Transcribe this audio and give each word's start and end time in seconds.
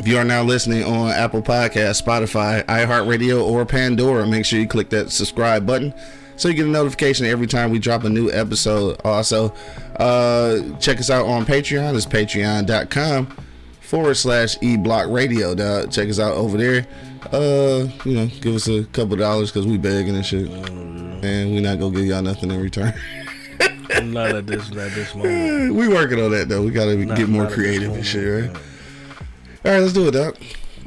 If 0.00 0.08
you 0.08 0.16
are 0.16 0.24
now 0.24 0.42
listening 0.42 0.82
on 0.82 1.10
Apple 1.10 1.42
Podcast, 1.42 2.02
Spotify, 2.02 2.64
iHeartRadio, 2.64 3.44
or 3.44 3.66
Pandora, 3.66 4.26
make 4.26 4.46
sure 4.46 4.58
you 4.58 4.66
click 4.66 4.88
that 4.88 5.10
subscribe 5.10 5.66
button 5.66 5.92
so 6.36 6.48
you 6.48 6.54
get 6.54 6.64
a 6.64 6.70
notification 6.70 7.26
every 7.26 7.46
time 7.46 7.70
we 7.70 7.78
drop 7.78 8.04
a 8.04 8.08
new 8.08 8.30
episode. 8.30 8.98
Also, 9.04 9.52
uh, 9.96 10.60
check 10.78 11.00
us 11.00 11.10
out 11.10 11.26
on 11.26 11.44
Patreon. 11.44 11.94
It's 11.94 12.06
patreon.com 12.06 13.36
forward 13.82 14.14
slash 14.14 14.56
eblockradio. 14.60 15.54
Dog. 15.54 15.92
Check 15.92 16.08
us 16.08 16.18
out 16.18 16.32
over 16.32 16.56
there. 16.56 16.86
Uh, 17.30 17.86
you 18.06 18.14
know, 18.14 18.26
give 18.40 18.54
us 18.54 18.68
a 18.68 18.84
couple 18.84 19.16
dollars 19.16 19.52
because 19.52 19.66
we 19.66 19.76
begging 19.76 20.16
and 20.16 20.24
shit. 20.24 20.48
And 20.50 21.54
we 21.54 21.60
not 21.60 21.78
gonna 21.78 21.94
give 21.94 22.06
y'all 22.06 22.22
nothing 22.22 22.50
in 22.50 22.58
return. 22.58 22.94
Not 24.04 24.34
at 24.34 24.46
this, 24.46 24.66
at 24.70 24.92
this 24.94 25.14
moment. 25.14 25.74
we 25.74 25.88
working 25.88 26.22
on 26.22 26.30
that 26.30 26.48
though. 26.48 26.62
We 26.62 26.70
gotta 26.70 26.96
Not- 26.96 27.18
get 27.18 27.28
more 27.28 27.42
not 27.42 27.52
creative 27.52 27.92
and 27.92 28.06
shit, 28.06 28.50
right? 28.50 28.62
All 29.62 29.72
right, 29.72 29.80
let's 29.80 29.92
do 29.92 30.08
it, 30.08 30.12
Doc. 30.12 30.36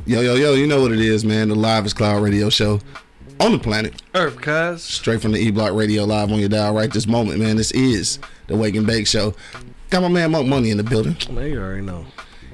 Yo, 0.08 0.22
yo, 0.22 0.34
yo, 0.34 0.54
you 0.56 0.66
know 0.66 0.82
what 0.82 0.92
it 0.92 1.00
is, 1.00 1.24
man. 1.24 1.50
The 1.50 1.56
livest 1.56 1.96
cloud 1.96 2.24
radio 2.24 2.50
show 2.50 2.80
on 3.40 3.52
the 3.52 3.60
planet. 3.60 4.02
Earth, 4.16 4.42
cuz. 4.42 4.82
Straight 4.82 5.22
from 5.22 5.32
the 5.32 5.38
E 5.38 5.52
Block 5.52 5.74
Radio 5.74 6.06
live 6.06 6.32
on 6.32 6.40
your 6.40 6.50
dial 6.50 6.74
right 6.74 6.92
this 6.92 7.06
moment, 7.06 7.40
man. 7.40 7.58
This 7.58 7.70
is 7.70 8.18
the 8.48 8.58
Wake 8.58 8.76
and 8.76 8.88
Bake 8.88 9.06
Show. 9.06 9.36
Got 9.92 10.02
my 10.02 10.08
man 10.08 10.32
Monk 10.32 10.48
Money 10.48 10.72
in 10.72 10.78
the 10.78 10.84
building. 10.84 11.16
Man, 11.30 11.52
you 11.52 11.62
already 11.62 11.84
know. 11.84 12.04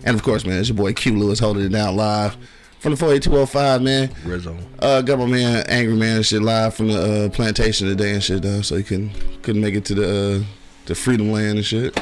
And 0.03 0.13
of 0.13 0.21
course, 0.21 0.45
man, 0.45 0.59
it's 0.59 0.67
your 0.67 0.75
boy 0.75 0.91
Q 0.91 1.17
Lewis 1.17 1.39
holding 1.39 1.63
it 1.63 1.69
down 1.69 1.95
live 1.95 2.35
from 2.79 2.91
the 2.91 2.97
48205, 2.97 3.81
man. 3.81 4.41
Zone. 4.41 4.65
Uh, 4.79 5.01
got 5.01 5.19
my 5.19 5.25
man 5.25 5.63
Angry 5.69 5.95
Man 5.95 6.17
and 6.17 6.25
shit 6.25 6.41
live 6.41 6.73
from 6.73 6.89
the 6.89 7.27
uh, 7.27 7.29
plantation 7.29 7.87
today 7.87 8.11
and 8.11 8.21
shit, 8.21 8.41
though. 8.41 8.61
So 8.61 8.75
he 8.75 8.83
couldn't 8.83 9.11
couldn't 9.41 9.61
make 9.61 9.75
it 9.75 9.85
to 9.85 9.95
the 9.95 10.41
uh, 10.41 10.45
the 10.85 10.95
Freedom 10.95 11.31
Land 11.31 11.59
and 11.59 11.65
shit. 11.65 11.97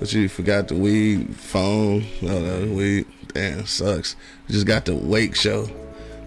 But 0.00 0.12
you 0.12 0.28
forgot 0.28 0.66
the 0.66 0.74
weed, 0.74 1.34
phone, 1.36 2.04
no, 2.20 2.40
no, 2.40 2.74
weed. 2.74 3.06
Damn, 3.36 3.66
sucks. 3.66 4.16
Just 4.48 4.66
got 4.66 4.86
the 4.86 4.94
Wake 4.94 5.36
show. 5.36 5.68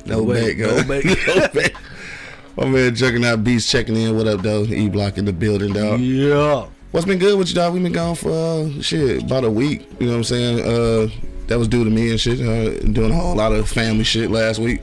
No 0.05 0.21
Wake, 0.21 0.59
bake, 0.59 0.67
no 0.67 0.83
bake. 0.83 1.05
no 1.27 1.47
bake. 1.47 1.75
My 2.55 2.65
man 2.65 2.93
Juggernaut 2.93 3.43
Beats 3.43 3.67
checking 3.67 3.95
in. 3.95 4.15
What 4.15 4.27
up, 4.27 4.43
though? 4.43 4.63
E 4.65 4.89
Block 4.89 5.17
in 5.17 5.25
the 5.25 5.33
building, 5.33 5.73
dog. 5.73 6.01
Yeah. 6.01 6.67
What's 6.91 7.07
been 7.07 7.17
good 7.17 7.35
with 7.39 7.49
you, 7.49 7.55
dog? 7.55 7.73
We 7.73 7.79
been 7.79 7.93
gone 7.93 8.13
for 8.13 8.29
uh, 8.29 8.81
shit 8.81 9.23
about 9.23 9.43
a 9.43 9.49
week. 9.49 9.87
You 9.99 10.05
know 10.05 10.11
what 10.11 10.17
I'm 10.19 10.23
saying? 10.23 10.59
Uh, 10.59 11.09
that 11.47 11.57
was 11.57 11.67
due 11.67 11.83
to 11.83 11.89
me 11.89 12.11
and 12.11 12.19
shit. 12.19 12.41
Uh, 12.41 12.79
doing 12.91 13.09
a 13.09 13.15
whole 13.15 13.35
lot 13.35 13.53
of 13.53 13.67
family 13.67 14.03
shit 14.03 14.29
last 14.29 14.59
week. 14.59 14.81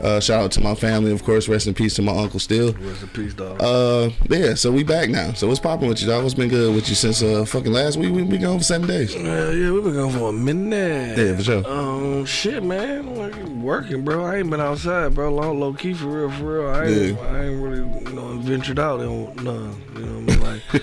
Uh, 0.00 0.20
shout 0.20 0.42
out 0.42 0.52
to 0.52 0.60
my 0.60 0.74
family, 0.74 1.10
of 1.10 1.24
course. 1.24 1.48
Rest 1.48 1.66
in 1.66 1.74
peace 1.74 1.94
to 1.94 2.02
my 2.02 2.12
uncle 2.16 2.38
still. 2.38 2.72
Rest 2.74 3.02
in 3.02 3.08
peace, 3.08 3.32
dog. 3.34 3.60
Uh, 3.62 4.10
yeah. 4.28 4.54
So 4.54 4.70
we 4.70 4.84
back 4.84 5.08
now. 5.08 5.32
So 5.32 5.46
what's 5.48 5.58
popping 5.58 5.88
with 5.88 6.00
you, 6.02 6.06
dog? 6.06 6.22
What's 6.22 6.34
been 6.34 6.50
good 6.50 6.74
with 6.74 6.88
you 6.88 6.94
since 6.94 7.22
uh 7.22 7.44
fucking 7.46 7.72
last 7.72 7.96
week? 7.96 8.12
We 8.12 8.22
been 8.24 8.42
gone 8.42 8.58
for 8.58 8.64
seven 8.64 8.86
days. 8.86 9.14
yeah, 9.14 9.50
yeah, 9.50 9.70
we 9.70 9.80
been 9.80 9.94
going 9.94 10.12
for 10.12 10.28
a 10.28 10.32
minute. 10.32 11.16
Yeah, 11.18 11.36
for 11.36 11.42
sure. 11.42 11.66
Um, 11.66 12.24
shit, 12.26 12.62
man, 12.62 13.16
like 13.16 13.34
working, 13.44 14.04
bro. 14.04 14.24
I 14.24 14.36
ain't 14.36 14.50
been 14.50 14.60
outside, 14.60 15.14
bro. 15.14 15.32
Low, 15.34 15.52
low 15.52 15.72
key 15.72 15.94
for 15.94 16.06
real, 16.08 16.30
for 16.30 16.60
real. 16.60 16.68
I 16.70 16.84
ain't, 16.84 17.18
Yeah. 17.18 17.26
I 17.26 17.44
ain't 17.46 17.62
really, 17.62 17.78
you 17.78 18.12
know, 18.12 18.38
ventured 18.38 18.78
out 18.78 19.00
and 19.00 19.34
none. 19.42 19.82
You 19.94 20.00
know 20.02 20.20
what 20.20 20.30
I 20.30 20.36
mean? 20.36 20.40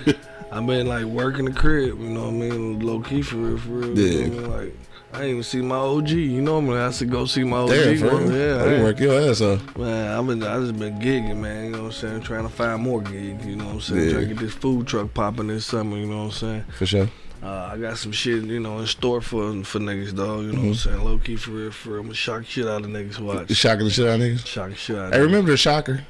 Like, 0.08 0.18
I've 0.52 0.66
been 0.68 0.88
like 0.88 1.06
working 1.06 1.46
the 1.46 1.54
crib. 1.54 2.00
You 2.00 2.10
know 2.10 2.24
what 2.24 2.30
I 2.30 2.32
mean? 2.32 2.80
Low 2.80 3.00
key 3.00 3.22
for 3.22 3.36
real, 3.38 3.58
for 3.60 3.70
real. 3.70 3.98
You 3.98 4.06
Yeah. 4.06 4.28
know 4.28 4.42
what 4.42 4.60
I 4.60 4.64
mean? 4.64 4.66
Like, 4.66 4.76
I 5.14 5.18
ain't 5.22 5.30
even 5.30 5.44
see 5.44 5.62
my 5.62 5.76
OG. 5.76 6.10
You 6.10 6.42
know 6.42 6.56
what 6.60 6.64
I 6.64 6.68
mean? 6.68 6.78
I 6.78 6.92
should 6.92 7.12
go 7.12 7.26
see 7.26 7.44
my 7.44 7.58
OG. 7.58 7.70
Damn, 7.70 7.98
for 8.00 8.14
one. 8.14 8.34
Yeah, 8.34 8.40
I 8.40 8.66
you 8.66 8.72
ain't- 8.74 8.84
work 8.84 9.00
your 9.00 9.30
ass 9.30 9.42
off. 9.42 9.78
Man, 9.78 10.12
I've 10.20 10.26
been 10.28 10.42
I 10.44 10.60
just 10.60 10.78
been 10.80 11.00
gigging, 11.00 11.38
man. 11.38 11.66
You 11.66 11.70
know 11.72 11.78
what 11.84 11.86
I'm 11.88 11.92
saying? 11.94 12.22
Trying 12.22 12.44
to 12.44 12.50
find 12.50 12.82
more 12.82 13.02
gigs. 13.02 13.46
You 13.46 13.56
know 13.58 13.66
what 13.66 13.74
I'm 13.76 13.82
saying? 13.82 14.04
Yeah. 14.06 14.12
Trying 14.14 14.28
to 14.30 14.34
get 14.34 14.40
this 14.42 14.54
food 14.54 14.88
truck 14.88 15.14
popping 15.14 15.48
this 15.48 15.66
summer. 15.68 15.98
You 15.98 16.08
know 16.08 16.18
what 16.18 16.24
I'm 16.26 16.32
saying? 16.32 16.64
For 16.78 16.86
sure. 16.88 17.10
Uh, 17.44 17.72
I 17.74 17.78
got 17.78 17.98
some 17.98 18.14
shit, 18.14 18.42
you 18.46 18.60
know, 18.62 18.80
in 18.80 18.88
store 18.88 19.20
for 19.22 19.52
for 19.66 19.80
niggas, 19.80 20.16
dog. 20.16 20.46
You 20.46 20.54
know 20.54 20.54
what 20.54 20.58
I'm 20.60 20.64
Mm-hmm. 20.72 20.74
saying? 20.74 21.04
Low 21.04 21.18
key 21.20 21.36
for 21.36 21.52
real, 21.52 21.72
for 21.72 21.90
real. 21.90 22.00
I'm 22.00 22.06
gonna 22.08 22.16
shock 22.16 22.46
shit 22.46 22.66
out 22.68 22.82
of 22.82 22.88
niggas. 22.88 23.20
Watch. 23.20 23.52
Shocking 23.52 23.86
the 23.86 23.92
shit 23.92 24.08
out 24.08 24.16
of 24.16 24.22
niggas. 24.22 24.46
Shock 24.48 24.76
shit 24.76 24.96
out. 24.98 25.14
Hey, 25.14 25.20
of 25.20 25.26
remember 25.26 25.52
the 25.52 25.58
Shocker? 25.58 26.06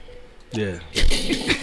niggas. 0.54 1.60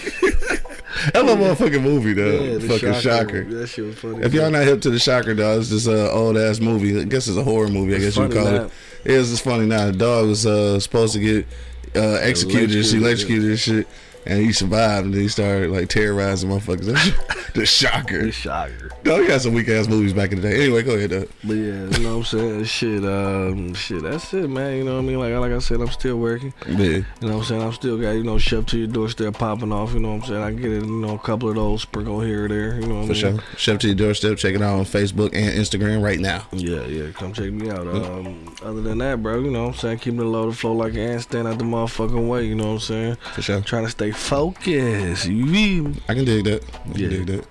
That 1.13 1.25
little 1.25 1.43
motherfucking 1.43 1.81
movie, 1.81 2.13
though. 2.13 2.43
yeah 2.43 2.59
fucking 2.67 2.93
Shocker. 3.01 3.43
That 3.45 3.67
shit 3.67 3.85
was 3.85 3.95
funny. 3.97 4.23
If 4.23 4.33
y'all 4.33 4.51
not 4.51 4.63
hip 4.63 4.81
to 4.81 4.89
the 4.89 4.99
Shocker, 4.99 5.33
dog, 5.33 5.59
it's 5.59 5.69
just 5.69 5.87
an 5.87 6.07
old 6.07 6.37
ass 6.37 6.59
movie. 6.59 6.99
I 6.99 7.03
guess 7.05 7.27
it's 7.27 7.37
a 7.37 7.43
horror 7.43 7.67
movie. 7.69 7.95
I 7.95 7.99
guess 7.99 8.15
you 8.15 8.23
would 8.23 8.33
call 8.33 8.45
now. 8.45 8.63
it. 8.65 8.71
It 9.05 9.11
is. 9.11 9.31
just 9.31 9.43
funny 9.43 9.65
now. 9.65 9.87
The 9.87 9.93
dog 9.93 10.27
was 10.27 10.45
uh, 10.45 10.79
supposed 10.79 11.13
to 11.13 11.19
get 11.19 11.47
uh, 11.95 12.19
executed. 12.21 12.83
She 12.85 12.97
Electrocuted, 12.97 13.01
electrocuted 13.01 13.49
and 13.49 13.59
shit, 13.59 13.87
and 14.25 14.39
he 14.41 14.51
survived. 14.53 15.05
And 15.05 15.13
then 15.13 15.21
he 15.21 15.27
started 15.27 15.71
like 15.71 15.89
terrorizing 15.89 16.49
motherfuckers. 16.49 17.53
the 17.53 17.65
Shocker. 17.65 18.25
the 18.25 18.31
shocker. 18.31 18.89
Dog, 19.03 19.21
he 19.21 19.29
had 19.29 19.41
some 19.41 19.53
weak 19.53 19.67
ass 19.69 19.87
movies 19.87 20.13
back 20.13 20.31
in 20.31 20.41
the 20.41 20.49
day. 20.49 20.63
Anyway, 20.63 20.83
go 20.83 20.95
ahead, 20.95 21.09
dog. 21.09 21.27
But 21.43 21.53
yeah, 21.53 21.85
you 21.97 21.99
know 22.03 22.17
what 22.17 22.33
I'm 22.33 22.39
saying? 22.39 22.63
Shit, 22.65 23.03
um, 23.03 23.73
shit, 23.73 24.03
that's 24.03 24.33
it, 24.33 24.47
man. 24.49 24.77
You 24.77 24.83
know 24.83 24.93
what 24.95 24.99
I 25.03 25.07
mean? 25.07 25.19
Like, 25.19 25.33
like 25.33 25.51
I 25.51 25.59
said, 25.59 25.81
I'm 25.81 25.89
still 25.89 26.17
working. 26.17 26.53
Yeah. 26.67 26.75
You 26.75 27.05
know 27.21 27.27
what 27.29 27.33
I'm 27.37 27.43
saying? 27.43 27.61
I'm 27.63 27.73
still 27.73 27.97
got, 27.97 28.11
you 28.11 28.23
know, 28.23 28.37
chef 28.37 28.65
to 28.67 28.77
your 28.77 28.87
doorstep 28.87 29.33
popping 29.33 29.71
off. 29.71 29.93
You 29.93 29.99
know 29.99 30.09
what 30.15 30.23
I'm 30.23 30.29
saying? 30.29 30.41
I 30.43 30.51
get 30.51 30.71
it, 30.71 30.85
you 30.85 31.01
know, 31.01 31.15
a 31.15 31.19
couple 31.19 31.49
of 31.49 31.55
those 31.55 31.81
sprinkle 31.81 32.21
here 32.21 32.45
or 32.45 32.47
there. 32.47 32.75
You 32.79 32.87
know 32.87 32.95
what 33.01 33.03
I 33.03 33.07
For 33.07 33.13
mean? 33.13 33.37
sure. 33.37 33.39
Chef 33.57 33.79
to 33.79 33.87
your 33.87 33.95
doorstep. 33.95 34.37
Check 34.37 34.55
it 34.55 34.61
out 34.61 34.77
on 34.79 34.85
Facebook 34.85 35.33
and 35.33 35.57
Instagram 35.57 36.03
right 36.03 36.19
now. 36.19 36.45
Yeah, 36.51 36.85
yeah, 36.85 37.11
come 37.11 37.33
check 37.33 37.51
me 37.51 37.69
out. 37.69 37.87
Um, 37.87 38.55
other 38.63 38.81
than 38.81 38.99
that, 38.99 39.21
bro, 39.23 39.39
you 39.39 39.49
know 39.51 39.63
what 39.63 39.73
I'm 39.73 39.79
saying? 39.79 39.99
Keeping 39.99 40.19
the 40.19 40.25
load 40.25 40.57
flow 40.57 40.73
like 40.73 40.93
an 40.93 40.99
ant 40.99 41.21
stand 41.23 41.47
out 41.47 41.57
the 41.57 41.63
motherfucking 41.65 42.27
way, 42.29 42.45
you 42.45 42.55
know 42.55 42.67
what 42.67 42.73
I'm 42.73 42.79
saying? 42.79 43.15
For 43.33 43.41
sure. 43.41 43.61
Trying 43.61 43.85
to 43.85 43.89
stay 43.91 44.10
focused. 44.11 45.27
You 45.27 45.47
feel? 45.51 45.93
I 46.09 46.13
can 46.13 46.25
dig 46.25 46.45
that. 46.45 46.63
I 46.63 46.91
can 46.91 46.99
Yeah. 46.99 47.09
dig 47.09 47.25
that. 47.27 47.45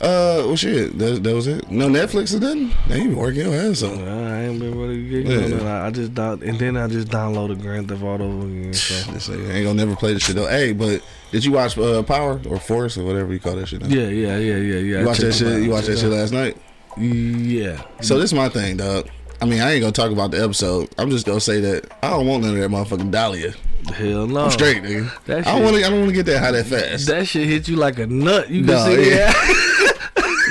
Uh, 0.00 0.42
well, 0.46 0.56
shit. 0.56 0.98
That, 0.98 1.22
that 1.22 1.32
was 1.32 1.46
it. 1.46 1.70
No 1.70 1.86
Netflix 1.88 2.34
or 2.34 2.40
nothing. 2.40 2.70
You 2.88 3.08
been 3.10 3.16
working 3.16 3.42
your 3.42 3.54
ass 3.54 3.84
off. 3.84 3.96
I 3.96 4.44
ain't 4.46 4.58
been 4.58 4.76
really 4.76 5.22
Yeah. 5.22 5.62
I 5.62 5.86
I 5.86 5.90
just 5.92 6.12
down, 6.12 6.42
and 6.42 6.58
then 6.58 6.76
I 6.76 6.88
just 6.88 7.06
downloaded 7.06 7.60
Grand 7.62 7.88
Theft 7.88 8.02
Auto 8.02 8.40
again. 8.42 8.74
So. 8.74 8.94
Nigga 9.32 9.54
ain't 9.54 9.64
gonna 9.64 9.74
never 9.74 9.94
play 9.94 10.12
this 10.14 10.24
shit 10.24 10.34
though. 10.34 10.48
Hey, 10.48 10.72
but 10.72 11.02
did 11.30 11.44
you 11.44 11.52
watch 11.52 11.78
uh, 11.78 12.02
Power 12.02 12.40
or 12.48 12.58
Force 12.58 12.98
or 12.98 13.04
whatever 13.04 13.32
you 13.32 13.38
call 13.38 13.54
that 13.54 13.68
shit? 13.68 13.80
Now? 13.80 13.86
Yeah, 13.86 14.08
yeah, 14.08 14.38
yeah, 14.38 14.56
yeah, 14.56 14.78
yeah. 14.78 14.98
You 15.00 15.06
watched 15.06 15.20
that 15.20 15.34
shit? 15.34 15.46
out. 15.46 15.62
You 15.62 15.70
watched 15.70 15.86
that 15.86 15.98
shit 15.98 16.10
last 16.10 16.32
night? 16.32 16.56
Yeah. 16.98 17.80
So 18.00 18.18
this 18.18 18.30
is 18.30 18.34
my 18.34 18.48
thing, 18.48 18.78
dog. 18.78 19.08
I 19.40 19.44
mean, 19.44 19.60
I 19.60 19.72
ain't 19.72 19.80
gonna 19.82 19.92
talk 19.92 20.10
about 20.10 20.32
the 20.32 20.42
episode. 20.42 20.88
I'm 20.98 21.10
just 21.10 21.26
gonna 21.26 21.40
say 21.40 21.60
that 21.60 21.92
I 22.02 22.10
don't 22.10 22.26
want 22.26 22.42
none 22.42 22.56
of 22.56 22.60
that 22.60 22.70
motherfucking 22.70 23.10
Dahlia. 23.12 23.54
Hell 23.88 24.26
no. 24.26 24.44
I'm 24.44 24.50
straight, 24.50 24.82
nigga. 24.82 25.24
That 25.24 25.46
I 25.46 25.50
don't 25.50 25.54
shit- 25.56 25.64
want 25.64 25.76
to. 25.76 25.84
I 25.86 25.90
don't 25.90 25.98
want 26.00 26.08
to 26.10 26.14
get 26.14 26.26
that 26.26 26.38
high 26.40 26.52
that 26.52 26.66
fast. 26.66 27.06
That 27.08 27.26
shit 27.26 27.48
hit 27.48 27.68
you 27.68 27.76
like 27.76 27.98
a 27.98 28.06
nut. 28.06 28.48
You 28.48 28.60
can 28.64 28.66
No, 28.74 28.86
see 28.86 29.10
yeah. 29.10 29.32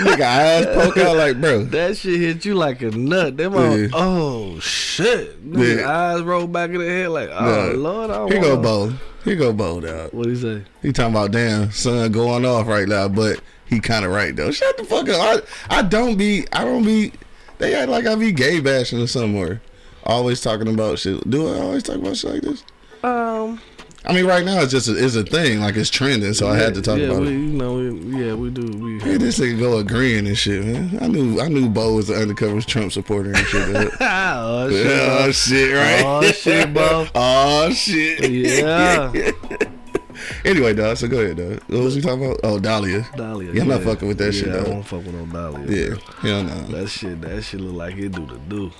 Nigga, 0.02 0.22
eyes 0.22 0.66
poke 0.66 0.97
out 0.97 1.16
like, 1.16 1.40
bro. 1.40 1.64
That 1.66 1.96
shit 1.96 2.19
hit 2.19 2.44
you 2.46 2.56
like 2.56 2.81
a 2.81 2.90
nut. 2.92 3.38
Them 3.38 3.53
Yeah. 3.53 3.88
all, 3.94 4.53
oh 4.56 4.59
shit. 4.59 5.44
Nigga, 5.50 5.80
Yeah. 5.81 5.90
eyes 6.16 6.22
roll 6.24 6.47
back 6.47 6.72
in 6.72 6.80
the 6.80 6.86
head 6.88 7.09
like, 7.09 7.30
oh 7.31 7.74
lord, 7.75 8.09
I 8.09 8.28
Here 8.28 8.42
go 8.42 8.50
wanna- 8.56 8.62
Bo. 8.62 8.94
Here 9.24 9.36
go 9.36 9.53
Bo, 9.53 9.78
out. 9.88 10.13
What 10.13 10.28
he 10.28 10.36
say? 10.36 10.63
He 10.81 10.92
talking 10.92 11.13
about 11.13 11.31
damn 11.31 11.72
son 11.72 12.12
going 12.12 12.44
off 12.46 12.66
right 12.68 12.88
now, 12.88 13.08
but 13.08 13.40
he 13.68 13.80
kind 13.80 14.03
of 14.03 14.12
right 14.12 14.36
though. 14.36 14.50
Shut 14.52 14.75
the 14.78 14.84
fuck 14.84 15.08
up. 15.09 15.44
I, 15.69 15.78
I 15.78 15.81
don't 15.84 16.18
be. 16.18 16.48
I 16.52 16.63
don't 16.66 16.84
be. 16.84 17.13
They 17.59 17.75
act 17.75 17.90
like 17.90 18.08
I 18.08 18.16
be 18.16 18.31
gay 18.31 18.59
bashing 18.59 19.00
or 19.00 19.06
somewhere. 19.08 19.62
Always 20.03 20.42
talking 20.42 20.68
about 20.68 20.98
shit. 20.98 21.30
Do 21.30 21.48
I 21.54 21.60
always 21.60 21.84
talk 21.84 21.98
about 21.98 22.18
shit 22.18 22.31
like 22.34 22.42
this? 22.42 22.63
Um, 23.03 23.59
I 24.03 24.13
mean, 24.13 24.25
right 24.25 24.44
now 24.44 24.62
it's 24.62 24.71
just 24.71 24.88
a, 24.88 25.03
it's 25.03 25.15
a 25.15 25.24
thing. 25.24 25.59
Like 25.59 25.75
it's 25.75 25.89
trending, 25.89 26.33
so 26.33 26.50
I 26.50 26.57
had 26.57 26.74
to 26.74 26.81
talk 26.81 26.98
yeah, 26.98 27.06
about 27.06 27.21
we, 27.21 27.27
it. 27.27 27.31
You 27.31 27.38
know, 27.38 27.74
we, 27.75 28.25
yeah, 28.25 28.33
we 28.33 28.50
do. 28.50 28.65
We 28.65 29.00
Hey, 29.00 29.18
this 29.18 29.39
nigga 29.39 29.59
go 29.59 29.77
agreeing 29.77 30.25
and 30.25 30.38
shit, 30.38 30.65
man. 30.65 30.98
I 31.00 31.07
knew 31.07 31.39
I 31.39 31.48
knew 31.48 31.69
Bo 31.69 31.94
was 31.94 32.09
an 32.09 32.19
undercover 32.19 32.62
Trump 32.62 32.92
supporter 32.92 33.30
and 33.30 33.45
shit. 33.45 33.92
oh 34.01 34.69
shit, 34.71 34.88
oh 34.88 35.31
shit, 35.31 35.75
right? 35.75 36.03
Oh, 36.03 36.21
shit, 36.31 36.74
Bo. 36.74 37.07
oh 37.15 37.69
shit. 37.71 38.31
Yeah. 38.31 39.12
anyway, 40.45 40.74
dog. 40.74 40.98
So 40.98 41.07
go 41.07 41.19
ahead, 41.19 41.38
dog. 41.38 41.62
What 41.68 41.83
was 41.83 41.95
we 41.95 42.01
talking 42.01 42.25
about? 42.25 42.39
Oh, 42.44 42.59
Dahlia. 42.59 43.07
Dahlia. 43.15 43.53
Yeah, 43.53 43.62
I'm 43.62 43.68
not 43.68 43.83
fucking 43.83 44.07
with 44.07 44.18
that 44.18 44.33
yeah, 44.33 44.42
shit, 44.42 44.50
I 44.50 44.57
dog. 44.57 44.68
won't 44.68 44.88
fuck 44.88 45.06
with 45.06 45.13
no 45.13 45.25
Dahlia. 45.27 45.89
Yeah, 45.89 45.95
hell 46.21 46.44
no. 46.44 46.62
That 46.80 46.88
shit, 46.88 47.21
that 47.21 47.44
shit 47.44 47.62
look 47.62 47.75
like 47.75 47.95
it 47.98 48.13
do 48.13 48.25
the 48.25 48.39
do. 48.50 48.71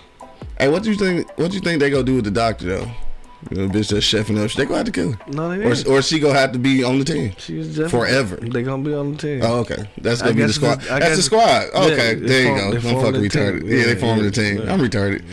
Hey, 0.58 0.68
what 0.68 0.82
do 0.82 0.90
you 0.90 0.98
think? 0.98 1.28
What 1.38 1.52
do 1.52 1.58
you 1.58 1.62
think 1.62 1.80
they 1.80 1.92
gonna 1.92 2.04
do 2.04 2.16
with 2.16 2.26
the 2.26 2.32
doctor 2.32 2.66
though? 2.66 2.92
You 3.50 3.58
know, 3.58 3.70
bitch 3.70 3.90
that's 3.90 4.06
chefing 4.06 4.44
up. 4.44 4.52
They 4.52 4.66
gonna 4.66 4.78
have 4.78 4.86
to 4.86 4.92
kill 4.92 5.14
her, 5.14 5.20
No, 5.28 5.50
they 5.50 5.66
or 5.66 5.98
or 5.98 6.02
she 6.02 6.20
gonna 6.20 6.38
have 6.38 6.52
to 6.52 6.60
be 6.60 6.84
on 6.84 7.00
the 7.00 7.06
team. 7.06 7.34
She's 7.38 7.76
forever. 7.90 8.36
They 8.36 8.62
gonna 8.62 8.84
be 8.84 8.94
on 8.94 9.14
the 9.14 9.18
team. 9.18 9.42
Oh, 9.44 9.60
okay. 9.62 9.90
That's 9.98 10.22
gonna 10.22 10.36
be 10.36 10.44
the 10.44 10.54
squad. 10.54 10.82
That's 10.82 11.16
the 11.16 11.24
squad. 11.24 11.70
Okay, 11.74 12.16
Yeah, 12.16 12.28
there 12.28 12.42
you 12.44 12.56
go. 12.56 12.78
I'm 12.78 13.02
fucking 13.04 13.22
retarded. 13.22 13.68
Yeah, 13.68 13.78
Yeah, 13.78 13.86
they 13.86 13.96
formed 13.96 14.22
yeah, 14.22 14.30
the 14.30 14.32
team. 14.32 14.58
yeah. 14.58 14.74
I'm 14.74 14.80
retarded. 14.80 15.24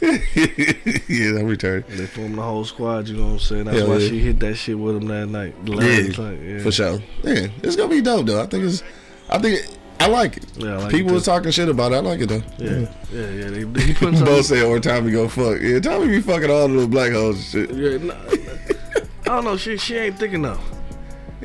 yeah, 0.00 0.08
I'm 1.40 1.48
retarded. 1.48 1.86
They 1.88 2.06
formed 2.06 2.38
the 2.38 2.42
whole 2.42 2.64
squad. 2.64 3.08
You 3.08 3.16
know 3.18 3.26
what 3.26 3.32
I'm 3.32 3.38
saying? 3.40 3.64
That's 3.64 3.82
why 3.86 3.98
yeah. 3.98 4.08
she 4.08 4.20
hit 4.20 4.40
that 4.40 4.54
shit 4.54 4.78
with 4.78 4.96
him 4.96 5.06
that 5.08 5.26
night. 5.26 5.68
Last 5.68 6.18
night, 6.18 6.40
yeah. 6.40 6.58
for 6.60 6.72
sure. 6.72 7.00
Yeah, 7.22 7.48
it's 7.62 7.76
gonna 7.76 7.90
be 7.90 8.00
dope 8.00 8.26
though. 8.26 8.42
I 8.42 8.46
think 8.46 8.64
it's. 8.64 8.82
I 9.28 9.38
think 9.38 9.60
I 10.00 10.06
like 10.06 10.36
it. 10.36 10.44
Yeah, 10.56 10.74
I 10.74 10.76
like 10.82 10.90
People 10.92 11.10
it 11.10 11.14
was 11.14 11.24
talking 11.24 11.50
shit 11.50 11.68
about 11.68 11.92
it. 11.92 11.96
I 11.96 11.98
like 12.00 12.20
it 12.20 12.28
though. 12.28 12.42
Yeah, 12.58 12.88
yeah, 13.12 13.30
yeah. 13.30 13.50
They, 13.50 13.82
he 13.82 13.92
put 13.94 14.12
Both 14.12 14.18
something. 14.18 14.42
said, 14.44 14.62
"Or 14.64 14.78
Tommy 14.80 15.10
go 15.12 15.28
fuck." 15.28 15.60
Yeah, 15.60 15.80
Tommy 15.80 16.06
be 16.08 16.20
fucking 16.20 16.50
all 16.50 16.68
the 16.68 16.74
little 16.74 16.88
black 16.88 17.12
hoes 17.12 17.54
and 17.54 17.68
shit. 17.68 17.76
Yeah, 17.76 18.06
nah, 18.06 18.14
I 18.14 19.36
don't 19.36 19.44
know. 19.44 19.56
She 19.56 19.76
she 19.76 19.96
ain't 19.96 20.18
thick 20.18 20.32
enough. 20.32 20.60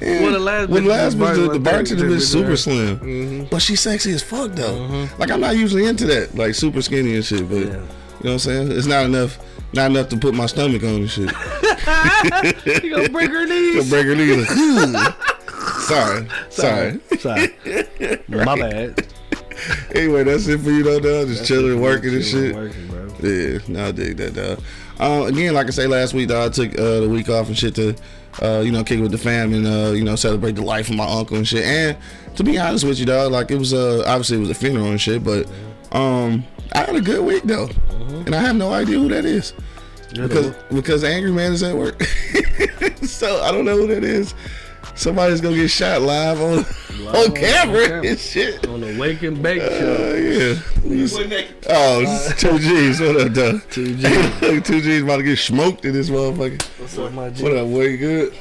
Yeah. 0.01 0.21
Well, 0.23 0.31
the 0.33 0.39
last 0.39 0.69
the 0.69 0.81
last 0.81 1.17
was 1.17 1.37
the, 1.37 1.49
the 1.53 1.59
bartender, 1.59 2.05
bitch, 2.09 2.21
super 2.21 2.55
slim, 2.57 2.97
Mhm. 2.99 3.49
but 3.49 3.61
she's 3.61 3.79
sexy 3.79 4.11
as 4.11 4.21
fuck 4.23 4.51
though. 4.51 5.07
Like 5.17 5.31
I'm 5.31 5.39
not 5.41 5.55
usually 5.57 5.85
into 5.85 6.05
that, 6.07 6.35
like 6.35 6.55
super 6.55 6.81
skinny 6.81 7.15
and 7.15 7.23
shit. 7.25 7.47
But 7.49 7.55
Yeah. 7.57 7.63
you 7.63 7.69
know 7.71 7.79
what 8.19 8.31
I'm 8.33 8.39
saying? 8.39 8.71
It's 8.71 8.87
not 8.87 9.05
enough, 9.05 9.37
not 9.73 9.91
enough 9.91 10.09
to 10.09 10.17
put 10.17 10.33
my 10.33 10.45
stomach 10.47 10.83
on 10.83 10.89
and 10.89 11.09
shit. 11.09 11.31
You 12.83 12.95
gonna 12.95 13.09
break 13.09 13.29
her 13.31 13.45
knees? 13.47 13.89
Gonna 13.89 13.89
break 13.89 14.05
her 14.05 14.15
knee. 14.15 14.45
Sorry, 15.87 16.27
sorry. 16.49 16.99
Sorry. 17.19 18.19
My 18.27 18.55
bad. 18.59 19.07
Anyway, 19.95 20.23
that's 20.23 20.47
it 20.47 20.59
for 20.59 20.71
you 20.71 20.83
though, 20.83 20.99
dog. 20.99 21.27
Just 21.27 21.45
chilling, 21.45 21.79
working 21.79 22.13
and 22.15 22.25
shit. 22.25 22.55
Working, 22.55 22.87
bro. 22.87 23.07
Yeah, 23.21 23.59
no, 23.67 23.87
I 23.87 23.91
dig 23.91 24.17
that, 24.17 24.33
dog. 24.33 24.59
Uh, 24.99 25.25
again, 25.27 25.53
like 25.53 25.67
I 25.67 25.69
say 25.69 25.87
last 25.87 26.13
week, 26.13 26.29
dog, 26.29 26.51
I 26.51 26.53
took 26.53 26.77
uh, 26.77 27.01
the 27.01 27.09
week 27.09 27.29
off 27.29 27.47
and 27.47 27.57
shit 27.57 27.75
to, 27.75 27.95
uh, 28.41 28.59
you 28.61 28.71
know, 28.71 28.83
kick 28.83 28.99
it 28.99 29.01
with 29.01 29.11
the 29.11 29.17
fam 29.17 29.53
and, 29.53 29.65
uh, 29.65 29.91
you 29.91 30.03
know, 30.03 30.15
celebrate 30.15 30.53
the 30.53 30.63
life 30.63 30.89
of 30.89 30.95
my 30.95 31.05
uncle 31.05 31.37
and 31.37 31.47
shit. 31.47 31.63
And 31.63 31.97
to 32.35 32.43
be 32.43 32.57
honest 32.57 32.83
with 32.83 32.99
you, 32.99 33.05
dog, 33.05 33.31
like 33.31 33.51
it 33.51 33.57
was, 33.57 33.73
uh, 33.73 34.03
obviously 34.07 34.37
it 34.37 34.41
was 34.41 34.49
a 34.49 34.55
funeral 34.55 34.87
and 34.87 34.99
shit, 34.99 35.23
but 35.23 35.47
um, 35.91 36.43
I 36.73 36.79
had 36.79 36.95
a 36.95 37.01
good 37.01 37.23
week 37.23 37.43
though, 37.43 37.69
and 38.25 38.35
I 38.35 38.41
have 38.41 38.55
no 38.55 38.73
idea 38.73 38.97
who 38.99 39.07
that 39.09 39.25
is 39.25 39.53
because 40.13 40.55
because 40.71 41.03
Angry 41.03 41.31
Man 41.31 41.53
is 41.53 41.63
at 41.63 41.75
work, 41.75 42.01
so 43.03 43.41
I 43.41 43.51
don't 43.51 43.65
know 43.65 43.77
who 43.77 43.87
that 43.87 44.03
is. 44.03 44.33
Somebody's 44.95 45.41
gonna 45.41 45.55
get 45.55 45.69
shot 45.69 46.01
live 46.03 46.39
on 46.39 46.57
Live 46.57 47.07
on 47.07 47.15
on 47.15 47.31
camera 47.35 47.87
camera. 47.87 48.07
and 48.07 48.19
shit. 48.19 48.67
on 48.67 48.81
the 48.81 48.97
wake 48.99 49.23
and 49.23 49.41
bake 49.41 49.61
Uh, 49.61 49.69
show. 49.79 50.13
yeah. 50.15 50.55
Oh, 51.69 52.01
it's 52.01 52.39
two 52.41 52.59
G's. 52.59 52.99
What 52.99 53.19
up, 53.21 53.33
though? 53.33 53.59
Two 53.71 53.95
G. 53.95 54.03
two 54.61 54.81
G's 54.81 55.01
about 55.01 55.17
to 55.17 55.23
get 55.23 55.39
smoked 55.39 55.85
in 55.85 55.93
this 55.93 56.09
motherfucker. 56.09 56.61
What's 56.79 56.97
up, 56.99 57.11
my 57.13 57.29
G? 57.31 57.43
What 57.43 57.53
up, 57.55 57.67
boy? 57.67 57.85
You 57.87 57.97
good? 57.97 58.33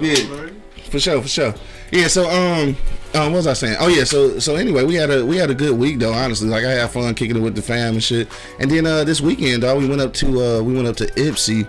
Yeah, 0.00 0.48
for 0.90 1.00
sure, 1.00 1.20
for 1.22 1.28
sure. 1.28 1.54
Yeah. 1.90 2.06
So, 2.06 2.30
um, 2.30 2.76
um, 3.14 3.32
what 3.32 3.38
was 3.38 3.46
I 3.48 3.54
saying? 3.54 3.76
Oh 3.80 3.88
yeah. 3.88 4.04
So, 4.04 4.38
so 4.38 4.54
anyway, 4.54 4.84
we 4.84 4.94
had 4.94 5.10
a 5.10 5.26
we 5.26 5.36
had 5.38 5.50
a 5.50 5.54
good 5.54 5.76
week 5.76 5.98
though. 5.98 6.12
Honestly, 6.12 6.48
like 6.48 6.64
I 6.64 6.70
had 6.70 6.90
fun 6.90 7.14
kicking 7.16 7.36
it 7.36 7.40
with 7.40 7.56
the 7.56 7.62
fam 7.62 7.94
and 7.94 8.02
shit. 8.02 8.28
And 8.60 8.70
then 8.70 8.86
uh, 8.86 9.02
this 9.04 9.20
weekend, 9.20 9.62
dog, 9.62 9.78
we 9.78 9.88
went 9.88 10.00
up 10.00 10.12
to 10.14 10.26
uh, 10.40 10.62
we 10.62 10.72
went 10.74 10.86
up 10.86 10.96
to 10.98 11.06
Ypsi, 11.06 11.68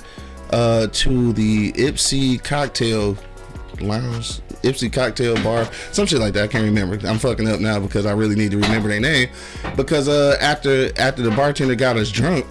uh, 0.51 0.87
to 0.91 1.33
the 1.33 1.71
Ypsi 1.73 2.41
cocktail 2.43 3.17
lounge, 3.81 4.39
Ypsi 4.63 4.91
cocktail 4.91 5.35
bar, 5.43 5.69
some 5.91 6.05
shit 6.05 6.19
like 6.19 6.33
that. 6.33 6.43
I 6.43 6.47
can't 6.47 6.63
remember. 6.63 6.99
I'm 7.07 7.19
fucking 7.19 7.47
up 7.47 7.59
now 7.59 7.79
because 7.79 8.05
I 8.05 8.11
really 8.13 8.35
need 8.35 8.51
to 8.51 8.57
remember 8.57 8.89
their 8.89 8.99
name. 8.99 9.29
Because 9.75 10.07
uh, 10.07 10.37
after 10.41 10.91
after 10.99 11.21
the 11.21 11.31
bartender 11.31 11.75
got 11.75 11.97
us 11.97 12.11
drunk, 12.11 12.45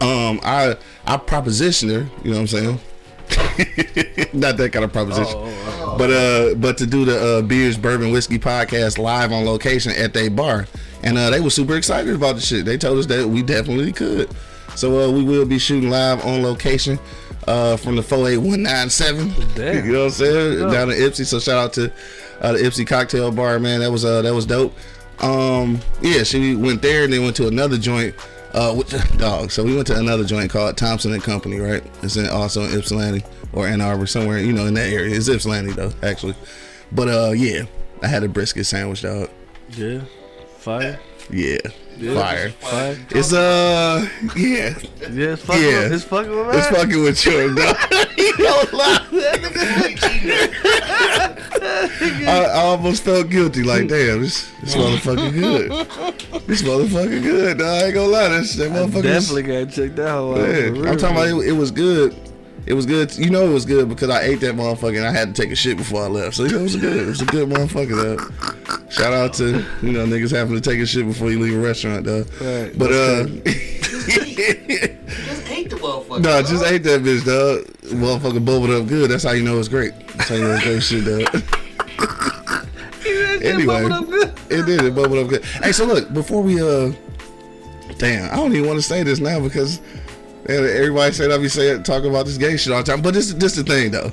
um, 0.00 0.40
I 0.42 0.76
I 1.06 1.16
propositioned 1.16 1.90
her. 1.92 2.08
You 2.24 2.30
know 2.32 2.40
what 2.40 2.40
I'm 2.40 2.46
saying? 2.46 2.80
Not 4.32 4.56
that 4.56 4.70
kind 4.72 4.84
of 4.84 4.92
proposition. 4.92 5.34
Oh, 5.36 5.96
But 5.98 6.10
uh, 6.10 6.54
but 6.54 6.78
to 6.78 6.86
do 6.86 7.04
the 7.04 7.38
uh, 7.38 7.42
beers, 7.42 7.76
bourbon, 7.76 8.10
whiskey 8.12 8.38
podcast 8.38 8.98
live 8.98 9.32
on 9.32 9.44
location 9.44 9.92
at 9.92 10.14
their 10.14 10.30
bar, 10.30 10.66
and 11.02 11.18
uh, 11.18 11.30
they 11.30 11.40
were 11.40 11.50
super 11.50 11.76
excited 11.76 12.14
about 12.14 12.36
the 12.36 12.40
shit. 12.40 12.64
They 12.64 12.78
told 12.78 12.98
us 12.98 13.06
that 13.06 13.28
we 13.28 13.42
definitely 13.42 13.92
could. 13.92 14.30
So 14.76 15.08
uh, 15.08 15.12
we 15.12 15.24
will 15.24 15.44
be 15.44 15.58
shooting 15.58 15.90
live 15.90 16.24
on 16.24 16.42
location 16.42 16.98
uh, 17.48 17.76
from 17.76 17.96
the 17.96 18.02
48197. 18.02 19.54
Damn. 19.54 19.86
You 19.86 19.92
know 19.92 19.98
what 20.00 20.04
I'm 20.04 20.10
saying? 20.10 20.60
Yeah. 20.60 20.70
Down 20.70 20.90
in 20.90 20.98
Ypsi. 20.98 21.24
So 21.24 21.40
shout 21.40 21.56
out 21.58 21.72
to 21.74 21.92
uh, 22.40 22.52
the 22.52 22.58
Ypsi 22.58 22.86
Cocktail 22.86 23.32
Bar, 23.32 23.58
man. 23.58 23.80
That 23.80 23.90
was 23.90 24.04
uh, 24.04 24.22
that 24.22 24.34
was 24.34 24.46
dope. 24.46 24.74
Um, 25.20 25.80
yeah, 26.00 26.22
she 26.22 26.54
went 26.54 26.82
there 26.82 27.04
and 27.04 27.12
then 27.12 27.22
went 27.22 27.36
to 27.36 27.48
another 27.48 27.78
joint. 27.78 28.14
Uh, 28.54 28.74
which, 28.74 28.90
dog. 29.18 29.50
So 29.50 29.62
we 29.62 29.74
went 29.74 29.86
to 29.88 29.98
another 29.98 30.24
joint 30.24 30.50
called 30.50 30.76
Thompson 30.76 31.12
and 31.12 31.22
Company, 31.22 31.58
right? 31.58 31.82
It's 32.02 32.16
in 32.16 32.28
also 32.28 32.62
in 32.62 32.78
Ypsilanti 32.78 33.22
or 33.52 33.66
Ann 33.66 33.82
Arbor, 33.82 34.06
somewhere, 34.06 34.38
you 34.38 34.54
know, 34.54 34.66
in 34.66 34.74
that 34.74 34.90
area. 34.90 35.14
It's 35.14 35.28
Ypsilanti 35.28 35.72
though, 35.72 35.92
actually. 36.02 36.34
But 36.90 37.08
uh, 37.08 37.32
yeah, 37.32 37.64
I 38.02 38.06
had 38.06 38.22
a 38.24 38.28
brisket 38.28 38.64
sandwich, 38.64 39.02
dog. 39.02 39.28
Yeah. 39.70 40.00
Fire. 40.58 40.98
Yeah, 41.30 41.58
fire. 41.98 42.50
Fire. 42.50 42.96
It's 43.10 43.32
uh, 43.32 44.08
yeah, 44.36 44.74
Yeah, 45.10 45.32
it's 45.32 45.42
fucking, 45.42 45.62
Yeah. 45.62 45.82
with, 45.84 45.92
it's 45.92 46.04
fucking 46.04 46.30
with 46.30 46.56
it's 46.56 46.66
fucking 46.68 47.02
with 47.02 47.26
you, 47.26 47.54
dog. 47.54 47.76
you 48.18 48.36
don't 48.36 48.72
lie. 48.72 49.06
I, 51.60 52.50
I 52.54 52.60
almost 52.62 53.04
felt 53.04 53.30
guilty. 53.30 53.62
Like, 53.62 53.88
damn, 53.88 54.22
this 54.22 54.50
this 54.62 54.74
motherfucker 54.74 55.32
good. 55.32 55.70
This 56.46 56.62
motherfucker 56.62 57.22
good. 57.22 57.58
Dog. 57.58 57.66
I 57.66 57.84
ain't 57.86 57.94
gonna 57.94 58.08
lie, 58.08 58.28
this 58.28 58.54
that 58.56 58.70
motherfucker. 58.70 59.02
Definitely 59.02 59.42
gotta 59.42 59.66
check 59.66 59.94
that 59.96 60.10
whole 60.10 60.34
out. 60.38 60.48
Yeah, 60.48 60.90
I'm 60.90 60.96
talking 60.98 61.16
about 61.16 61.28
it, 61.28 61.48
it 61.48 61.52
was 61.52 61.70
good. 61.70 62.14
It 62.68 62.74
was 62.74 62.84
good. 62.84 63.16
You 63.16 63.30
know 63.30 63.48
it 63.48 63.52
was 63.52 63.64
good 63.64 63.88
because 63.88 64.10
I 64.10 64.20
ate 64.24 64.40
that 64.40 64.54
motherfucker 64.54 64.98
and 64.98 65.06
I 65.06 65.10
had 65.10 65.34
to 65.34 65.42
take 65.42 65.50
a 65.50 65.56
shit 65.56 65.78
before 65.78 66.02
I 66.02 66.08
left. 66.08 66.36
So 66.36 66.44
it 66.44 66.52
was 66.52 66.76
good. 66.76 66.98
It 66.98 67.06
was 67.06 67.22
a 67.22 67.24
good 67.24 67.48
motherfucker 67.48 67.96
though. 67.96 68.18
Shout 68.90 69.14
out 69.14 69.32
to 69.34 69.64
you 69.80 69.92
know 69.92 70.04
niggas 70.04 70.30
having 70.30 70.54
to 70.54 70.60
take 70.60 70.78
a 70.78 70.84
shit 70.84 71.06
before 71.06 71.30
you 71.30 71.40
leave 71.40 71.56
a 71.56 71.60
restaurant 71.60 72.04
though. 72.04 72.24
Right. 72.42 72.78
But 72.78 72.92
uh, 72.92 73.26
Just 74.08 75.50
ate 75.50 75.70
the 75.70 75.76
motherfucker. 75.76 76.20
no, 76.20 76.42
just 76.42 76.64
ate 76.66 76.82
that 76.82 77.00
bitch, 77.02 77.24
dog. 77.24 77.64
Motherfucker 77.90 78.44
bubbled 78.44 78.70
up 78.70 78.86
good. 78.86 79.10
That's 79.10 79.24
how 79.24 79.32
you 79.32 79.44
know 79.44 79.58
it's 79.58 79.68
great. 79.68 79.94
That's 80.16 80.28
how 80.28 80.34
you 80.34 80.42
know 80.42 80.54
it's 80.54 80.64
great 80.64 80.82
shit, 80.82 81.04
dog. 81.06 81.42
anyway, 83.42 83.88
it 84.50 84.66
did. 84.66 84.84
It 84.84 84.94
bubbled 84.94 85.18
up 85.18 85.28
good. 85.28 85.44
Hey, 85.44 85.72
so 85.72 85.86
look, 85.86 86.12
before 86.12 86.42
we 86.42 86.60
uh, 86.60 86.92
damn, 87.96 88.30
I 88.30 88.36
don't 88.36 88.52
even 88.54 88.66
want 88.66 88.78
to 88.78 88.86
say 88.86 89.02
this 89.02 89.20
now 89.20 89.40
because 89.40 89.80
man, 90.48 90.64
everybody 90.64 91.12
said 91.12 91.30
I 91.30 91.38
be 91.38 91.48
saying 91.48 91.82
talking 91.84 92.10
about 92.10 92.26
this 92.26 92.38
gay 92.38 92.56
shit 92.56 92.72
all 92.72 92.82
the 92.82 92.90
time. 92.90 93.02
But 93.02 93.14
this 93.14 93.32
this 93.34 93.54
the 93.54 93.64
thing 93.64 93.90
though. 93.90 94.10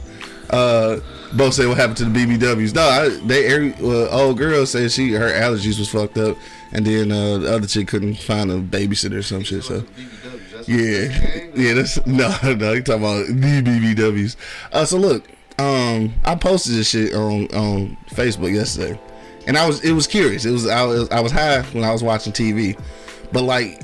Uh, 0.49 0.99
both 1.33 1.55
say 1.55 1.65
what 1.65 1.77
happened 1.77 1.97
to 1.97 2.05
the 2.05 2.11
BBWs. 2.11 2.75
No, 2.75 2.83
I, 2.83 3.09
they 3.25 3.47
every 3.47 3.73
uh, 3.73 4.09
old 4.09 4.37
girl 4.37 4.65
said 4.65 4.91
she 4.91 5.11
her 5.13 5.31
allergies 5.31 5.79
was 5.79 5.89
fucked 5.89 6.17
up, 6.17 6.37
and 6.71 6.85
then 6.85 7.11
uh, 7.11 7.39
the 7.39 7.55
other 7.55 7.67
chick 7.67 7.87
couldn't 7.87 8.15
find 8.15 8.51
a 8.51 8.61
babysitter 8.61 9.17
or 9.17 9.23
some 9.23 9.43
shit. 9.43 9.63
So. 9.63 9.83
Yeah, 10.67 11.49
yeah. 11.55 11.73
That's 11.73 12.05
no, 12.05 12.35
no. 12.43 12.73
You 12.73 12.81
talking 12.81 13.03
about 13.03 13.27
the 13.27 13.61
BBWs? 13.61 14.35
Uh, 14.71 14.85
so 14.85 14.97
look, 14.97 15.27
um, 15.59 16.13
I 16.23 16.35
posted 16.35 16.73
this 16.75 16.89
shit 16.89 17.13
on 17.13 17.47
on 17.53 17.97
Facebook 18.09 18.53
yesterday, 18.53 18.99
and 19.47 19.57
I 19.57 19.67
was 19.67 19.83
it 19.83 19.91
was 19.91 20.07
curious. 20.07 20.45
It 20.45 20.51
was 20.51 20.67
I 20.67 20.83
was 20.83 21.09
I 21.09 21.19
was 21.19 21.31
high 21.31 21.61
when 21.73 21.83
I 21.83 21.91
was 21.91 22.03
watching 22.03 22.33
TV, 22.33 22.79
but 23.31 23.43
like, 23.43 23.81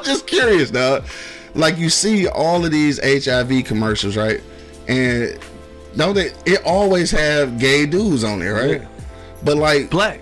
I'm 0.00 0.04
just 0.06 0.26
curious, 0.26 0.70
dog. 0.70 1.04
Like 1.54 1.76
you 1.78 1.90
see 1.90 2.26
all 2.28 2.64
of 2.64 2.70
these 2.70 2.98
HIV 3.02 3.64
commercials, 3.64 4.16
right? 4.16 4.40
And 4.88 5.38
don't 5.96 6.14
they? 6.14 6.32
It 6.46 6.62
always 6.64 7.10
have 7.10 7.58
gay 7.58 7.86
dudes 7.86 8.24
on 8.24 8.38
there, 8.38 8.54
right? 8.54 8.80
Yeah. 8.82 8.88
But 9.42 9.56
like 9.56 9.90
Black. 9.90 10.20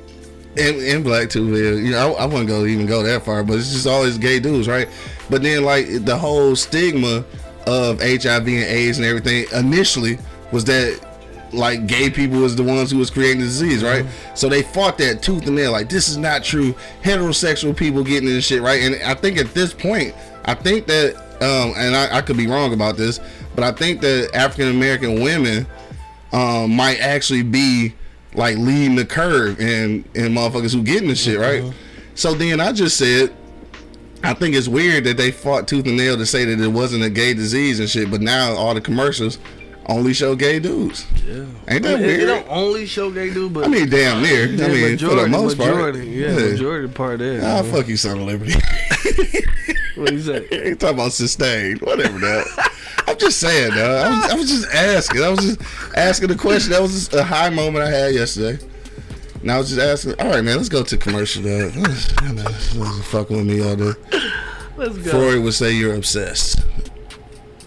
and, 0.56 0.76
and 0.76 1.04
black 1.04 1.28
too. 1.30 1.44
Man. 1.44 1.84
You 1.84 1.92
know, 1.92 2.14
I, 2.14 2.22
I 2.22 2.26
wouldn't 2.26 2.48
go 2.48 2.64
even 2.64 2.86
go 2.86 3.02
that 3.02 3.24
far, 3.24 3.42
but 3.44 3.58
it's 3.58 3.72
just 3.72 3.86
always 3.86 4.18
gay 4.18 4.40
dudes, 4.40 4.66
right? 4.68 4.88
But 5.30 5.42
then 5.42 5.64
like 5.64 5.86
the 6.04 6.16
whole 6.16 6.56
stigma 6.56 7.24
of 7.66 8.00
HIV 8.00 8.46
and 8.48 8.64
AIDS 8.64 8.98
and 8.98 9.06
everything 9.06 9.46
initially 9.52 10.18
was 10.52 10.64
that 10.64 10.98
like 11.52 11.86
gay 11.86 12.10
people 12.10 12.40
was 12.40 12.56
the 12.56 12.62
ones 12.62 12.90
who 12.90 12.98
was 12.98 13.10
creating 13.10 13.40
the 13.40 13.46
disease, 13.46 13.82
right? 13.82 14.04
So 14.34 14.48
they 14.48 14.62
fought 14.62 14.98
that 14.98 15.22
tooth 15.22 15.46
and 15.46 15.56
nail, 15.56 15.72
like 15.72 15.88
this 15.88 16.08
is 16.08 16.16
not 16.16 16.44
true. 16.44 16.74
Heterosexual 17.02 17.76
people 17.76 18.04
getting 18.04 18.28
this 18.28 18.46
shit, 18.46 18.62
right? 18.62 18.82
And 18.82 19.02
I 19.02 19.14
think 19.14 19.38
at 19.38 19.54
this 19.54 19.72
point, 19.72 20.14
I 20.44 20.54
think 20.54 20.86
that, 20.86 21.16
um, 21.40 21.74
and 21.76 21.94
I, 21.96 22.18
I 22.18 22.22
could 22.22 22.36
be 22.36 22.46
wrong 22.46 22.72
about 22.72 22.96
this, 22.96 23.20
but 23.54 23.64
I 23.64 23.72
think 23.72 24.00
that 24.02 24.30
African 24.34 24.68
American 24.68 25.22
women 25.22 25.66
um, 26.32 26.74
might 26.74 27.00
actually 27.00 27.42
be 27.42 27.94
like 28.34 28.56
leading 28.58 28.94
the 28.94 29.04
curve 29.04 29.58
and 29.60 30.04
and 30.14 30.36
motherfuckers 30.36 30.74
who 30.74 30.82
getting 30.82 31.08
the 31.08 31.16
shit 31.16 31.38
right. 31.38 31.72
So 32.14 32.34
then 32.34 32.60
I 32.60 32.72
just 32.72 32.96
said, 32.96 33.34
I 34.22 34.34
think 34.34 34.54
it's 34.56 34.68
weird 34.68 35.04
that 35.04 35.16
they 35.16 35.30
fought 35.30 35.68
tooth 35.68 35.86
and 35.86 35.96
nail 35.96 36.16
to 36.16 36.26
say 36.26 36.44
that 36.44 36.60
it 36.60 36.68
wasn't 36.68 37.04
a 37.04 37.10
gay 37.10 37.32
disease 37.32 37.78
and 37.78 37.88
shit, 37.88 38.10
but 38.10 38.20
now 38.20 38.54
all 38.54 38.74
the 38.74 38.80
commercials 38.80 39.38
only 39.88 40.12
show 40.14 40.34
gay 40.36 40.58
dudes. 40.58 41.06
Yeah. 41.26 41.44
Ain't 41.68 41.82
that 41.82 42.00
It- 42.00 42.00
It, 42.00 42.06
weird? 42.06 42.20
don't 42.28 42.46
only 42.48 42.86
show 42.86 43.10
gay 43.10 43.32
dude, 43.32 43.52
but 43.54 43.64
I 43.64 43.68
mean, 43.68 43.88
damn 43.88 44.22
near. 44.22 44.42
I 44.44 44.46
yeah, 44.46 44.68
mean, 44.68 44.98
for 44.98 45.14
the 45.14 45.28
most 45.28 45.58
majority, 45.58 45.98
part. 46.00 46.08
yeah, 46.10 46.34
majority 46.50 46.88
part 46.88 47.18
there. 47.20 47.40
Ah, 47.42 47.62
man. 47.62 47.72
fuck 47.72 47.88
you, 47.88 47.96
son 47.96 48.18
of 48.20 48.26
liberty. 48.26 48.54
What 49.98 50.12
you 50.12 50.20
say? 50.20 50.46
you 50.52 50.76
talking 50.76 50.94
about 50.96 51.12
sustained, 51.12 51.80
whatever 51.80 52.20
that. 52.20 52.70
I'm 53.08 53.18
just 53.18 53.40
saying, 53.40 53.70
dog. 53.70 53.80
I 53.80 54.08
was, 54.10 54.30
I 54.30 54.34
was 54.36 54.48
just 54.48 54.72
asking. 54.72 55.22
I 55.24 55.28
was 55.28 55.40
just 55.40 55.96
asking 55.96 56.28
the 56.28 56.36
question. 56.36 56.70
That 56.70 56.80
was 56.82 56.92
just 56.92 57.14
a 57.14 57.24
high 57.24 57.50
moment 57.50 57.84
I 57.84 57.90
had 57.90 58.14
yesterday. 58.14 58.64
And 59.42 59.50
I 59.50 59.58
was 59.58 59.70
just 59.70 59.80
asking, 59.80 60.14
all 60.24 60.30
right, 60.32 60.44
man, 60.44 60.56
let's 60.56 60.68
go 60.68 60.84
to 60.84 60.96
commercial. 60.96 61.42
Dog. 61.42 61.72
fucking 63.06 63.36
with 63.38 63.46
me 63.46 63.60
all 63.68 63.74
day. 63.74 63.92
Let's 64.76 64.98
go. 64.98 65.10
Freud 65.10 65.42
would 65.42 65.54
say 65.54 65.72
you're 65.72 65.96
obsessed. 65.96 66.60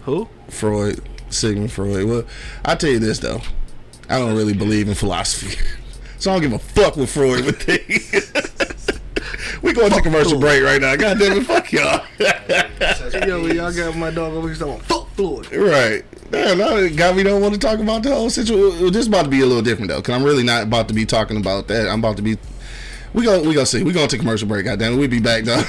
Who? 0.04 0.30
Freud, 0.50 1.02
Sigmund 1.34 1.72
Freud. 1.72 2.06
Well, 2.06 2.24
I 2.64 2.76
tell 2.76 2.90
you 2.90 3.00
this 3.00 3.20
though, 3.20 3.42
I 4.10 4.20
don't 4.20 4.36
really 4.36 4.54
believe 4.54 4.88
in 4.88 4.96
philosophy, 4.96 5.60
so 6.18 6.32
I 6.32 6.36
don't 6.36 6.42
give 6.42 6.54
a 6.54 6.60
fuck 6.60 6.98
what 6.98 7.10
Freud 7.10 7.46
would 7.46 7.58
think. 7.58 7.88
we 9.62 9.74
going 9.74 9.92
to 9.92 10.02
commercial 10.02 10.40
break 10.40 10.64
right 10.64 10.82
now. 10.82 10.96
God 10.96 11.20
damn 11.20 11.38
it, 11.38 11.44
fuck 11.46 11.72
y'all. 11.72 12.06
Yo, 13.28 13.46
y'all 13.48 13.74
got 13.74 13.96
my 13.96 14.12
dog 14.12 14.34
over 14.34 14.48
here 14.48 14.58
talking 14.58 14.80
fuck 14.82 15.08
Floyd. 15.12 15.52
right. 15.52 16.04
Man, 16.32 16.58
now 16.60 16.88
got 16.96 17.16
me 17.16 17.24
don't 17.24 17.42
want 17.42 17.54
to 17.54 17.60
talk 17.60 17.80
about 17.80 18.04
the 18.04 18.16
whole 18.16 18.30
situation. 18.30 18.88
This 18.88 19.02
is 19.02 19.08
about 19.08 19.24
to 19.24 19.30
be 19.30 19.42
a 19.42 19.46
little 19.46 19.62
different 19.62 19.90
though, 19.90 19.98
because 19.98 20.16
I'm 20.16 20.24
really 20.24 20.44
not 20.44 20.64
about 20.64 20.88
to 20.88 20.94
be 20.94 21.06
talking 21.06 21.38
about 21.38 21.68
that. 21.68 21.90
I'm 21.90 22.00
about 22.00 22.16
to 22.18 22.24
be. 22.24 22.38
We 23.14 23.26
go, 23.26 23.42
we 23.44 23.54
gonna 23.54 23.66
see. 23.66 23.84
We 23.84 23.92
going 23.92 24.08
to 24.08 24.16
take 24.16 24.22
commercial 24.22 24.48
break. 24.48 24.66
Goddamn, 24.66 24.98
we 24.98 25.08
be 25.08 25.20
back 25.20 25.44
though. 25.44 25.62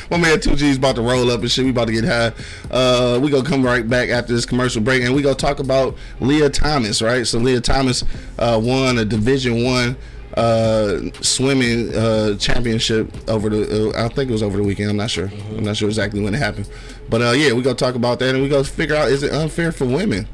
My 0.10 0.16
man 0.16 0.40
Two 0.40 0.56
G's 0.56 0.78
about 0.78 0.96
to 0.96 1.02
roll 1.02 1.30
up 1.30 1.40
and 1.40 1.50
shit. 1.50 1.64
We 1.64 1.70
about 1.70 1.86
to 1.86 1.92
get 1.92 2.04
high. 2.04 2.32
Uh, 2.70 3.20
we 3.20 3.30
gonna 3.30 3.48
come 3.48 3.64
right 3.64 3.88
back 3.88 4.08
after 4.08 4.32
this 4.32 4.44
commercial 4.44 4.82
break, 4.82 5.02
and 5.04 5.14
we 5.14 5.22
gonna 5.22 5.36
talk 5.36 5.60
about 5.60 5.96
Lia 6.20 6.50
Thomas. 6.50 7.00
Right. 7.00 7.24
So 7.26 7.38
Lia 7.38 7.60
Thomas 7.60 8.02
uh, 8.38 8.60
won 8.62 8.98
a 8.98 9.04
Division 9.04 9.62
One 9.62 9.96
uh, 10.36 10.98
swimming 11.20 11.94
uh, 11.94 12.36
championship 12.36 13.14
over 13.28 13.48
the. 13.48 13.90
Uh, 13.90 14.04
I 14.04 14.08
think 14.08 14.30
it 14.30 14.32
was 14.32 14.42
over 14.42 14.56
the 14.56 14.64
weekend. 14.64 14.90
I'm 14.90 14.96
not 14.96 15.10
sure. 15.10 15.30
I'm 15.50 15.64
not 15.64 15.76
sure 15.76 15.88
exactly 15.88 16.20
when 16.20 16.34
it 16.34 16.38
happened. 16.38 16.68
But 17.08 17.22
uh, 17.22 17.30
yeah, 17.30 17.52
we 17.52 17.62
gonna 17.62 17.76
talk 17.76 17.94
about 17.94 18.18
that, 18.18 18.34
and 18.34 18.42
we 18.42 18.48
gonna 18.48 18.64
figure 18.64 18.96
out 18.96 19.08
is 19.08 19.22
it 19.22 19.32
unfair 19.32 19.70
for 19.70 19.84
women 19.84 20.26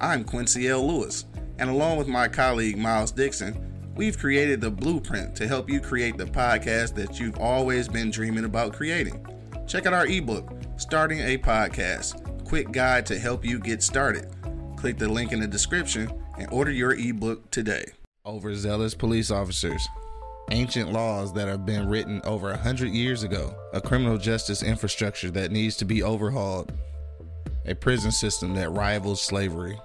I'm 0.00 0.24
Quincy 0.24 0.68
L. 0.68 0.88
Lewis, 0.88 1.26
and 1.58 1.68
along 1.68 1.98
with 1.98 2.08
my 2.08 2.28
colleague 2.28 2.78
Miles 2.78 3.12
Dixon, 3.12 3.92
we've 3.94 4.18
created 4.18 4.62
the 4.62 4.70
blueprint 4.70 5.36
to 5.36 5.46
help 5.46 5.68
you 5.68 5.80
create 5.80 6.16
the 6.16 6.24
podcast 6.24 6.94
that 6.94 7.20
you've 7.20 7.36
always 7.36 7.88
been 7.88 8.10
dreaming 8.10 8.46
about 8.46 8.72
creating. 8.72 9.22
Check 9.66 9.84
out 9.84 9.92
our 9.92 10.06
ebook, 10.06 10.50
Starting 10.78 11.20
a 11.20 11.36
Podcast 11.36 12.31
Quick 12.52 12.70
Guide 12.70 13.06
to 13.06 13.18
Help 13.18 13.46
You 13.46 13.58
Get 13.58 13.82
Started. 13.82 14.26
Click 14.76 14.98
the 14.98 15.08
link 15.08 15.32
in 15.32 15.40
the 15.40 15.46
description 15.46 16.12
and 16.38 16.50
order 16.52 16.70
your 16.70 16.92
ebook 16.92 17.50
today. 17.50 17.82
Overzealous 18.26 18.92
police 18.94 19.30
officers. 19.30 19.88
Ancient 20.50 20.92
laws 20.92 21.32
that 21.32 21.48
have 21.48 21.64
been 21.64 21.88
written 21.88 22.20
over 22.24 22.50
a 22.50 22.56
hundred 22.58 22.90
years 22.90 23.22
ago. 23.22 23.54
A 23.72 23.80
criminal 23.80 24.18
justice 24.18 24.62
infrastructure 24.62 25.30
that 25.30 25.50
needs 25.50 25.78
to 25.78 25.86
be 25.86 26.02
overhauled. 26.02 26.74
A 27.64 27.74
prison 27.74 28.12
system 28.12 28.52
that 28.56 28.68
rivals 28.68 29.22
slavery. 29.22 29.80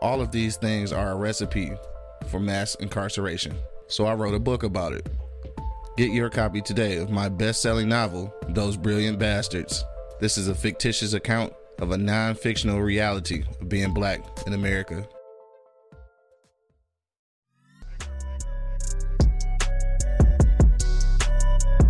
All 0.00 0.22
of 0.22 0.30
these 0.30 0.56
things 0.56 0.90
are 0.90 1.10
a 1.10 1.16
recipe 1.16 1.70
for 2.28 2.40
mass 2.40 2.76
incarceration. 2.76 3.54
So 3.88 4.06
I 4.06 4.14
wrote 4.14 4.34
a 4.34 4.40
book 4.40 4.62
about 4.62 4.94
it. 4.94 5.06
Get 5.98 6.12
your 6.12 6.30
copy 6.30 6.62
today 6.62 6.96
of 6.96 7.10
my 7.10 7.28
best 7.28 7.60
selling 7.60 7.90
novel, 7.90 8.34
Those 8.48 8.78
Brilliant 8.78 9.18
Bastards. 9.18 9.84
This 10.18 10.38
is 10.38 10.48
a 10.48 10.54
fictitious 10.54 11.12
account 11.12 11.52
of 11.78 11.90
a 11.90 11.98
non 11.98 12.34
fictional 12.34 12.80
reality 12.80 13.44
of 13.60 13.68
being 13.68 13.92
black 13.92 14.20
in 14.46 14.52
America. 14.52 15.06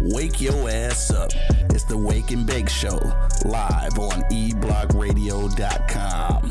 Wake 0.01 0.41
your 0.41 0.69
ass 0.69 1.11
up. 1.11 1.31
It's 1.71 1.85
the 1.85 1.97
Wake 1.97 2.31
and 2.31 2.47
Bake 2.47 2.69
Show, 2.69 2.99
live 3.47 3.99
on 3.99 4.23
eblockradio.com. 4.31 6.51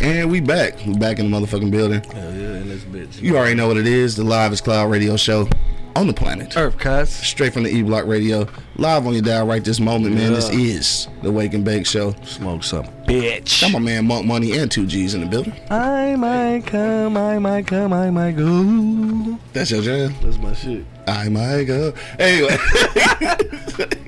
And 0.00 0.30
we 0.30 0.40
back. 0.40 0.84
We 0.86 0.96
back 0.98 1.18
in 1.18 1.30
the 1.30 1.36
motherfucking 1.36 1.70
building. 1.70 2.02
Hell 2.04 2.34
yeah, 2.34 2.58
in 2.58 2.68
this 2.68 2.84
bitch. 2.84 3.20
You 3.20 3.36
already 3.36 3.54
know 3.54 3.66
what 3.66 3.78
it 3.78 3.86
is. 3.86 4.16
The 4.16 4.24
Live 4.24 4.52
is 4.52 4.60
Cloud 4.60 4.90
radio 4.90 5.16
show 5.16 5.48
on 5.96 6.06
the 6.06 6.12
planet. 6.12 6.56
Earth, 6.56 6.78
cuz. 6.78 7.10
Straight 7.10 7.52
from 7.52 7.62
the 7.64 7.70
E 7.70 7.82
Block 7.82 8.06
Radio. 8.06 8.46
Live 8.76 9.06
on 9.06 9.12
your 9.12 9.22
dial 9.22 9.46
right 9.46 9.64
this 9.64 9.80
moment, 9.80 10.14
man. 10.14 10.32
This 10.32 10.50
is 10.50 11.08
the 11.22 11.30
Wake 11.30 11.54
and 11.54 11.64
Bake 11.64 11.86
Show. 11.86 12.14
Smoke 12.24 12.64
some, 12.64 12.84
bitch. 13.06 13.62
I'm 13.64 13.72
my 13.72 13.78
man 13.78 14.06
Monk 14.06 14.26
Money 14.26 14.56
and 14.58 14.70
2G's 14.70 15.14
in 15.14 15.20
the 15.20 15.26
building. 15.26 15.52
I 15.70 16.16
might 16.16 16.66
come, 16.66 17.16
I 17.16 17.38
might 17.38 17.66
come, 17.66 17.92
I 17.92 18.10
might 18.10 18.32
go. 18.32 19.38
That's 19.52 19.70
your 19.70 19.82
jam. 19.82 20.14
That's 20.22 20.38
my 20.38 20.52
shit. 20.54 20.84
I 21.06 21.28
might 21.28 21.64
go. 21.64 21.92
Anyway. 22.18 22.56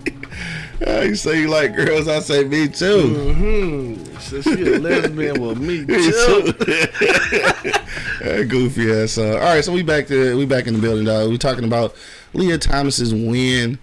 You 1.07 1.15
say 1.15 1.41
you 1.41 1.49
like 1.49 1.75
girls, 1.75 2.07
I 2.09 2.19
say 2.19 2.45
me 2.45 2.69
too. 2.69 3.33
Hmm. 3.33 4.19
So 4.19 4.43
she 4.43 4.75
a 4.75 4.79
lesbian 4.79 5.41
with 5.41 5.59
Me 5.59 5.85
too. 5.87 6.53
That 8.21 8.49
goofy 8.49 8.91
ass. 8.93 9.19
Uh, 9.19 9.35
all 9.35 9.55
right, 9.55 9.65
so 9.65 9.73
we 9.73 9.83
back 9.83 10.07
to 10.09 10.37
we 10.37 10.47
back 10.47 10.67
in 10.67 10.75
the 10.75 10.81
building, 10.81 11.05
dog. 11.05 11.31
We 11.31 11.39
talking 11.39 11.65
about 11.65 11.95
Lia 12.33 12.59
Thomas's 12.59 13.13
win 13.15 13.79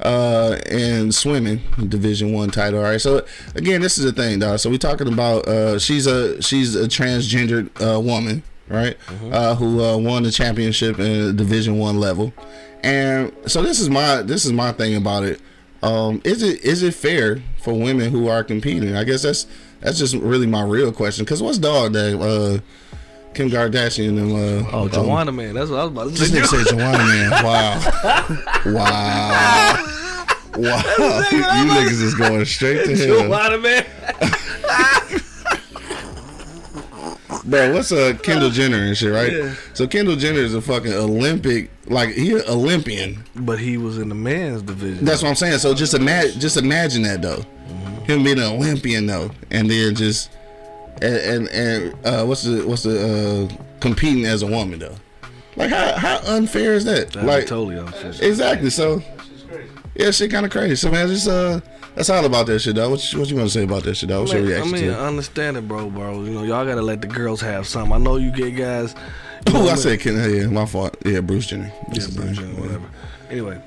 uh 0.00 0.58
in 0.70 1.12
swimming 1.12 1.60
division 1.88 2.32
one 2.32 2.50
title 2.50 2.80
all 2.80 2.84
right? 2.84 3.00
So 3.00 3.24
again 3.54 3.80
this 3.80 3.96
is 3.96 4.04
the 4.04 4.12
thing 4.12 4.40
dog 4.40 4.58
so 4.58 4.68
we 4.68 4.76
talking 4.76 5.06
about 5.06 5.46
uh 5.46 5.78
she's 5.78 6.08
a 6.08 6.42
she's 6.42 6.74
a 6.74 6.88
transgendered 6.88 7.70
uh 7.80 8.00
woman 8.00 8.42
right? 8.68 8.96
Uh 9.30 9.54
who 9.54 9.82
uh 9.82 9.96
won 9.96 10.24
the 10.24 10.32
championship 10.32 10.98
in 10.98 11.36
division 11.36 11.78
one 11.78 12.00
level. 12.00 12.32
And 12.82 13.32
so 13.46 13.62
this 13.62 13.78
is 13.78 13.88
my 13.88 14.22
this 14.22 14.44
is 14.44 14.52
my 14.52 14.72
thing 14.72 14.96
about 14.96 15.22
it. 15.22 15.40
Um 15.82 16.20
is 16.24 16.42
it 16.42 16.64
is 16.64 16.82
it 16.82 16.94
fair 16.94 17.42
for 17.62 17.72
women 17.74 18.10
who 18.10 18.28
are 18.28 18.42
competing? 18.42 18.96
I 18.96 19.04
guess 19.04 19.22
that's 19.22 19.46
that's 19.80 19.98
just 19.98 20.16
really 20.16 20.46
my 20.46 20.62
real 20.62 20.90
question. 20.92 21.24
Because 21.24 21.42
what's 21.42 21.58
dog 21.58 21.92
that 21.92 22.18
uh 22.20 22.60
kim 23.34 23.50
kardashian 23.50 24.18
and 24.20 24.32
uh 24.32 24.70
Oh, 24.72 24.88
um, 25.28 25.36
man. 25.36 25.54
That's 25.54 25.70
what 25.70 25.80
I 25.80 25.84
was 25.84 25.92
about 25.92 26.08
to 26.10 26.16
say. 26.16 26.40
this 26.40 26.50
nigga 26.50 26.64
said 26.64 26.76
Joanna, 26.76 27.04
man. 27.04 27.30
Wow. 27.44 27.80
Wow. 28.74 29.90
Wow. 30.56 30.82
you 31.32 31.42
niggas 31.42 32.00
is 32.00 32.14
going 32.14 32.44
straight 32.44 32.84
to 32.86 32.96
hell. 32.96 33.26
Joanna, 33.28 33.58
man. 33.58 33.84
Bro, 37.44 37.74
what's 37.74 37.92
a 37.92 38.14
Kendall 38.14 38.50
Jenner 38.50 38.78
and 38.78 38.96
shit, 38.96 39.12
right? 39.12 39.32
Yeah. 39.32 39.54
So 39.74 39.86
Kendall 39.86 40.16
Jenner 40.16 40.38
is 40.38 40.54
a 40.54 40.62
fucking 40.62 40.92
Olympic, 40.92 41.70
like 41.86 42.10
he 42.10 42.32
an 42.32 42.42
Olympian. 42.48 43.22
But 43.34 43.58
he 43.58 43.76
was 43.76 43.98
in 43.98 44.08
the 44.08 44.14
men's 44.14 44.62
division. 44.62 45.04
That's 45.04 45.22
what 45.22 45.28
I'm 45.28 45.34
saying. 45.34 45.58
So 45.58 45.74
just 45.74 45.92
imagine, 45.92 46.40
just 46.40 46.56
imagine 46.56 47.02
that 47.02 47.20
though, 47.20 47.42
him 48.04 48.24
being 48.24 48.38
an 48.38 48.44
Olympian 48.44 49.06
though, 49.06 49.30
and 49.50 49.70
then 49.70 49.94
just 49.94 50.30
and 51.04 51.16
and, 51.16 51.48
and 51.48 52.06
uh, 52.06 52.24
what's 52.24 52.42
the 52.44 52.66
what's 52.66 52.82
the 52.84 53.48
uh, 53.50 53.78
competing 53.80 54.24
as 54.26 54.42
a 54.42 54.46
woman 54.46 54.78
though? 54.78 54.96
Like 55.56 55.70
how 55.70 55.96
how 55.96 56.18
unfair 56.36 56.74
is 56.74 56.84
that? 56.86 57.12
That's 57.12 57.26
like 57.26 57.46
totally 57.46 57.78
unfair. 57.78 58.10
exactly. 58.20 58.70
So 58.70 59.02
yeah, 59.94 60.10
shit 60.10 60.30
kind 60.30 60.44
of 60.46 60.52
crazy. 60.52 60.74
So 60.76 60.90
man, 60.90 61.06
just 61.08 61.28
uh, 61.28 61.60
that's 61.94 62.10
all 62.10 62.24
about 62.24 62.46
that 62.46 62.58
shit 62.58 62.74
though. 62.74 62.90
What 62.90 63.12
you, 63.12 63.18
what 63.20 63.28
you 63.30 63.36
want 63.36 63.48
to 63.48 63.54
say 63.54 63.62
about 63.64 63.84
that 63.84 63.94
shit 63.96 64.08
though? 64.08 64.20
What's 64.22 64.32
your 64.32 64.42
I 64.42 64.46
reaction 64.46 64.72
mean, 64.72 64.82
to 64.84 64.88
it? 64.90 64.96
I 64.96 65.06
understand 65.06 65.56
it, 65.56 65.68
bro, 65.68 65.88
bro. 65.90 66.24
You 66.24 66.30
know, 66.32 66.42
y'all 66.42 66.64
gotta 66.66 66.82
let 66.82 67.00
the 67.00 67.06
girls 67.06 67.40
have 67.40 67.66
some. 67.68 67.92
I 67.92 67.98
know 67.98 68.16
you 68.16 68.32
get 68.32 68.50
guys. 68.56 68.94
you 69.46 69.52
know 69.52 69.60
Oh, 69.60 69.64
what 69.64 69.70
I 69.70 69.74
mean? 69.74 69.76
said, 69.76 70.00
Ken, 70.00 70.34
yeah, 70.34 70.46
my 70.48 70.66
fault. 70.66 70.96
Yeah, 71.04 71.20
Bruce 71.20 71.46
Jenner. 71.46 71.70
Yeah, 71.92 72.06
Bruce 72.14 72.36
Jenner, 72.38 72.60
whatever. 72.60 72.90
Anyway, 73.30 73.60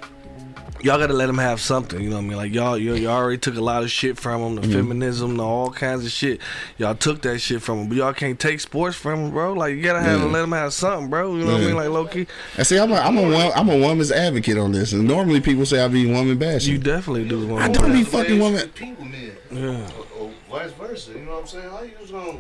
y'all 0.84 0.98
gotta 1.00 1.14
let 1.14 1.28
them 1.28 1.38
have 1.38 1.60
something. 1.60 2.02
You 2.02 2.10
know 2.10 2.18
what 2.18 2.24
I 2.24 2.28
mean? 2.28 2.38
Like 2.38 2.54
y'all, 2.54 2.78
you 2.78 2.94
y'all 2.96 3.14
already 3.14 3.38
took 3.38 3.56
a 3.56 3.62
lot 3.62 3.84
of 3.84 3.92
shit 3.92 4.18
from 4.20 4.42
them, 4.42 4.56
the 4.56 4.62
Mm-hmm. 4.62 4.72
feminism, 4.74 5.38
the 5.38 5.44
all 5.44 5.70
kinds 5.72 6.06
of 6.06 6.12
shit. 6.12 6.40
Y'all 6.78 6.96
took 6.96 7.22
that 7.24 7.40
shit 7.40 7.62
from 7.62 7.80
them, 7.80 7.88
but 7.90 7.98
y'all 7.98 8.14
can't 8.14 8.40
take 8.40 8.60
sports 8.60 8.96
from 8.96 9.24
them, 9.24 9.32
bro. 9.32 9.54
Like 9.54 9.76
you 9.76 9.82
gotta 9.82 10.02
have 10.02 10.20
Yeah. 10.22 10.26
let 10.28 10.42
them 10.42 10.52
have 10.52 10.74
something, 10.74 11.10
bro. 11.10 11.36
You 11.36 11.46
know 11.46 11.54
what 11.54 11.62
I 11.62 11.66
mean? 11.66 11.76
Like 11.76 11.90
Loki. 11.90 12.28
I 12.58 12.64
see, 12.64 12.78
I'm 12.80 12.92
a, 12.92 12.96
I'm 12.96 13.18
a, 13.18 13.22
wo- 13.24 13.52
I'm 13.56 13.70
a 13.70 13.78
woman's 13.78 14.12
advocate 14.12 14.58
on 14.58 14.72
this. 14.72 14.94
And 14.94 15.08
normally 15.08 15.42
people 15.42 15.66
say 15.66 15.84
I 15.84 15.88
be 15.88 16.06
woman 16.12 16.38
bashing. 16.38 16.74
you 16.74 16.80
definitely 16.80 17.28
do. 17.28 17.58
I 17.58 17.68
don't 17.70 17.92
be 17.92 18.04
fucking 18.04 18.40
woman. 18.40 18.68
People 18.70 19.06
men. 19.06 19.32
Yeah. 19.52 19.88
Or, 20.20 20.22
or 20.26 20.32
vice 20.50 20.72
versa. 20.74 21.12
You 21.14 21.20
know 21.26 21.32
what 21.32 21.42
I'm 21.42 21.48
saying? 21.48 21.70
How 21.70 21.82
you 21.84 21.92
just 22.00 22.12
gonna 22.12 22.38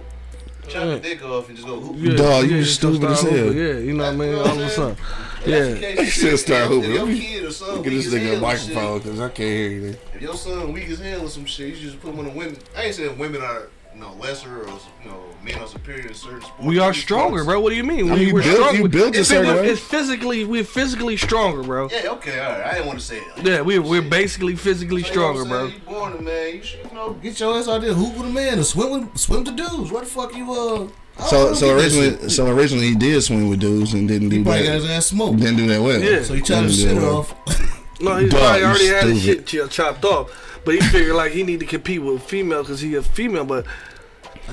chop 0.67 0.83
your 0.85 0.99
dick 0.99 1.23
off 1.23 1.47
and 1.47 1.57
just 1.57 1.67
go 1.67 1.79
hoop. 1.79 1.95
Yeah, 1.97 2.15
Dog, 2.15 2.45
you 2.45 2.55
yeah, 2.57 2.61
just 2.63 2.75
stupid 2.75 3.03
as 3.09 3.21
hell. 3.21 3.31
hooping, 3.31 3.57
Yeah, 3.57 3.73
you 3.79 3.93
know 3.93 4.03
what 4.03 4.13
I 4.13 4.15
mean. 4.15 4.35
All 4.35 4.47
of 4.47 4.57
a 4.59 4.69
sudden, 4.69 4.97
yeah. 5.45 6.01
You 6.01 6.05
should 6.05 6.39
start 6.39 6.67
hooping. 6.67 6.89
If 6.91 6.95
your 6.95 7.05
Let 7.05 7.13
me 7.13 7.19
kid 7.19 7.43
or 7.45 7.51
son 7.51 7.81
Get 7.81 7.93
weak 7.93 8.03
this 8.03 8.13
nigga 8.13 8.37
a 8.37 8.41
microphone 8.41 8.97
because 8.99 9.19
I 9.19 9.27
can't 9.29 9.37
hear 9.37 9.69
you. 9.69 9.91
shit, 9.93 10.01
If 10.15 10.21
your 10.21 10.33
son 10.35 10.73
weak 10.73 10.89
as 10.89 10.99
hell 10.99 11.25
or 11.25 11.29
some 11.29 11.45
shit, 11.45 11.75
you 11.75 11.81
just 11.81 11.99
put 12.01 12.13
him 12.13 12.19
on 12.19 12.25
the 12.25 12.31
women. 12.31 12.57
I 12.75 12.83
ain't 12.83 12.95
saying 12.95 13.17
women 13.17 13.41
are 13.41 13.69
you 13.97 14.03
know 14.03 14.13
lesser 14.19 14.61
or 14.61 14.67
you 15.03 15.09
know 15.09 15.23
men 15.43 15.55
are 15.59 15.67
superior 15.67 16.07
in 16.07 16.13
certain 16.13 16.41
sports. 16.41 16.63
We 16.63 16.77
are 16.77 16.93
stronger, 16.93 17.39
sports- 17.39 17.45
bro. 17.47 17.59
What 17.61 17.69
do 17.71 17.75
you 17.75 17.83
mean? 17.83 17.99
I 17.99 18.03
mean, 18.03 18.13
we, 18.13 18.25
you 18.27 18.33
we're 18.35 18.43
built- 18.43 18.75
you 18.75 18.87
built 18.87 19.15
a 19.15 19.19
it's, 19.19 19.29
certain 19.29 19.65
it's 19.65 19.81
physically, 19.81 20.45
we're 20.45 20.63
physically 20.63 21.17
stronger, 21.17 21.63
bro. 21.63 21.89
Yeah, 21.91 22.09
okay, 22.11 22.39
all 22.39 22.51
right. 22.51 22.65
I 22.67 22.73
didn't 22.73 22.87
want 22.87 22.99
to 22.99 23.05
say 23.05 23.17
it. 23.17 23.37
Like 23.37 23.45
Yeah, 23.45 23.61
we're 23.61 23.81
we're 23.81 24.01
basically 24.03 24.55
physically 24.55 25.01
You 25.01 25.07
stronger, 25.07 25.41
I'm 25.41 25.47
bro. 25.49 25.67
saying? 25.69 25.81
You 25.87 25.93
born 25.93 26.13
a 26.13 26.21
man. 26.21 26.55
You 26.55 26.63
should 26.63 26.83
you 26.85 26.93
know 26.93 27.13
get 27.13 27.39
your 27.39 27.57
ass 27.57 27.67
out 27.67 27.81
there, 27.81 27.93
hoop 27.93 28.15
with 28.17 28.27
a 28.27 28.29
man, 28.29 28.53
and 28.53 28.65
swim 28.65 28.91
with 28.91 29.17
swim 29.17 29.43
to 29.45 29.51
dudes. 29.51 29.91
What 29.91 30.03
the 30.03 30.09
fuck 30.09 30.35
you 30.35 30.51
uh? 30.53 30.87
So 31.25 31.55
so 31.55 31.75
originally 31.75 32.29
so 32.29 32.47
originally 32.47 32.89
he 32.89 32.95
did 32.95 33.19
swing 33.23 33.49
with 33.49 33.59
dudes 33.59 33.93
and 33.95 34.07
didn't 34.07 34.29
do 34.29 34.37
he 34.37 34.43
probably 34.43 34.61
got 34.63 34.67
that. 34.73 34.81
his 34.81 34.89
ass 34.91 35.05
smoked. 35.07 35.39
Didn't 35.39 35.55
do 35.57 35.67
that 35.67 35.81
well. 35.81 35.99
Yeah. 35.99 36.21
So 36.21 36.35
he 36.35 36.41
tried 36.41 36.61
to 36.61 36.67
Didn't 36.67 36.75
shit 36.75 36.89
do 36.89 36.95
that 36.95 37.01
well. 37.01 37.17
off. 37.17 37.33
No, 37.99 38.17
he's 38.17 38.31
Dog, 38.31 38.39
probably 38.39 38.59
you 38.59 38.65
already 38.65 38.87
had 38.87 39.03
his 39.05 39.23
shit 39.23 39.45
ch- 39.47 39.71
chopped 39.71 40.05
off, 40.05 40.59
but 40.65 40.75
he 40.75 40.81
figured 40.81 41.15
like 41.15 41.31
he 41.31 41.43
need 41.43 41.59
to 41.61 41.65
compete 41.65 42.01
with 42.01 42.21
female 42.23 42.61
because 42.63 42.79
he 42.79 42.95
a 42.95 43.01
female. 43.01 43.45
But 43.45 43.65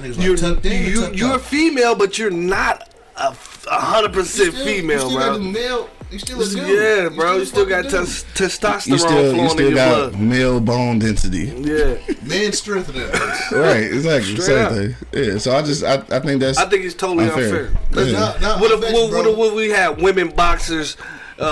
you're 0.03 0.37
like 0.37 0.41
tucked 0.41 0.65
you 0.65 1.13
you're 1.13 1.37
a 1.37 1.39
female, 1.39 1.95
but 1.95 2.19
you're 2.19 2.31
not 2.31 2.89
a 3.17 3.27
f- 3.29 3.67
a 3.71 3.81
hundred 3.81 4.13
percent 4.13 4.55
female, 4.55 5.11
you 5.11 5.21
still 5.21 5.35
bro. 5.35 5.39
male, 5.39 5.91
you 6.11 6.19
still 6.19 6.41
a 6.43 6.49
dude. 6.49 6.69
Yeah, 6.69 7.09
bro. 7.15 7.37
You 7.37 7.45
still 7.45 7.63
a 7.67 7.69
got 7.69 7.85
fucking 7.85 8.07
tes- 8.07 8.25
testosterone 8.35 8.87
You 8.89 8.99
still 8.99 9.23
you 9.25 9.31
flowing 9.31 9.45
in 9.45 9.51
still 9.51 9.67
your 9.69 9.75
got 9.77 10.11
blood. 10.13 10.21
male 10.21 10.61
bone 10.61 10.99
density. 10.99 11.45
Yeah, 11.57 11.97
man 12.23 12.53
strength 12.53 12.89
in 12.89 12.97
that. 12.97 13.13
bitch. 13.13 13.53
Right, 13.61 13.85
exactly. 13.85 14.33
Straight 14.33 14.45
Same 14.47 14.67
up. 14.67 14.73
thing. 14.73 14.95
Yeah. 15.13 15.39
So 15.39 15.55
I 15.57 15.63
just 15.63 15.85
I, 15.85 15.95
I 16.11 16.21
think 16.21 16.41
that's 16.41 16.59
I 16.59 16.69
think 16.69 16.85
it's 16.85 16.95
totally 16.95 17.27
Unfair. 17.27 17.67
unfair. 17.67 18.05
Yeah. 18.07 18.13
Now- 18.13 18.37
now, 18.41 18.61
What 18.61 18.71
I 18.73 18.75
if 18.75 18.81
bet 18.81 18.93
what, 18.95 19.13
what 19.13 19.27
if 19.27 19.37
what 19.37 19.55
we 19.55 19.69
had 19.71 20.01
women 20.03 20.31
boxers 20.31 20.97
uh, 21.39 21.43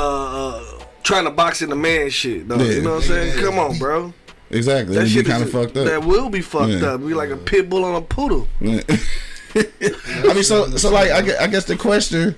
uh, 0.59 0.82
trying 1.03 1.25
to 1.25 1.31
box 1.31 1.63
in 1.63 1.71
the 1.71 1.77
man 1.77 2.11
shit? 2.11 2.49
Though, 2.49 2.57
Yeah. 2.57 2.71
You 2.77 2.83
know 2.83 2.91
what 2.95 3.03
I'm 3.05 3.09
saying? 3.09 3.39
Come 3.45 3.59
on, 3.59 3.79
bro. 3.79 4.13
exactly. 4.51 4.95
That 4.97 5.09
shit 5.09 5.27
kind 5.27 5.43
of 5.43 5.51
fucked 5.51 5.77
up. 5.77 5.87
That 5.87 6.05
will 6.05 6.29
be 6.31 6.41
fucked 6.41 6.71
Yeah. 6.73 6.93
up. 6.95 7.01
Be 7.01 7.15
like 7.15 7.31
a 7.31 7.37
pit 7.37 7.69
bull 7.69 7.85
on 7.85 7.95
a 7.95 8.01
poodle. 8.03 8.49
Yeah. 8.61 8.81
I 9.55 10.33
mean, 10.35 10.43
so 10.45 10.69
so 10.77 10.91
like 10.91 11.11
I 11.11 11.21
guess, 11.23 11.39
I 11.41 11.47
guess 11.47 11.65
the 11.67 11.77
question, 11.77 12.35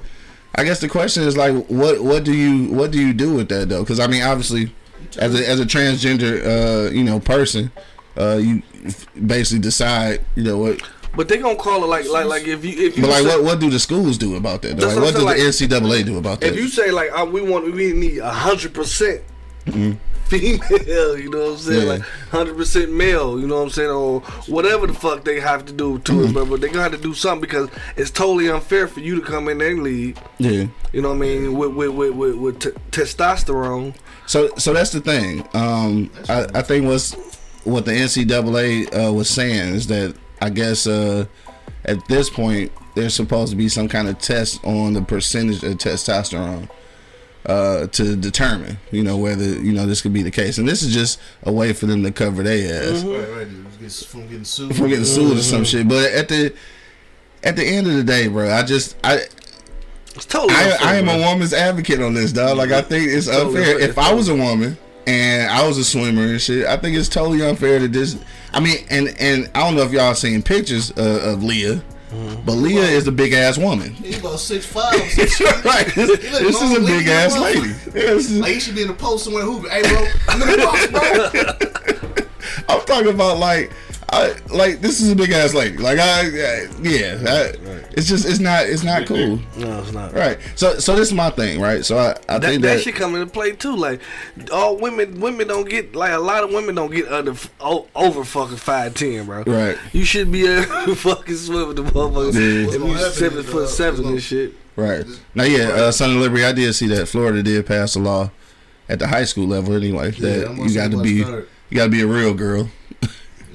I 0.56 0.64
guess 0.64 0.80
the 0.80 0.88
question 0.88 1.22
is 1.22 1.36
like, 1.36 1.54
what 1.66 2.00
what 2.02 2.24
do 2.24 2.32
you 2.32 2.72
what 2.72 2.90
do 2.90 2.98
you 2.98 3.12
do 3.12 3.34
with 3.34 3.48
that 3.50 3.68
though? 3.68 3.82
Because 3.82 4.00
I 4.00 4.06
mean, 4.08 4.22
obviously, 4.22 4.72
as 5.18 5.34
a 5.38 5.48
as 5.48 5.60
a 5.60 5.64
transgender, 5.64 6.44
uh, 6.44 6.90
you 6.90 7.04
know, 7.04 7.20
person, 7.20 7.70
uh, 8.18 8.36
you 8.42 8.62
basically 9.26 9.60
decide, 9.60 10.24
you 10.34 10.42
know 10.42 10.58
what. 10.58 10.80
But 11.16 11.28
they 11.28 11.38
gonna 11.38 11.56
call 11.56 11.84
it 11.84 11.86
like 11.86 12.08
like 12.08 12.26
like 12.26 12.46
if 12.46 12.64
you 12.64 12.72
if 12.86 12.96
you 12.96 13.02
But 13.02 13.10
like, 13.10 13.22
say, 13.22 13.28
what 13.36 13.44
what 13.44 13.60
do 13.60 13.70
the 13.70 13.78
schools 13.78 14.18
do 14.18 14.36
about 14.36 14.62
that? 14.62 14.78
Like, 14.78 14.96
what 14.96 15.14
does 15.14 15.22
saying, 15.58 15.68
the 15.70 15.76
NCAA 15.80 16.04
do 16.04 16.18
about 16.18 16.40
that? 16.40 16.52
if 16.52 16.56
you 16.56 16.68
say 16.68 16.90
like 16.90 17.10
uh, 17.16 17.24
we 17.24 17.40
want 17.40 17.72
we 17.72 17.92
need 17.92 18.18
a 18.18 18.30
hundred 18.30 18.74
percent 18.74 19.22
Mm-hmm. 19.66 19.92
female, 20.26 21.18
you 21.18 21.30
know 21.30 21.38
what 21.44 21.50
I'm 21.52 21.58
saying? 21.58 21.86
Yeah. 21.86 21.92
Like 21.94 22.02
hundred 22.30 22.56
percent 22.56 22.92
male, 22.92 23.40
you 23.40 23.46
know 23.46 23.56
what 23.56 23.62
I'm 23.62 23.70
saying, 23.70 23.90
or 23.90 24.20
whatever 24.46 24.86
the 24.86 24.92
fuck 24.92 25.24
they 25.24 25.40
have 25.40 25.64
to 25.66 25.72
do 25.72 25.98
to 26.00 26.12
Mm-hmm. 26.12 26.24
it, 26.30 26.34
but, 26.34 26.44
but 26.50 26.60
they 26.60 26.68
gonna 26.68 26.82
have 26.82 26.92
to 26.92 26.98
do 26.98 27.14
something 27.14 27.40
because 27.40 27.70
it's 27.96 28.10
totally 28.10 28.50
unfair 28.50 28.88
for 28.88 29.00
you 29.00 29.14
to 29.18 29.22
come 29.22 29.48
in 29.48 29.58
their 29.58 29.74
league. 29.76 30.18
yeah. 30.38 30.66
You 30.92 31.00
know 31.02 31.08
what 31.10 31.16
I 31.16 31.20
mean? 31.20 31.56
With 31.56 31.72
with 31.74 31.90
with 31.92 32.14
with, 32.14 32.34
with 32.36 32.58
t- 32.60 32.70
testosterone. 32.90 33.94
So 34.26 34.50
so 34.58 34.72
that's 34.72 34.90
the 34.90 35.00
thing. 35.00 35.46
Um, 35.54 36.10
I, 36.28 36.46
I 36.54 36.62
think 36.62 36.86
what's 36.86 37.14
what 37.64 37.84
the 37.86 37.92
NCAA 37.92 39.08
uh, 39.08 39.12
was 39.12 39.30
saying 39.30 39.74
is 39.74 39.86
that 39.86 40.14
I 40.44 40.50
guess 40.50 40.86
uh, 40.86 41.24
at 41.84 42.06
this 42.08 42.28
point 42.30 42.70
there's 42.94 43.14
supposed 43.14 43.50
to 43.50 43.56
be 43.56 43.68
some 43.68 43.88
kind 43.88 44.08
of 44.08 44.18
test 44.18 44.64
on 44.64 44.92
the 44.92 45.02
percentage 45.02 45.62
of 45.64 45.72
testosterone 45.78 46.68
uh, 47.46 47.86
to 47.88 48.14
determine, 48.16 48.78
you 48.90 49.02
know, 49.02 49.16
whether 49.16 49.44
you 49.44 49.72
know 49.72 49.86
this 49.86 50.00
could 50.02 50.12
be 50.12 50.22
the 50.22 50.30
case. 50.30 50.58
And 50.58 50.68
this 50.68 50.82
is 50.82 50.92
just 50.94 51.20
a 51.42 51.52
way 51.52 51.72
for 51.72 51.86
them 51.86 52.02
to 52.04 52.10
cover 52.12 52.42
their 52.42 52.82
ass 52.92 53.02
Right, 53.02 53.28
right. 53.36 53.48
From 54.06 54.22
getting 54.28 54.44
sued. 54.44 54.74
from 54.76 54.88
getting 54.88 55.04
sued 55.04 55.36
or 55.36 55.42
some 55.42 55.64
shit. 55.64 55.86
But 55.88 56.10
at 56.12 56.28
the 56.28 56.54
at 57.42 57.56
the 57.56 57.64
end 57.64 57.86
of 57.86 57.94
the 57.94 58.04
day, 58.04 58.28
bro, 58.28 58.50
I 58.50 58.62
just 58.62 58.96
I 59.04 59.20
It's 60.14 60.24
totally. 60.26 60.54
I, 60.54 60.70
unfair, 60.72 60.88
I 60.88 60.94
am 60.96 61.04
bro. 61.06 61.14
a 61.14 61.18
woman's 61.18 61.52
advocate 61.52 62.00
on 62.00 62.14
this, 62.14 62.32
dog. 62.32 62.56
Like 62.56 62.70
I 62.70 62.80
think 62.82 63.08
it's 63.10 63.26
Totally 63.26 63.58
unfair. 63.58 63.74
unfair. 63.76 63.90
If 63.90 63.98
I 63.98 64.12
was 64.14 64.28
a 64.28 64.34
woman 64.34 64.78
and 65.06 65.50
I 65.50 65.66
was 65.66 65.78
a 65.78 65.84
swimmer 65.84 66.22
and 66.24 66.40
shit, 66.40 66.66
I 66.66 66.76
think 66.76 66.96
it's 66.96 67.08
totally 67.08 67.42
unfair 67.46 67.78
to 67.78 67.88
this. 67.88 68.16
I 68.52 68.60
mean, 68.60 68.78
and 68.90 69.08
and 69.18 69.50
I 69.54 69.60
don't 69.60 69.76
know 69.76 69.82
if 69.82 69.92
y'all 69.92 70.14
seen 70.14 70.42
pictures 70.42 70.92
uh, 70.96 71.32
of 71.32 71.42
Lia, 71.42 71.82
Mm-hmm. 72.12 72.42
but 72.46 72.52
Lia 72.52 72.82
is 72.82 73.08
a 73.08 73.12
big 73.12 73.32
ass 73.32 73.58
woman. 73.58 73.92
He 73.94 74.14
about 74.16 74.38
six 74.38 74.64
five. 74.64 74.94
Six, 75.10 75.40
right, 75.64 75.84
this, 75.96 76.16
this 76.20 76.62
is 76.62 76.76
a 76.76 76.80
big 76.80 77.08
ass 77.08 77.36
lady. 77.36 77.70
Yeah, 77.86 77.92
this 78.14 78.30
is- 78.30 78.38
Like 78.38 78.52
he 78.52 78.60
should 78.60 78.76
be 78.76 78.82
in 78.82 78.88
the 78.88 78.94
post 78.94 79.24
somewhere 79.24 79.42
hooping. 79.42 79.68
Hey, 79.70 79.82
bro, 79.82 80.06
I'm 80.28 80.40
in 80.42 80.48
the 80.48 80.56
box, 80.64 80.86
bro. 82.14 82.24
I'm 82.68 82.86
talking 82.86 83.08
about 83.12 83.38
like. 83.38 83.72
I, 84.10 84.34
like 84.50 84.80
this 84.80 85.00
is 85.00 85.10
a 85.10 85.16
big 85.16 85.30
ass 85.30 85.54
lady. 85.54 85.76
Like 85.78 85.98
I, 85.98 86.20
I 86.20 86.22
yeah, 86.82 87.18
I, 87.26 87.52
it's 87.92 88.06
just 88.06 88.26
it's 88.28 88.38
not 88.38 88.66
it's 88.66 88.82
not 88.84 89.06
cool, 89.06 89.40
No, 89.56 89.80
it's 89.80 89.92
not. 89.92 90.12
right? 90.12 90.38
So 90.56 90.78
so 90.78 90.94
this 90.94 91.08
is 91.08 91.14
my 91.14 91.30
thing, 91.30 91.60
right? 91.60 91.84
So 91.84 91.98
I, 91.98 92.10
I 92.28 92.38
That, 92.38 92.42
think 92.42 92.62
that 92.62 92.74
that, 92.74 92.80
should 92.82 92.94
come 92.94 93.14
into 93.14 93.26
play 93.26 93.52
too. 93.52 93.74
Like 93.74 94.00
all 94.52 94.76
women, 94.76 95.20
women 95.20 95.48
don't 95.48 95.68
get 95.68 95.96
like 95.96 96.12
a 96.12 96.18
lot 96.18 96.44
of 96.44 96.50
women 96.52 96.74
don't 96.74 96.92
get 96.92 97.08
under 97.08 97.34
over 97.94 98.24
fucking 98.24 98.56
five 98.58 98.94
ten, 98.94 99.26
bro. 99.26 99.42
Right. 99.44 99.76
You 99.92 100.04
should 100.04 100.30
be 100.30 100.46
able 100.46 100.64
to 100.86 100.94
fucking 100.94 101.36
swim 101.36 101.68
with 101.68 101.76
the 101.76 101.82
motherfuckers 101.84 102.34
Yeah. 102.34 102.40
if 102.40 102.66
What's 102.66 102.76
gonna 102.78 102.88
you 102.90 102.94
happen 102.96 103.12
seven 103.12 103.38
is, 103.38 103.46
foot 103.50 103.64
uh, 103.64 103.66
seven 103.68 104.06
and 104.06 104.22
shit. 104.22 104.54
Right. 104.76 105.04
Now, 105.34 105.44
yeah, 105.44 105.68
uh, 105.68 105.92
Son 105.92 106.10
of 106.10 106.16
Liberty, 106.16 106.44
I 106.44 106.52
did 106.52 106.72
see 106.74 106.88
that 106.88 107.06
Florida 107.06 107.42
did 107.42 107.64
pass 107.64 107.94
a 107.94 108.00
law 108.00 108.30
at 108.88 108.98
the 108.98 109.06
high 109.06 109.24
school 109.24 109.46
level 109.46 109.74
anyway 109.74 110.10
that 110.12 110.48
I'm 110.48 110.58
you 110.58 110.74
got 110.74 110.90
to 110.90 111.00
be 111.02 111.22
start- 111.22 111.48
you 111.70 111.76
got 111.76 111.84
to 111.84 111.90
be 111.90 112.02
a 112.02 112.06
real 112.06 112.34
girl. 112.34 112.68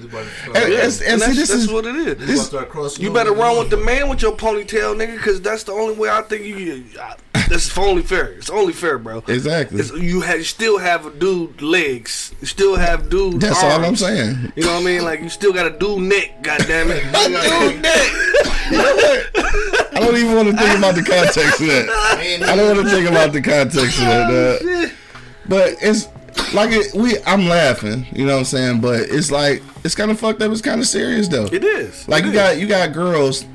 it's 0.03 0.05
about 0.12 0.23
to 0.25 0.29
start- 0.31 0.55
And- 0.57 0.65
and- 0.65 0.73
and 0.73 0.81
And 0.81 0.91
see, 0.93 1.07
that's, 1.07 1.35
this 1.35 1.49
that's 1.49 1.62
is 1.62 1.71
what 1.71 1.85
it 1.85 1.95
is. 1.95 2.13
about 2.13 2.25
to 2.27 2.38
start 2.38 2.69
crossing 2.69 3.03
You 3.03 3.12
better 3.13 3.33
run 3.33 3.57
with 3.59 3.69
the 3.69 3.77
man 3.77 4.09
with 4.09 4.21
your 4.21 4.35
ponytail, 4.35 4.95
nigga, 4.95 5.15
because 5.15 5.41
that's 5.41 5.63
the 5.63 5.73
only 5.73 5.95
way 5.95 6.09
I 6.09 6.21
think 6.23 6.45
you. 6.45 6.83
I, 7.01 7.15
that's 7.49 7.75
only 7.77 8.03
fair. 8.03 8.27
It's 8.33 8.49
only 8.49 8.73
fair, 8.73 8.97
bro. 8.99 9.23
exactly. 9.27 9.79
It's, 9.79 9.91
you 9.91 10.21
have 10.21 10.38
you 10.38 10.43
still 10.43 10.77
have 10.77 11.05
a 11.07 11.12
dude 11.12 11.62
legs. 11.62 12.31
You 12.41 12.47
still 12.47 12.75
have 12.75 13.09
dude. 13.09 13.41
That's 13.41 13.63
all 13.63 13.83
I'm 13.83 13.95
saying. 13.95 14.53
You 14.55 14.63
know 14.63 14.73
what 14.75 14.81
I 14.81 14.85
mean? 14.85 15.03
Like 15.03 15.21
you 15.21 15.29
still 15.29 15.51
got 15.53 15.65
a 15.65 15.71
dude 15.77 16.01
neck. 16.03 16.43
God 16.43 16.63
damn 16.67 16.89
it. 16.91 17.01
Dude, 17.12 17.31
you 18.71 18.77
know 18.77 18.95
what? 18.95 19.29
I 19.95 19.99
don't 19.99 20.15
even 20.15 20.35
want 20.35 20.49
to 20.49 20.55
think 20.57 20.77
about 20.77 20.95
the 20.95 21.03
context 21.03 21.62
of 21.62 21.67
that. 21.67 21.89
I 22.49 22.55
don't 22.55 22.75
want 22.75 22.88
to 22.88 22.93
think 22.93 23.09
about 23.09 23.33
the 23.33 23.41
context 23.41 23.99
of 23.99 24.05
that. 24.05 24.59
Oh, 24.62 24.81
dog. 24.85 24.91
But 25.47 25.75
it's 25.81 26.07
like 26.54 26.71
it, 26.71 26.93
we. 26.93 27.17
I'm 27.25 27.47
laughing. 27.47 28.06
You 28.12 28.25
know 28.25 28.34
what 28.34 28.39
I'm 28.39 28.45
saying? 28.45 28.82
But 28.82 29.02
it's 29.02 29.32
like 29.32 29.62
it's 29.84 29.95
kind 29.95 30.12
of 30.12 30.19
fucked 30.19 30.41
up. 30.41 30.52
It's 30.52 30.62
kind 30.62 30.80
of 30.82 30.88
serious 30.88 31.28
though. 31.28 31.45
It 31.45 31.63
is. 31.63 32.08
Like 32.08 32.23
It 32.23 32.28
you 32.28 32.32
is. 32.32 32.36
got 32.38 32.58
you 32.60 32.67
got 32.67 32.93
girls, 32.93 33.45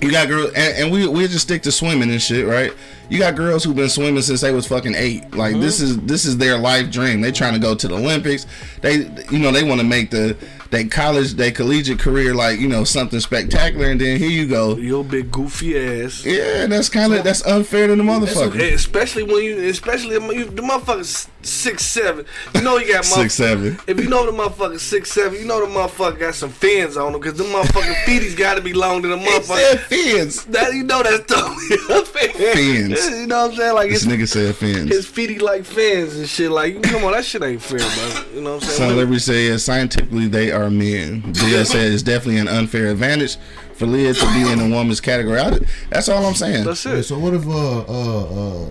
you 0.00 0.10
got 0.10 0.28
girls, 0.28 0.52
and, 0.54 0.76
and 0.76 0.92
we 0.92 1.06
we 1.06 1.26
just 1.28 1.40
stick 1.42 1.62
to 1.62 1.72
swimming 1.72 2.10
and 2.10 2.20
shit, 2.22 2.46
right? 2.46 2.72
You 3.08 3.18
got 3.20 3.36
girls 3.36 3.62
who've 3.62 3.76
been 3.76 3.88
swimming 3.88 4.20
since 4.22 4.40
they 4.40 4.52
was 4.52 4.66
fucking 4.66 4.94
eight. 4.96 5.32
Like 5.34 5.52
Mm-hmm. 5.52 5.60
this 5.60 5.80
is 5.80 5.96
this 6.00 6.24
is 6.24 6.36
their 6.38 6.58
life 6.58 6.90
dream. 6.90 7.20
They 7.20 7.30
trying 7.32 7.52
to 7.54 7.60
go 7.60 7.74
to 7.74 7.86
the 7.88 7.94
Olympics. 7.94 8.46
They 8.82 9.08
you 9.30 9.38
know 9.38 9.52
they 9.52 9.62
want 9.62 9.80
to 9.80 9.86
make 9.86 10.10
the 10.10 10.36
they 10.70 10.84
college 10.84 11.34
they 11.34 11.50
collegiate 11.50 11.98
career 11.98 12.34
like 12.34 12.58
you 12.60 12.68
know 12.68 12.84
something 12.84 13.20
spectacular. 13.20 13.86
And 13.90 14.00
then 14.00 14.18
here 14.18 14.28
you 14.30 14.46
go. 14.46 14.76
Your 14.76 15.04
big 15.04 15.30
goofy 15.30 15.78
ass. 15.78 16.24
Yeah, 16.24 16.66
that's 16.66 16.88
kind 16.88 17.12
of 17.14 17.24
that's 17.24 17.44
unfair 17.46 17.86
to 17.88 17.96
the 17.96 18.02
motherfucker. 18.02 18.52
And 18.52 18.62
especially 18.74 19.22
when 19.22 19.44
you, 19.44 19.68
especially 19.68 20.18
when 20.18 20.36
you, 20.38 20.44
the 20.46 20.62
motherfucker's 20.62 21.28
six 21.42 21.84
seven. 21.84 22.24
You 22.54 22.62
know 22.62 22.76
you 22.78 22.92
got 22.92 23.04
six 23.04 23.34
seven. 23.34 23.78
If 23.86 24.00
you 24.00 24.08
know 24.08 24.26
the 24.26 24.32
motherfucker 24.32 24.78
six 24.80 25.10
seven, 25.12 25.38
you 25.38 25.44
know 25.46 25.60
the 25.64 25.72
motherfucker 25.72 26.18
got 26.18 26.34
some 26.34 26.50
fins 26.50 26.96
on 26.96 27.14
him 27.14 27.20
because 27.20 27.38
the 27.38 27.44
motherfucking 27.44 27.94
feeties 28.04 28.36
got 28.36 28.54
to 28.54 28.60
be 28.62 28.72
longer 28.72 29.08
than 29.08 29.20
the 29.22 29.24
motherfucker. 29.24 29.78
fins. 29.80 30.44
That 30.46 30.74
you 30.74 30.84
know 30.84 31.02
that's 31.02 31.24
totally. 31.26 31.76
Fins. 32.36 33.10
You 33.10 33.26
know 33.26 33.42
what 33.42 33.50
I'm 33.52 33.56
saying? 33.56 33.74
Like 33.74 33.90
This 33.90 34.04
nigga 34.06 34.28
said 34.28 34.54
fins. 34.56 34.90
his 34.90 35.06
feety 35.06 35.40
like 35.40 35.64
fins 35.64 36.16
and 36.16 36.28
shit. 36.28 36.50
Like 36.50 36.82
come 36.82 37.04
on, 37.04 37.12
that 37.12 37.24
shit 37.24 37.42
ain't 37.42 37.62
fair, 37.62 37.78
bro. 37.78 38.24
You 38.34 38.40
know 38.42 38.54
what 38.54 38.62
I'm 38.62 38.68
saying? 38.68 38.76
Son 38.78 38.90
of 38.90 38.96
Women- 38.96 39.10
Liberty 39.12 39.48
yeah, 39.48 39.56
scientifically 39.56 40.28
they 40.28 40.50
are 40.62 40.70
men. 40.70 41.20
Dia 41.32 41.64
said 41.72 41.92
it's 41.92 42.02
definitely 42.02 42.38
an 42.40 42.48
unfair 42.48 42.88
advantage 42.88 43.36
for 43.74 43.86
Lia 43.86 44.14
to 44.14 44.26
be 44.32 44.50
in 44.50 44.58
a 44.60 44.68
woman's 44.74 45.00
category. 45.00 45.38
I, 45.38 45.58
that's 45.90 46.08
all 46.08 46.24
I'm 46.24 46.34
saying. 46.34 46.64
That's 46.64 46.84
Okay, 46.86 47.00
it. 47.00 47.02
so 47.04 47.18
what 47.18 47.34
if 47.34 47.46
uh 47.46 47.80
uh 47.80 48.22
uh 48.24 48.68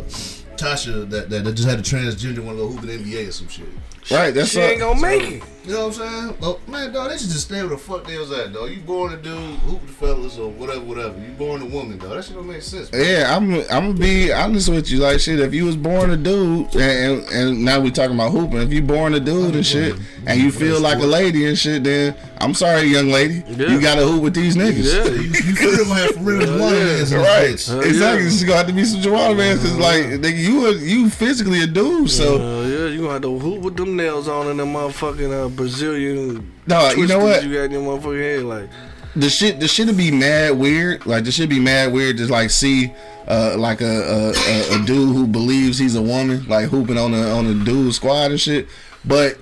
Tasha 0.57 1.09
that, 1.09 1.29
that, 1.29 1.43
that 1.43 1.53
just 1.53 1.67
had 1.67 1.79
a 1.79 1.81
transgender 1.81 2.39
want 2.39 2.57
to 2.57 2.63
go 2.63 2.67
hoop 2.69 2.83
in 2.83 2.87
the 3.03 3.11
NBA 3.13 3.27
or 3.27 3.31
some 3.31 3.47
shit. 3.49 3.65
Right, 4.11 4.31
that's 4.33 4.49
She 4.49 4.59
ain't 4.59 4.79
gonna 4.79 5.01
make 5.01 5.23
it. 5.23 5.43
You 5.65 5.71
know 5.73 5.87
what 5.87 5.99
I'm 5.99 6.27
saying? 6.29 6.37
Well, 6.39 6.59
man, 6.67 6.93
dog, 6.93 7.09
they 7.09 7.17
should 7.17 7.29
just 7.29 7.47
stay 7.47 7.59
where 7.61 7.69
the 7.69 7.77
fuck 7.79 8.05
they 8.05 8.19
was 8.19 8.31
at, 8.31 8.53
dog. 8.53 8.69
You 8.69 8.81
born 8.81 9.13
a 9.13 9.17
dude, 9.17 9.35
hoop 9.61 9.81
the 9.81 9.93
fellas 9.93 10.37
or 10.37 10.51
whatever, 10.51 10.81
whatever. 10.81 11.17
You 11.19 11.31
born 11.31 11.63
a 11.63 11.65
woman, 11.65 11.97
dog. 11.97 12.11
That 12.11 12.23
shit 12.23 12.35
don't 12.35 12.45
make 12.47 12.61
sense. 12.61 12.91
Man. 12.91 13.03
Yeah, 13.03 13.35
I'm 13.35 13.51
I'm 13.71 13.87
gonna 13.87 13.93
be 13.93 14.31
honest 14.31 14.69
with 14.69 14.91
you. 14.91 14.99
Like 14.99 15.19
shit, 15.19 15.39
if 15.39 15.55
you 15.55 15.65
was 15.65 15.75
born 15.75 16.11
a 16.11 16.17
dude, 16.17 16.75
and, 16.75 17.23
and, 17.23 17.29
and 17.31 17.65
now 17.65 17.79
we 17.79 17.89
talking 17.89 18.13
about 18.13 18.29
hooping. 18.31 18.59
If 18.61 18.71
you 18.71 18.83
born 18.83 19.15
a 19.15 19.19
dude 19.19 19.55
and 19.55 19.65
shit, 19.65 19.95
and 20.27 20.39
you 20.39 20.51
feel 20.51 20.79
like 20.79 20.99
a 20.99 21.07
lady 21.07 21.47
and 21.47 21.57
shit, 21.57 21.83
then 21.83 22.15
I'm 22.37 22.53
sorry, 22.53 22.83
young 22.83 23.07
lady, 23.09 23.43
Yeah. 23.47 23.69
you 23.71 23.81
gotta 23.81 24.05
hoop 24.05 24.21
with 24.21 24.35
these 24.35 24.55
niggas. 24.55 24.93
Yeah. 24.93 25.05
You, 25.05 25.21
you 25.21 25.55
feel 25.55 25.83
gonna 25.85 25.99
have 26.01 26.11
for 26.11 26.19
real 26.19 26.41
Yeah, 26.45 26.61
one 26.61 26.73
yeah. 26.75 26.83
man's 26.83 27.11
Right. 27.15 27.69
Uh, 27.71 27.79
exactly. 27.79 28.21
yeah. 28.21 28.27
It's 28.27 28.43
gonna 28.43 28.57
have 28.57 28.67
to 28.67 28.73
be 28.73 28.85
some 28.85 29.01
Joanna 29.01 29.33
man. 29.33 29.57
Cause 29.57 29.75
like, 29.79 30.03
nigga, 30.05 30.37
you 30.37 30.67
a, 30.67 30.73
you 30.75 31.09
physically 31.09 31.63
a 31.63 31.67
dude, 31.67 32.11
so 32.11 32.37
Uh, 32.85 32.89
you 32.89 33.01
gonna 33.01 33.13
have 33.13 33.21
to 33.23 33.37
hoop 33.39 33.61
with 33.61 33.75
them 33.75 33.95
nails 33.95 34.27
on 34.27 34.47
and 34.47 34.59
them 34.59 34.73
motherfucking 34.73 35.45
uh, 35.45 35.49
Brazilian. 35.49 36.51
No, 36.67 36.89
you 36.91 37.07
know 37.07 37.19
what? 37.19 37.43
You 37.43 37.53
got 37.53 37.63
in 37.63 37.71
your 37.71 37.81
motherfucking 37.81 38.21
head 38.21 38.43
like. 38.43 38.69
the 39.15 39.29
shit 39.29 39.59
the 39.59 39.67
shit 39.67 39.87
would 39.87 39.97
be 39.97 40.11
mad 40.11 40.57
weird. 40.57 41.05
Like 41.05 41.23
the 41.25 41.31
shit 41.31 41.49
be 41.49 41.59
mad 41.59 41.91
weird. 41.93 42.17
Just 42.17 42.31
like 42.31 42.49
see 42.49 42.91
uh 43.27 43.55
like 43.57 43.81
a 43.81 43.85
a, 43.85 44.29
a 44.33 44.81
a 44.81 44.85
dude 44.85 45.15
who 45.15 45.25
believes 45.27 45.77
he's 45.77 45.95
a 45.95 46.01
woman 46.01 46.45
like 46.47 46.69
hooping 46.69 46.97
on 46.97 47.13
a 47.13 47.21
on 47.31 47.45
a 47.47 47.53
dude 47.65 47.93
squad 47.93 48.31
and 48.31 48.39
shit. 48.39 48.67
But 49.03 49.37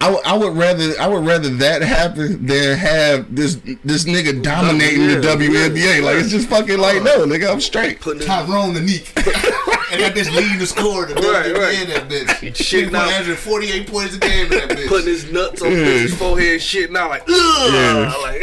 I, 0.00 0.06
w- 0.06 0.22
I 0.24 0.36
would 0.36 0.56
rather 0.56 0.92
I 1.00 1.06
would 1.06 1.24
rather 1.24 1.48
that 1.48 1.82
happen 1.82 2.44
than 2.46 2.76
have 2.76 3.32
this 3.36 3.54
this 3.84 4.04
nigga 4.04 4.42
dominating 4.42 5.06
the 5.06 5.14
Yeah, 5.14 5.36
WNBA. 5.36 6.02
Like 6.02 6.16
it's 6.16 6.30
just 6.30 6.48
fucking 6.48 6.78
like 6.78 7.02
no 7.04 7.24
nigga 7.26 7.52
I'm 7.52 7.60
straight. 7.60 8.00
Tyrone 8.00 8.74
the 8.74 8.80
Neek. 8.80 9.12
and 9.92 10.00
that 10.00 10.14
bitch 10.14 10.30
leading 10.34 10.58
the 10.58 10.66
score 10.66 11.06
to 11.06 11.14
Right, 11.14 11.24
right, 11.24 11.54
right. 11.56 11.86
that 11.88 12.08
bitch. 12.08 12.28
Shit 12.42 12.56
Shit, 12.56 12.92
now. 12.92 13.08
averaging 13.08 13.36
48 13.36 13.86
points 13.86 14.16
a 14.16 14.18
game 14.18 14.46
in 14.46 14.50
that 14.50 14.68
bitch. 14.70 14.88
putting 14.88 15.06
his 15.06 15.30
nuts 15.30 15.62
on 15.62 15.70
Yeah. 15.70 15.76
bitch's 15.78 16.14
forehead, 16.14 16.60
shit. 16.62 16.90
Now 16.90 17.08
like, 17.10 17.22
ugh, 17.28 17.72
Yeah. 17.72 18.12
like 18.22 18.42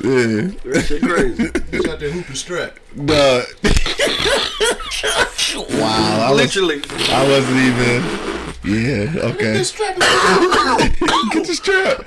Yeah. 0.00 0.50
that 0.72 0.84
shit 0.86 1.02
crazy. 1.02 1.44
Bitch 1.48 1.88
out 1.88 1.98
there 2.00 2.10
hooping 2.10 2.34
strap. 2.34 2.78
Duh. 3.04 3.42
wow. 5.78 6.26
I 6.28 6.30
was 6.30 6.40
Literally, 6.40 6.80
I 7.10 7.28
wasn't 7.28 7.58
even. 7.58 8.02
Yeah. 8.64 9.20
Okay. 9.30 9.52
This 9.52 9.68
strap 9.68 9.96
Get 11.32 11.44
the 11.46 11.54
strap. 11.54 12.04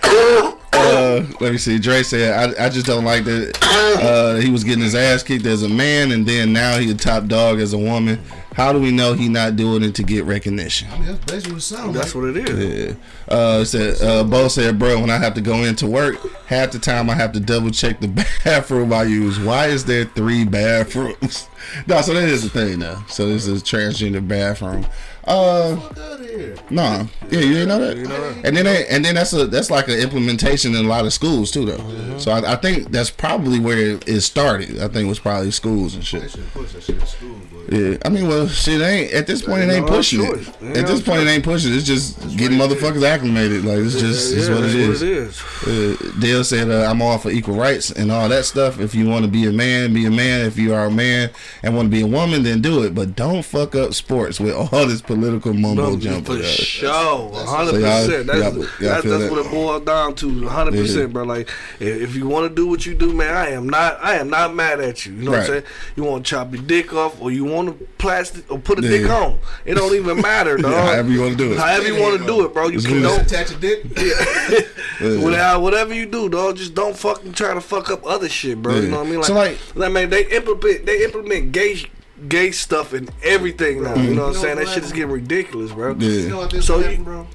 Uh, 0.73 1.25
let 1.39 1.51
me 1.51 1.57
see. 1.57 1.79
Dre 1.79 2.03
said, 2.03 2.57
I, 2.57 2.65
I 2.65 2.69
just 2.69 2.85
don't 2.85 3.03
like 3.03 3.23
that 3.25 3.57
uh, 4.01 4.35
he 4.35 4.49
was 4.49 4.63
getting 4.63 4.83
his 4.83 4.95
ass 4.95 5.23
kicked 5.23 5.45
as 5.45 5.63
a 5.63 5.69
man, 5.69 6.11
and 6.11 6.25
then 6.25 6.53
now 6.53 6.77
he 6.77 6.89
a 6.91 6.95
top 6.95 7.25
dog 7.27 7.59
as 7.59 7.73
a 7.73 7.77
woman. 7.77 8.19
How 8.53 8.73
do 8.73 8.79
we 8.79 8.91
know 8.91 9.13
he 9.13 9.29
not 9.29 9.55
doing 9.55 9.81
it 9.81 9.95
to 9.95 10.03
get 10.03 10.25
recognition? 10.25 10.89
I 10.91 10.97
mean, 10.97 11.07
that's 11.07 11.25
basically 11.25 11.53
what 11.53 11.57
it 11.59 11.61
sounds 11.61 11.95
that's 11.95 12.13
like. 12.13 12.23
what 12.23 12.35
it 12.35 12.49
is. 12.49 12.97
Yeah. 12.99 13.33
Uh, 13.33 13.63
said, 13.63 14.01
uh, 14.01 14.23
Bo 14.25 14.49
said, 14.49 14.77
bro, 14.77 14.99
when 14.99 15.09
I 15.09 15.17
have 15.17 15.33
to 15.35 15.41
go 15.41 15.63
into 15.63 15.87
work, 15.87 16.17
half 16.47 16.71
the 16.71 16.79
time 16.79 17.09
I 17.09 17.15
have 17.15 17.31
to 17.33 17.39
double 17.39 17.71
check 17.71 18.01
the 18.01 18.07
bathroom 18.43 18.91
I 18.91 19.03
use. 19.03 19.39
Why 19.39 19.67
is 19.67 19.85
there 19.85 20.03
three 20.05 20.43
bathrooms? 20.43 21.47
no, 21.87 22.01
so 22.01 22.13
that 22.13 22.27
is 22.27 22.43
the 22.43 22.49
thing 22.49 22.79
now. 22.79 23.05
So 23.07 23.27
this 23.27 23.47
is 23.47 23.63
transgender 23.63 24.25
bathroom. 24.25 24.85
Uh, 25.23 25.75
Fuck 25.75 25.97
out 25.97 26.19
of 26.19 26.25
here. 26.25 26.55
Nah, 26.69 27.05
yeah, 27.29 27.39
you 27.39 27.53
didn't 27.53 27.67
know 27.67 27.79
that. 27.79 28.45
And 28.45 28.55
then 28.55 28.65
they, 28.65 28.87
and 28.87 29.03
then 29.03 29.15
that's 29.15 29.33
a 29.33 29.45
that's 29.45 29.69
like 29.69 29.87
an 29.87 29.99
implementation 29.99 30.75
in 30.75 30.85
a 30.85 30.87
lot 30.87 31.05
of 31.05 31.13
schools 31.13 31.51
too, 31.51 31.65
though. 31.65 32.17
So 32.17 32.31
I, 32.31 32.53
I 32.53 32.55
think 32.55 32.91
that's 32.91 33.09
probably 33.09 33.59
where 33.59 33.99
it, 34.07 34.21
started. 34.21 34.79
I 34.79 34.87
think 34.87 35.05
it 35.05 35.09
was 35.09 35.19
probably 35.19 35.51
schools 35.51 35.95
and 35.95 36.05
shit. 36.05 36.31
should 36.31 36.51
push 36.53 36.73
that 36.73 36.83
shit 36.83 36.99
in 36.99 37.05
school, 37.05 37.41
Yeah, 37.69 37.97
I 38.05 38.09
mean, 38.09 38.27
well, 38.27 38.47
shit 38.47 38.81
ain't 38.81 39.11
at 39.13 39.27
this 39.27 39.41
point 39.41 39.63
it 39.63 39.71
Ain't 39.71 39.87
pushing 39.87 40.21
it. 40.23 40.47
At 40.77 40.87
this 40.87 41.01
point 41.01 41.21
it 41.21 41.27
ain't 41.27 41.43
pushing. 41.43 41.71
it. 41.73 41.77
It's 41.77 41.87
just 41.87 42.37
getting 42.37 42.57
motherfuckers 42.57 43.03
acclimated. 43.03 43.65
Like 43.65 43.79
it's 43.79 43.99
just 43.99 44.35
it's 44.35 44.47
yeah, 44.47 44.55
what 44.55 44.63
it. 44.63 44.87
What 44.87 45.01
it 45.01 45.01
is. 45.01 45.41
Uh, 45.67 46.11
Dale 46.19 46.43
said, 46.43 46.69
uh, 46.69 46.89
"I'm 46.89 47.01
all 47.01 47.17
for 47.17 47.29
equal 47.31 47.55
rights 47.55 47.91
and 47.91 48.11
all 48.11 48.29
that 48.29 48.45
stuff. 48.45 48.79
If 48.79 48.95
you 48.95 49.07
want 49.07 49.25
to 49.25 49.31
be 49.31 49.45
a 49.45 49.51
man, 49.51 49.93
be 49.93 50.05
a 50.05 50.11
man. 50.11 50.45
If 50.45 50.57
you 50.57 50.73
are 50.73 50.85
a 50.85 50.91
man 50.91 51.31
and 51.63 51.75
want 51.75 51.87
to 51.87 51.91
be 51.91 52.01
a 52.01 52.07
woman, 52.07 52.43
then 52.43 52.61
do 52.61 52.83
it. 52.83 52.95
But 52.95 53.15
don't 53.15 53.43
fuck 53.43 53.75
up 53.75 53.93
sports 53.93 54.39
with 54.39 54.55
all 54.55 54.85
this 54.87 55.01
political 55.15 55.53
mumbo 55.53 55.89
No, 55.91 55.97
jumbo. 55.97 56.37
for 56.37 56.43
sure, 56.43 57.33
hundred 57.45 57.71
So 57.71 57.77
y'all- 57.77 58.05
percent. 58.05 58.27
That's 58.27 58.39
y'all- 58.39 58.53
y'all 58.55 58.61
that's, 58.79 58.79
that's 58.79 59.03
that? 59.23 59.31
what 59.31 59.45
it 59.45 59.51
boils 59.51 59.81
down 59.85 60.15
to, 60.15 60.47
hundred 60.47 60.75
Yeah. 60.75 60.81
percent, 60.81 61.13
bro. 61.13 61.23
Like 61.23 61.49
if, 61.79 62.01
if 62.01 62.15
you 62.15 62.27
want 62.27 62.49
to 62.49 62.55
do 62.55 62.67
what 62.67 62.85
you 62.85 62.93
do, 62.95 63.13
man, 63.13 63.35
I 63.35 63.49
am 63.49 63.67
not, 63.69 63.99
I 64.01 64.15
am 64.15 64.29
not 64.29 64.55
mad 64.55 64.79
at 64.79 65.05
you. 65.05 65.13
You 65.13 65.23
know 65.23 65.31
what 65.31 65.39
I'm 65.41 65.45
saying? 65.47 65.63
You 65.95 66.03
want 66.03 66.25
to 66.25 66.29
chop 66.29 66.53
your 66.53 66.63
dick 66.63 66.93
off, 66.93 67.21
or 67.21 67.31
you 67.31 67.45
want 67.45 67.67
to 67.79 67.85
plastic 67.97 68.49
or 68.51 68.57
put 68.59 68.79
a 68.79 68.81
Yeah. 68.83 68.89
dick 68.89 69.09
on. 69.09 69.39
It 69.65 69.75
don't 69.75 69.93
even 69.95 70.21
matter, 70.21 70.57
dog. 70.57 70.71
However 70.73 71.09
you 71.11 71.21
want 71.21 71.37
to 71.37 71.43
do 71.45 71.53
it. 71.53 71.57
However 71.59 71.87
you 71.87 72.01
want 72.01 72.19
to 72.19 72.25
do 72.25 72.45
it, 72.45 72.53
bro. 72.53 72.67
You 72.67 72.77
It's 72.77 72.85
can 72.87 73.01
good. 73.01 73.03
don't. 73.03 73.21
attach 73.21 73.51
a 73.51 73.55
dick. 73.57 73.83
Whatever, 75.01 75.59
whatever 75.59 75.93
you 75.93 76.05
do, 76.05 76.29
dog, 76.29 76.57
just 76.57 76.73
don't 76.75 76.95
fucking 76.95 77.33
try 77.33 77.53
to 77.55 77.61
fuck 77.61 77.89
up 77.89 78.05
other 78.05 78.29
shit, 78.29 78.61
bro. 78.61 78.75
You 78.75 78.89
know 78.89 78.97
what 78.99 79.07
I 79.07 79.09
mean? 79.09 79.15
Like, 79.19 79.25
So, 79.25 79.33
like- 79.33 79.57
like, 79.75 79.91
man, 79.91 80.09
they 80.09 80.25
implement 80.27 80.85
they 80.85 81.03
implement 81.03 81.51
gay 81.51 81.83
gay 82.27 82.51
stuff 82.51 82.93
in 82.93 83.09
everything 83.23 83.83
now. 83.83 83.95
You 83.95 84.01
mm-hmm. 84.01 84.15
know 84.15 84.27
what 84.27 84.27
I'm 84.29 84.33
You 84.33 84.39
know 84.39 84.41
saying? 84.41 84.57
That 84.57 84.67
shit 84.69 84.83
is 84.83 84.91
getting 84.91 85.11
ridiculous, 85.11 85.71
bro. 85.71 85.95
You 85.95 86.09
Yeah. 86.09 86.29
know 86.29 86.37
what 86.37 86.51
this 86.51 86.65
So 86.65 86.73
so 86.75 86.79
you- 86.79 86.85
happen, 86.85 87.03
bro? 87.03 87.27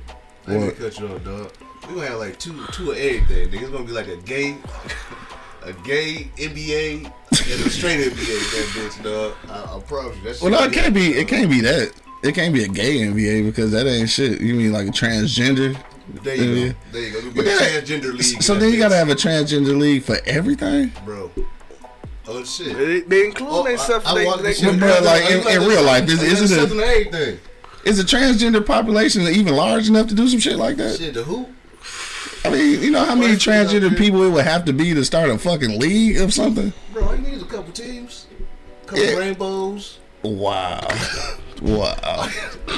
I 0.46 0.52
ain't 0.52 0.60
gonna 0.60 0.72
cut 0.72 0.98
you 1.00 1.08
off, 1.08 1.24
dog. 1.24 1.52
We 1.88 1.94
gonna 1.94 2.06
have 2.08 2.18
like 2.18 2.38
two 2.38 2.54
two 2.72 2.90
of 2.92 2.96
everything. 2.96 3.48
Nigga. 3.48 3.62
It's 3.62 3.70
gonna 3.70 3.84
be 3.84 3.92
like 3.92 4.08
a 4.08 4.16
gay, 4.16 4.56
a 5.64 5.72
gay 5.84 6.30
NBA 6.36 7.04
and 7.04 7.66
a 7.66 7.70
straight 7.70 8.00
NBA. 8.00 8.38
That 8.52 8.66
bitch, 8.74 9.02
dog. 9.02 9.32
I, 9.48 9.76
I 9.76 9.80
promise 9.80 10.16
you. 10.16 10.22
That's 10.24 10.40
Well, 10.40 10.50
no, 10.52 10.62
it 10.64 10.72
can't 10.72 10.94
be. 10.94 11.08
It 11.14 11.28
can't 11.28 11.50
be 11.50 11.60
that. 11.62 11.92
It 12.22 12.34
can't 12.34 12.52
be 12.54 12.64
a 12.64 12.68
gay 12.68 12.98
NBA 12.98 13.44
because 13.46 13.70
that 13.72 13.86
ain't 13.86 14.08
shit. 14.08 14.40
You 14.40 14.54
mean 14.54 14.72
like 14.72 14.88
a 14.88 14.90
transgender? 14.90 15.76
There 16.22 16.34
you 16.34 16.44
Yeah. 16.44 16.68
go. 16.68 16.74
There 16.92 17.02
you 17.02 17.12
go. 17.12 17.18
It'll 17.18 17.30
be 17.30 17.36
But 17.42 17.46
a 17.46 17.50
transgender 17.50 18.12
league. 18.12 18.42
So 18.42 18.54
then 18.54 18.62
that 18.62 18.70
you 18.70 18.78
gotta 18.78 18.96
have 18.96 19.08
a 19.10 19.14
transgender 19.14 19.78
league 19.78 20.02
for 20.04 20.18
everything. 20.26 20.92
bro. 21.04 21.30
Oh 22.28 22.44
shit. 22.44 22.76
They, 22.76 23.00
they 23.00 23.26
include 23.26 23.48
Oh, 23.52 23.62
themselves. 23.64 24.04
I- 24.06 24.10
I 24.10 24.14
They, 24.14 24.26
walked 24.26 24.42
they, 24.42 24.48
this 24.50 24.62
Well, 24.62 24.70
shit 24.72 24.80
bro, 24.80 24.98
like, 25.02 25.30
in- 25.30 25.48
in 25.62 25.68
real 25.68 25.82
life, 25.82 26.08
is- 26.08 26.20
was 26.20 26.32
isn't 26.42 26.58
it- 26.58 26.60
something 26.60 27.12
to? 27.12 27.38
Is 27.84 27.98
the 27.98 28.02
transgender 28.02 28.64
population 28.66 29.22
even 29.28 29.54
large 29.54 29.88
enough 29.88 30.08
to 30.08 30.14
do 30.14 30.28
some 30.28 30.40
shit 30.40 30.56
like 30.56 30.76
that? 30.78 30.98
Shit, 30.98 31.14
the 31.14 31.22
who? 31.22 31.46
I 32.44 32.50
mean, 32.50 32.82
you 32.82 32.90
know 32.90 33.04
how 33.04 33.14
many 33.14 33.28
Well, 33.28 33.36
transgender 33.36 33.96
people 33.96 34.24
it 34.24 34.30
would 34.30 34.44
have 34.44 34.64
to 34.64 34.72
be 34.72 34.92
to 34.94 35.04
start 35.04 35.30
a 35.30 35.38
fucking 35.38 35.78
league 35.78 36.16
of 36.18 36.34
something? 36.34 36.72
Bro, 36.92 37.04
all 37.06 37.14
you 37.14 37.22
need 37.22 37.34
is 37.34 37.42
a 37.42 37.46
couple 37.46 37.72
teams, 37.72 38.26
a 38.84 38.88
couple 38.88 39.04
Yeah. 39.04 39.14
rainbows, 39.16 39.98
Wow, 40.22 40.88
wow. 41.62 42.28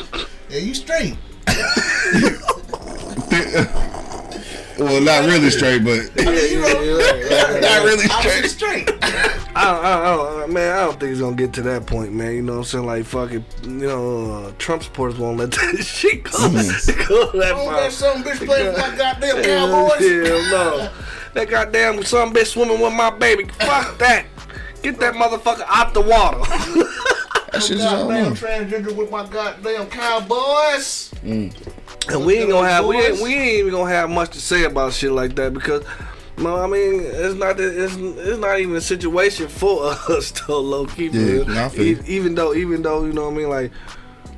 and 0.52 0.66
you 0.66 0.74
straight. 0.74 1.16
Well, 4.78 5.00
not 5.00 5.24
really 5.28 5.50
straight, 5.50 5.82
but 5.84 6.10
yeah, 6.16 6.30
yeah, 6.30 6.80
yeah, 6.80 7.14
yeah. 7.14 7.60
not 7.60 7.84
really 7.84 8.06
straight. 8.08 8.42
was 8.42 8.52
straight. 8.52 8.88
I 9.02 9.64
don't, 9.64 9.84
I, 9.84 10.14
don't, 10.14 10.36
I 10.36 10.40
don't, 10.40 10.52
man, 10.52 10.72
I 10.76 10.80
don't 10.84 11.00
think 11.00 11.10
it's 11.12 11.20
gonna 11.20 11.34
get 11.34 11.52
to 11.54 11.62
that 11.62 11.84
point, 11.86 12.12
man. 12.12 12.34
You 12.34 12.42
know 12.42 12.52
what 12.52 12.58
I'm 12.58 12.64
saying? 12.64 12.86
Like, 12.86 13.04
fucking, 13.06 13.44
you 13.64 13.70
know, 13.70 14.32
uh, 14.46 14.52
Trump 14.58 14.84
supporters 14.84 15.18
won't 15.18 15.38
let 15.38 15.50
that 15.52 15.82
shit 15.84 16.22
go, 16.24 16.30
Mm-hmm. 16.30 17.08
go 17.08 17.32
that 17.40 17.52
Oh, 17.54 17.64
far. 17.64 17.80
that 17.80 17.92
some 17.92 18.22
bitch 18.22 18.44
playing 18.46 18.68
with 18.68 18.78
my 18.78 18.96
goddamn 18.96 19.42
Hell, 19.42 19.88
Cowboys. 19.88 20.28
hell 20.28 20.50
no. 20.50 20.90
That 21.34 21.48
goddamn 21.48 22.02
some 22.04 22.32
bitch 22.32 22.46
swimming 22.46 22.80
with 22.80 22.92
my 22.94 23.10
baby. 23.10 23.44
Fuck 23.46 23.98
that. 23.98 24.26
Get 24.82 25.00
that 25.00 25.14
motherfucker 25.14 25.64
out 25.68 25.92
the 25.92 26.00
water. 26.02 26.38
That 27.50 27.62
shit's 27.62 27.82
all 27.82 28.06
Goddamn 28.08 28.34
transgender 28.36 28.94
with 28.94 29.10
my 29.10 29.26
goddamn 29.26 29.86
Cowboys. 29.88 31.10
And 32.10 32.24
we 32.24 32.38
ain't 32.38 32.50
gonna 32.50 32.68
have 32.68 32.86
we 32.86 32.96
ain't, 32.96 33.20
we 33.20 33.34
ain't 33.34 33.58
even 33.60 33.72
gonna 33.72 33.90
have 33.90 34.08
much 34.10 34.30
to 34.30 34.40
say 34.40 34.64
about 34.64 34.92
shit 34.92 35.12
like 35.12 35.34
that 35.36 35.52
because 35.52 35.84
no, 36.38 36.56
I 36.56 36.66
mean 36.66 37.00
it's 37.04 37.34
not 37.34 37.56
that 37.56 37.84
it's, 37.84 37.96
it's 37.96 38.38
not 38.38 38.58
even 38.60 38.76
a 38.76 38.80
situation 38.80 39.48
for 39.48 39.84
us 40.08 40.30
though, 40.30 40.60
low 40.60 40.86
key. 40.86 41.06
Yeah, 41.08 41.44
man. 41.44 41.54
nah, 41.54 41.64
I 41.66 41.68
feel 41.68 41.98
E- 41.98 42.06
even 42.06 42.34
though 42.34 42.54
even 42.54 42.82
though 42.82 43.04
you 43.04 43.12
know 43.12 43.24
what 43.26 43.34
I 43.34 43.36
mean 43.36 43.48
like 43.50 43.72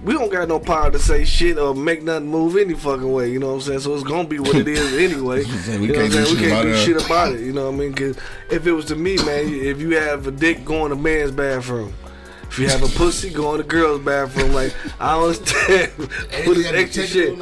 we 0.03 0.15
don't 0.15 0.33
got 0.33 0.49
no 0.49 0.59
power 0.59 0.91
to 0.91 0.99
say 0.99 1.27
shit 1.27 1.59
or 1.59 1.75
make 1.75 2.03
nothing 2.03 2.27
move 2.27 2.57
any 2.57 2.73
fucking 2.73 3.13
way. 3.13 3.31
You 3.31 3.39
know 3.39 3.49
what 3.49 3.55
I'm 3.57 3.61
saying? 3.61 3.81
So 3.81 3.95
it's 3.95 4.03
gonna 4.03 4.27
be 4.27 4.39
what 4.39 4.57
it 4.57 4.67
is 4.67 4.95
anyway. 5.13 5.45
we 5.45 5.87
you 5.89 5.93
know 5.93 5.95
can't 5.95 6.15
what 6.15 6.19
I'm 6.19 6.25
do? 6.25 6.25
We 6.25 6.25
shit 6.25 6.39
can't 6.39 6.53
about 6.53 6.63
do 6.63 6.69
it. 6.71 6.77
shit 6.79 7.05
about 7.07 7.33
it. 7.35 7.41
You 7.41 7.53
know 7.53 7.67
what 7.71 7.75
I 7.75 7.79
mean? 7.79 7.93
Cause 7.95 8.17
if 8.51 8.67
it 8.67 8.73
was 8.73 8.87
to 8.87 8.97
me, 8.97 9.17
man, 9.19 9.47
if 9.47 9.79
you 9.79 9.97
have 9.97 10.27
a 10.27 10.31
dick 10.31 10.65
going 10.65 10.89
to 10.89 10.97
man's 10.97 11.33
bathroom. 11.33 11.93
If 12.51 12.59
you 12.59 12.69
have 12.69 12.83
a 12.83 12.89
pussy, 12.99 13.31
go 13.31 13.53
in 13.53 13.59
the 13.59 13.65
girl's 13.65 14.01
bathroom. 14.01 14.53
Like 14.53 14.75
I 15.01 15.15
don't 15.15 15.25
understand. 15.29 15.93
Put 16.45 16.55
this 16.57 16.67
extra 16.73 17.07
shit. 17.07 17.39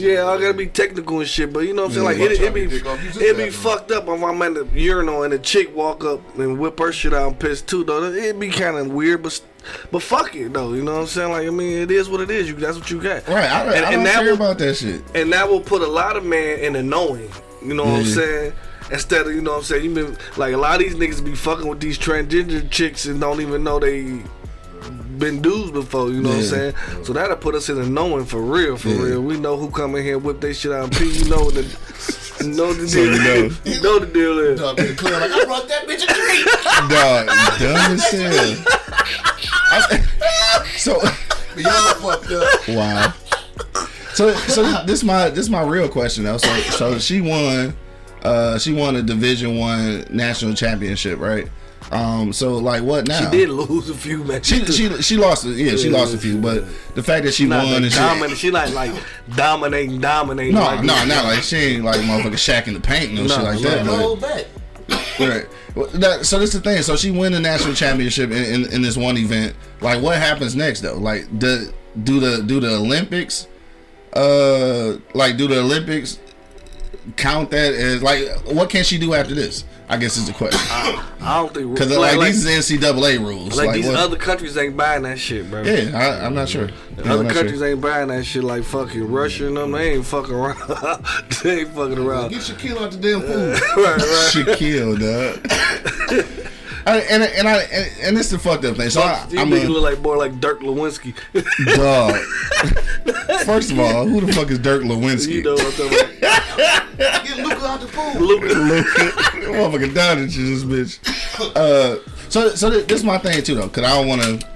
Yeah, 0.00 0.26
I 0.26 0.40
gotta 0.40 0.54
be 0.54 0.66
technical 0.66 1.20
and 1.20 1.28
shit, 1.28 1.52
but 1.52 1.60
you 1.60 1.74
know 1.74 1.82
what 1.82 1.88
I'm 1.88 1.94
saying? 1.94 2.04
Like 2.06 2.16
Yeah, 2.18 2.24
it, 2.24 2.40
it 2.40 2.54
be 2.54 2.60
out, 2.62 2.70
you 2.72 2.78
dick 2.78 2.86
off. 2.86 3.04
Use 3.04 3.14
this 3.14 3.22
it 3.30 3.36
be 3.36 3.50
fucked 3.50 3.90
up 3.90 4.04
if 4.08 4.22
I'm 4.22 4.40
at 4.42 4.54
the 4.54 4.66
urinal 4.80 5.22
and 5.24 5.34
a 5.34 5.38
chick 5.38 5.74
walk 5.76 6.04
up 6.04 6.20
and 6.38 6.58
whip 6.58 6.78
her 6.78 6.92
shit 6.92 7.12
out 7.12 7.28
and 7.28 7.38
piss 7.38 7.60
too 7.60 7.84
though. 7.84 8.02
It'd 8.04 8.40
be 8.40 8.48
kind 8.48 8.78
of 8.78 8.88
weird, 8.90 9.22
but 9.22 9.38
but 9.90 10.02
fuck 10.02 10.34
it 10.34 10.52
though. 10.54 10.72
You 10.72 10.82
know 10.82 10.94
what 10.94 11.00
I'm 11.02 11.06
saying? 11.08 11.30
Like 11.30 11.46
I 11.46 11.50
mean, 11.50 11.82
it 11.82 11.90
is 11.90 12.08
what 12.08 12.20
it 12.22 12.30
is. 12.30 12.48
You 12.48 12.54
that's 12.56 12.78
what 12.78 12.90
you 12.90 13.02
got. 13.02 13.28
Right, 13.28 13.44
I, 13.50 13.76
And- 13.76 13.84
I 13.86 13.90
don't 13.92 14.04
that 14.04 14.14
care 14.14 14.24
will- 14.24 14.34
about 14.34 14.58
that 14.58 14.74
shit. 14.76 15.02
and 15.14 15.30
that 15.34 15.48
will 15.48 15.60
put 15.60 15.82
a 15.82 15.86
lot 15.86 16.16
of 16.16 16.24
men 16.24 16.58
in 16.60 16.72
the 16.72 16.82
knowing. 16.82 17.30
You 17.62 17.74
know 17.74 17.84
what 17.84 18.00
I'm 18.00 18.06
saying? 18.06 18.52
Instead 18.92 19.26
of 19.26 19.34
you 19.34 19.40
know 19.40 19.52
what 19.52 19.58
I'm 19.58 19.64
saying, 19.64 19.84
you 19.84 19.94
been 19.94 20.16
like 20.36 20.52
a 20.52 20.56
lot 20.56 20.74
of 20.74 20.80
these 20.80 20.94
niggas 20.94 21.24
be 21.24 21.34
fucking 21.34 21.66
with 21.66 21.80
these 21.80 21.98
transgender 21.98 22.68
chicks 22.70 23.06
and 23.06 23.20
don't 23.20 23.40
even 23.40 23.64
know 23.64 23.78
they 23.78 24.22
been 25.18 25.40
dudes 25.40 25.70
before. 25.70 26.10
You 26.10 26.20
know 26.22 26.28
what 26.30 26.38
I'm 26.38 26.44
saying? 26.44 26.74
So 27.04 27.12
that'll 27.12 27.36
put 27.36 27.54
us 27.54 27.68
in 27.68 27.78
a 27.80 27.86
knowing 27.88 28.24
for 28.26 28.40
real, 28.42 28.76
for 28.76 28.88
Yeah. 28.88 29.02
real. 29.02 29.22
We 29.22 29.38
know 29.38 29.56
who 29.56 29.70
come 29.70 29.94
in 29.96 30.04
here 30.04 30.18
whip 30.18 30.40
their 30.40 30.52
shit 30.52 30.72
out 30.72 30.84
and 30.84 30.96
pee. 30.96 31.10
You 31.10 31.24
know 31.30 31.50
the. 31.50 31.62
You 32.42 32.48
know 32.54 32.72
the 32.72 32.88
So 32.88 32.96
deal. 33.04 33.12
you 33.12 33.18
know. 33.22 33.56
You 33.64 33.80
know 33.82 33.98
the 34.00 34.06
deal 34.06 34.38
is. 34.40 34.60
Dog 34.60 34.78
in 34.80 34.86
the 34.88 34.94
club 34.94 35.20
like 35.20 35.30
I 35.30 35.44
brought 35.44 35.68
that 35.68 35.86
bitch 35.86 36.02
a 36.02 36.12
drink. 36.12 36.44
Dog, 36.90 37.26
dumb 37.60 37.92
as 37.92 38.10
hell. 38.10 38.64
I- 39.70 40.04
so 40.76 41.00
But 41.00 41.62
y'all 41.64 41.94
fucked 41.94 42.30
up. 42.32 42.68
wow. 42.68 43.14
So 44.14 44.34
so 44.34 44.84
this 44.84 45.02
my 45.04 45.30
this 45.30 45.48
my 45.48 45.62
real 45.62 45.88
question 45.88 46.24
though. 46.24 46.36
So 46.38 46.54
so 46.62 46.98
she 46.98 47.20
won 47.20 47.74
uh 48.22 48.58
she 48.58 48.72
won 48.72 48.96
a 48.96 49.02
division 49.02 49.56
one 49.58 50.06
national 50.10 50.54
championship, 50.54 51.18
right? 51.18 51.48
Um 51.90 52.32
so 52.32 52.56
like 52.56 52.82
what 52.82 53.08
now? 53.08 53.18
She 53.30 53.38
did 53.38 53.50
lose 53.50 53.90
a 53.90 53.94
few 53.94 54.22
matches. 54.24 54.74
She, 54.76 54.88
she 54.88 55.02
she 55.02 55.16
lost 55.16 55.44
yeah 55.44 55.76
she 55.76 55.90
lost 55.90 56.14
a 56.14 56.18
few 56.18 56.38
but 56.38 56.64
the 56.94 57.02
fact 57.02 57.24
that 57.24 57.32
she 57.34 57.44
Not 57.46 57.64
won 57.66 57.82
and 57.82 57.92
dominant. 57.92 58.30
shit 58.30 58.38
She 58.38 58.50
like 58.50 58.72
like 58.72 58.92
dominating, 59.34 60.00
dominating. 60.00 60.54
no 60.54 60.60
like 60.62 60.80
no 60.84 61.04
not 61.04 61.24
like 61.24 61.42
she 61.42 61.56
ain't 61.56 61.84
like 61.84 62.00
motherfucking 62.00 62.32
Shaq 62.34 62.68
in 62.68 62.74
the 62.74 62.80
paint 62.80 63.12
no, 63.12 63.22
No, 63.22 63.28
shit 63.28 63.42
like 63.42 63.58
that 63.60 63.86
but 63.86 63.96
hold 63.98 64.20
back. 64.20 64.44
Right. 65.18 65.46
Well, 65.74 65.86
that, 65.88 66.26
so 66.26 66.38
this 66.38 66.52
the 66.52 66.60
thing. 66.60 66.82
So 66.82 66.96
she 66.96 67.10
win 67.10 67.32
the 67.32 67.40
national 67.40 67.74
championship 67.74 68.30
in, 68.30 68.42
in, 68.64 68.72
in 68.72 68.82
this 68.82 68.96
one 68.96 69.16
event. 69.16 69.54
Like, 69.80 70.02
what 70.02 70.16
happens 70.18 70.54
next 70.56 70.80
though? 70.80 70.96
Like, 70.98 71.38
do 71.38 71.72
do 72.02 72.18
the 72.20 72.42
do 72.42 72.60
the 72.60 72.74
Olympics? 72.76 73.46
Uh, 74.12 74.96
like, 75.14 75.36
do 75.36 75.48
the 75.48 75.60
Olympics 75.60 76.18
count 77.16 77.50
that 77.50 77.72
as 77.74 78.02
like? 78.02 78.28
What 78.46 78.70
can 78.70 78.84
she 78.84 78.98
do 78.98 79.14
after 79.14 79.34
this? 79.34 79.64
I 79.88 79.96
guess 79.98 80.16
is 80.16 80.26
the 80.26 80.32
question. 80.32 80.58
I 81.20 81.36
don't 81.36 81.52
think 81.52 81.74
Because 81.74 81.94
like, 81.94 82.16
like, 82.16 82.28
these 82.32 82.46
is 82.46 82.70
NCAA 82.70 83.18
rules. 83.18 83.56
like 83.56 83.66
Like, 83.66 83.76
these 83.76 83.86
what- 83.86 83.96
other 83.96 84.16
countries 84.16 84.56
ain't 84.56 84.74
buying 84.76 85.02
that 85.02 85.18
shit, 85.18 85.50
bro. 85.50 85.62
yeah, 85.62 85.90
I, 85.98 86.24
I'm 86.24 86.34
not 86.34 86.48
sure. 86.48 86.70
Yeah, 86.96 87.12
Other 87.12 87.28
countries 87.30 87.58
sure. 87.58 87.68
ain't 87.68 87.80
buying 87.82 88.08
that 88.08 88.24
shit 88.24 88.42
like 88.42 88.62
fucking 88.64 89.10
Russia 89.12 89.48
and 89.48 89.56
them. 89.58 89.72
They 89.72 89.90
ain't 89.94 90.06
fucking 90.06 90.32
around. 90.34 90.56
they 91.42 91.60
ain't 91.60 91.74
fucking 91.74 91.98
around. 91.98 92.30
Get 92.30 92.40
Shaquille 92.40 92.80
out 92.80 92.92
the 92.92 92.96
damn 92.98 93.20
pool. 93.20 93.50
right, 93.84 93.96
right. 93.98 94.32
Shaquille, 94.32 94.98
dog. 94.98 96.38
I, 96.86 96.98
and 97.00 97.22
and 97.22 97.48
I 97.48 97.58
and, 97.62 97.90
and 98.02 98.16
this 98.16 98.30
the 98.30 98.38
fucked 98.38 98.64
up 98.64 98.76
thing. 98.76 98.90
So 98.90 99.00
I, 99.02 99.26
You 99.30 99.40
I'm 99.40 99.50
niggas 99.50 99.66
a, 99.66 99.68
look 99.68 99.82
like 99.82 100.00
more 100.00 100.16
like 100.16 100.40
Dirk 100.40 100.60
Lewinsky. 100.60 101.14
dog. 101.76 102.16
First 103.46 103.70
of 103.72 103.78
all, 103.78 104.06
who 104.06 104.20
the 104.20 104.32
fuck 104.32 104.50
is 104.50 104.58
Dirk 104.58 104.82
Lewinsky? 104.82 105.32
you 105.34 105.42
know 105.42 105.54
what 105.54 105.66
I'm 105.66 105.72
talking 105.72 106.18
about. 106.18 106.98
Get 107.26 107.38
Luka 107.38 107.66
out 107.66 107.80
the 107.80 107.86
pool. 107.86 108.20
Luka. 108.20 108.46
motherfucking 109.52 109.94
down 109.94 110.18
into 110.18 110.38
this 110.40 110.64
bitch. 110.64 111.54
Uh, 111.56 111.98
so 112.28 112.50
so 112.50 112.70
th- 112.70 112.86
this 112.86 112.98
is 113.00 113.04
my 113.04 113.18
thing 113.18 113.42
too 113.42 113.54
though, 113.54 113.68
cause 113.68 113.84
I 113.84 113.90
don't 113.96 114.08
want 114.08 114.22
to, 114.22 114.46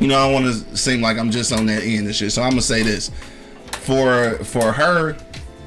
you 0.00 0.06
know, 0.08 0.16
I 0.18 0.30
don't 0.32 0.44
want 0.44 0.68
to 0.68 0.76
seem 0.76 1.00
like 1.00 1.18
I'm 1.18 1.30
just 1.30 1.52
on 1.52 1.66
that 1.66 1.82
end 1.82 2.06
and 2.06 2.14
shit. 2.14 2.32
So 2.32 2.42
I'm 2.42 2.50
gonna 2.50 2.62
say 2.62 2.82
this 2.82 3.10
for 3.72 4.34
for 4.44 4.72
her, 4.72 5.16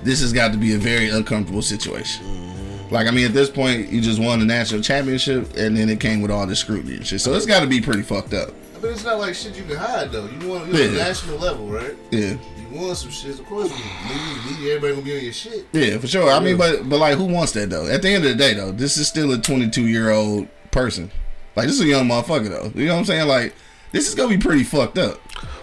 this 0.04 0.22
has 0.22 0.34
got 0.34 0.52
to 0.52 0.58
be 0.58 0.74
a 0.76 0.78
very 0.78 1.10
uncomfortable 1.10 1.62
situation. 1.62 2.47
Like 2.92 3.08
I 3.08 3.12
mean, 3.12 3.26
at 3.26 3.34
this 3.34 3.50
point, 3.50 3.90
you 3.90 4.02
just 4.02 4.20
won 4.22 4.40
the 4.40 4.46
national 4.46 4.82
championship, 4.82 5.56
and 5.58 5.76
then 5.76 5.90
it 5.90 6.00
came 6.00 6.22
with 6.22 6.32
all 6.32 6.46
this 6.48 6.60
scrutiny 6.60 6.96
and 6.98 7.06
shit. 7.06 7.22
So 7.22 7.34
it's 7.34 7.46
got 7.46 7.60
to 7.62 7.68
be 7.68 7.82
pretty 7.82 8.02
fucked 8.04 8.34
up. 8.34 8.52
But 8.80 8.92
it's 8.92 9.04
not 9.04 9.18
like 9.20 9.34
shit 9.34 9.58
you 9.58 9.64
can 9.64 9.76
hide 9.76 10.12
though. 10.12 10.28
You 10.28 10.48
want 10.50 10.72
you 10.72 10.80
Yeah. 10.84 10.92
national 11.04 11.38
level, 11.40 11.66
right? 11.68 11.96
Yeah, 12.12 12.36
You 12.72 12.80
want 12.80 12.96
some 12.98 13.10
shit. 13.10 13.40
Of 13.40 13.46
course, 13.48 13.72
media, 13.72 14.76
everybody 14.76 14.94
gonna 14.94 15.06
be 15.06 15.18
on 15.18 15.24
your 15.24 15.34
shit. 15.34 15.66
yeah, 15.74 15.98
for 15.98 16.08
sure. 16.08 16.30
I 16.32 16.40
mean, 16.40 16.58
but 16.58 16.88
but 16.88 17.00
like, 17.00 17.18
who 17.18 17.26
wants 17.26 17.54
that 17.54 17.70
though? 17.70 17.88
At 17.88 18.02
the 18.04 18.10
end 18.10 18.24
of 18.24 18.30
the 18.32 18.36
day, 18.38 18.54
though, 18.54 18.72
this 18.72 18.98
is 18.98 19.08
still 19.08 19.32
a 19.34 19.38
22 19.40 19.82
year 19.88 20.12
old 20.12 20.48
person. 20.72 21.12
Like 21.56 21.66
this 21.66 21.76
is 21.76 21.82
a 21.82 21.86
young 21.88 22.08
motherfucker 22.08 22.50
though. 22.50 22.72
You 22.80 22.86
know 22.88 22.94
what 22.94 23.00
I'm 23.00 23.06
saying? 23.06 23.28
Like 23.28 23.56
this 23.92 24.08
is 24.08 24.14
gonna 24.16 24.30
be 24.30 24.38
pretty 24.38 24.64
fucked 24.64 25.00
up. 25.00 25.20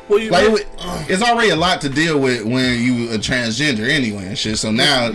Well, 0.09 0.19
you 0.19 0.31
Like 0.31 0.49
it, 0.49 0.67
it's 1.09 1.23
already 1.23 1.51
a 1.51 1.57
lot 1.57 1.81
to 1.83 1.89
deal 1.89 2.19
with 2.19 2.45
when 2.45 2.83
you 2.83 3.11
a 3.13 3.19
transgender 3.19 3.89
anyway 3.89 4.27
and 4.27 4.37
shit. 4.37 4.59
So 4.59 4.71
now 4.73 5.13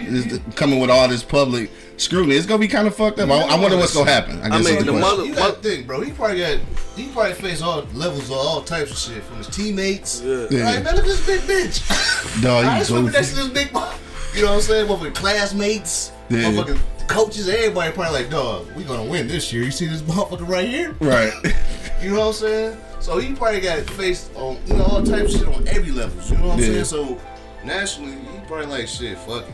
coming 0.56 0.80
with 0.80 0.90
all 0.90 1.08
this 1.10 1.22
public 1.22 1.70
scrutiny. 2.00 2.36
It's 2.36 2.46
gonna 2.46 2.60
be 2.60 2.68
kind 2.68 2.88
of 2.88 2.96
fucked 2.96 3.20
up. 3.20 3.30
I, 3.30 3.42
I 3.42 3.60
wonder 3.60 3.78
what's 3.78 3.94
gonna 3.94 4.10
happen. 4.10 4.40
I 4.42 4.50
guess 4.50 4.66
mean, 4.66 4.78
is 4.78 4.86
the 4.86 4.92
the 4.92 5.00
question. 5.00 5.18
mother- 5.18 5.26
You 5.26 5.36
gotta 5.36 5.54
think, 5.62 5.88
bro. 5.88 6.02
He 6.02 6.12
probably 6.12 6.40
got. 6.40 6.60
He 6.96 7.08
probably 7.10 7.34
faced 7.34 7.62
all 7.64 7.84
levels 7.94 8.26
of 8.26 8.34
all 8.34 8.62
types 8.62 8.92
of 8.92 8.98
shit 8.98 9.24
from 9.24 9.38
his 9.38 9.48
teammates. 9.48 10.22
Yeah. 10.22 10.48
Yeah. 10.50 10.66
Like, 10.66 10.84
man, 10.84 10.96
look 10.96 11.06
at 11.06 11.10
this 11.10 11.26
big 11.26 11.42
bitch. 11.42 12.42
Dog, 12.42 12.66
I 12.66 12.74
you 12.74 12.80
just 12.80 12.90
remember 12.92 13.12
goofy. 13.12 13.22
that's 13.24 13.36
this 13.36 13.48
big. 13.50 13.72
mo- 13.74 13.92
You 14.36 14.42
know 14.42 14.48
what 14.50 14.56
I'm 14.56 14.62
saying? 14.62 14.88
Motherfucking 14.88 15.16
classmates, 15.16 16.12
Yeah. 16.30 16.40
motherfucking 16.52 16.80
coaches, 17.08 17.48
everybody 17.50 17.92
probably 17.94 18.22
like, 18.22 18.30
dog, 18.30 18.68
we 18.76 18.84
gonna 18.84 19.04
win 19.10 19.28
this 19.28 19.52
year. 19.54 19.64
You 19.64 19.72
see 19.72 19.88
this 19.88 20.02
motherfucker 20.04 20.48
right 20.48 20.68
here? 20.68 20.96
Right. 21.00 21.34
You 22.02 22.12
know 22.12 22.20
what 22.20 22.28
I'm 22.28 22.34
saying? 22.34 22.78
So 23.02 23.18
he 23.18 23.34
probably 23.34 23.60
got 23.60 23.82
faced 23.82 24.34
on 24.36 24.58
you 24.68 24.76
know 24.76 24.86
all 24.86 25.04
types 25.04 25.34
of 25.36 25.42
shit 25.42 25.50
on 25.50 25.68
every 25.68 25.92
level. 25.92 26.24
You 26.30 26.38
know 26.42 26.48
what 26.48 26.54
I'm 26.54 26.60
Yeah. 26.60 26.66
saying? 26.84 26.86
So 26.86 27.20
nationally, 27.66 28.14
he 28.14 28.40
probably 28.48 28.68
like 28.68 28.88
shit. 28.88 29.18
Fuck 29.18 29.44
it. 29.44 29.54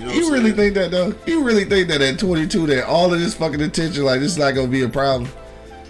You 0.00 0.06
know 0.06 0.12
You 0.12 0.32
really 0.32 0.44
saying? 0.44 0.56
think 0.56 0.74
that 0.74 0.90
though? 0.90 1.14
You 1.26 1.42
really 1.44 1.64
think 1.64 1.88
that 1.88 2.00
at 2.00 2.18
22 2.18 2.66
that 2.68 2.86
all 2.86 3.12
of 3.12 3.20
this 3.20 3.34
fucking 3.34 3.60
attention 3.60 4.02
like 4.04 4.20
this 4.20 4.32
is 4.32 4.38
not 4.38 4.54
gonna 4.54 4.66
be 4.68 4.82
a 4.82 4.88
problem? 4.88 5.30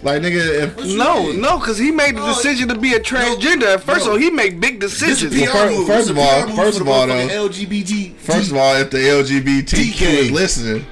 Like 0.02 0.22
nigga, 0.22 0.62
if 0.64 0.96
no, 0.96 1.24
mean? 1.24 1.40
no, 1.42 1.58
because 1.58 1.76
he 1.78 1.90
made 1.90 2.16
the 2.16 2.24
decision 2.26 2.68
to 2.68 2.78
be 2.78 2.94
a 2.94 3.00
transgender 3.00 3.74
at 3.74 3.82
first, 3.82 4.06
no. 4.06 4.12
so 4.14 4.16
he 4.16 4.30
make 4.30 4.58
big 4.58 4.80
decisions. 4.80 5.22
is 5.22 5.42
a 5.42 5.46
PR 5.46 5.52
Well, 5.52 5.68
fir- 5.68 5.70
move. 5.76 5.86
first 5.86 6.10
of 6.10 6.18
all- 6.18 6.48
first 6.56 6.80
of 6.80 6.86
the 6.86 6.92
all, 6.92 7.06
though, 7.06 7.28
LGBT. 7.28 8.14
first 8.18 8.50
of 8.50 8.56
all, 8.56 8.76
if 8.76 8.90
the 8.90 8.98
LGBTQ 8.98 10.02
is 10.08 10.30
listening, 10.30 10.86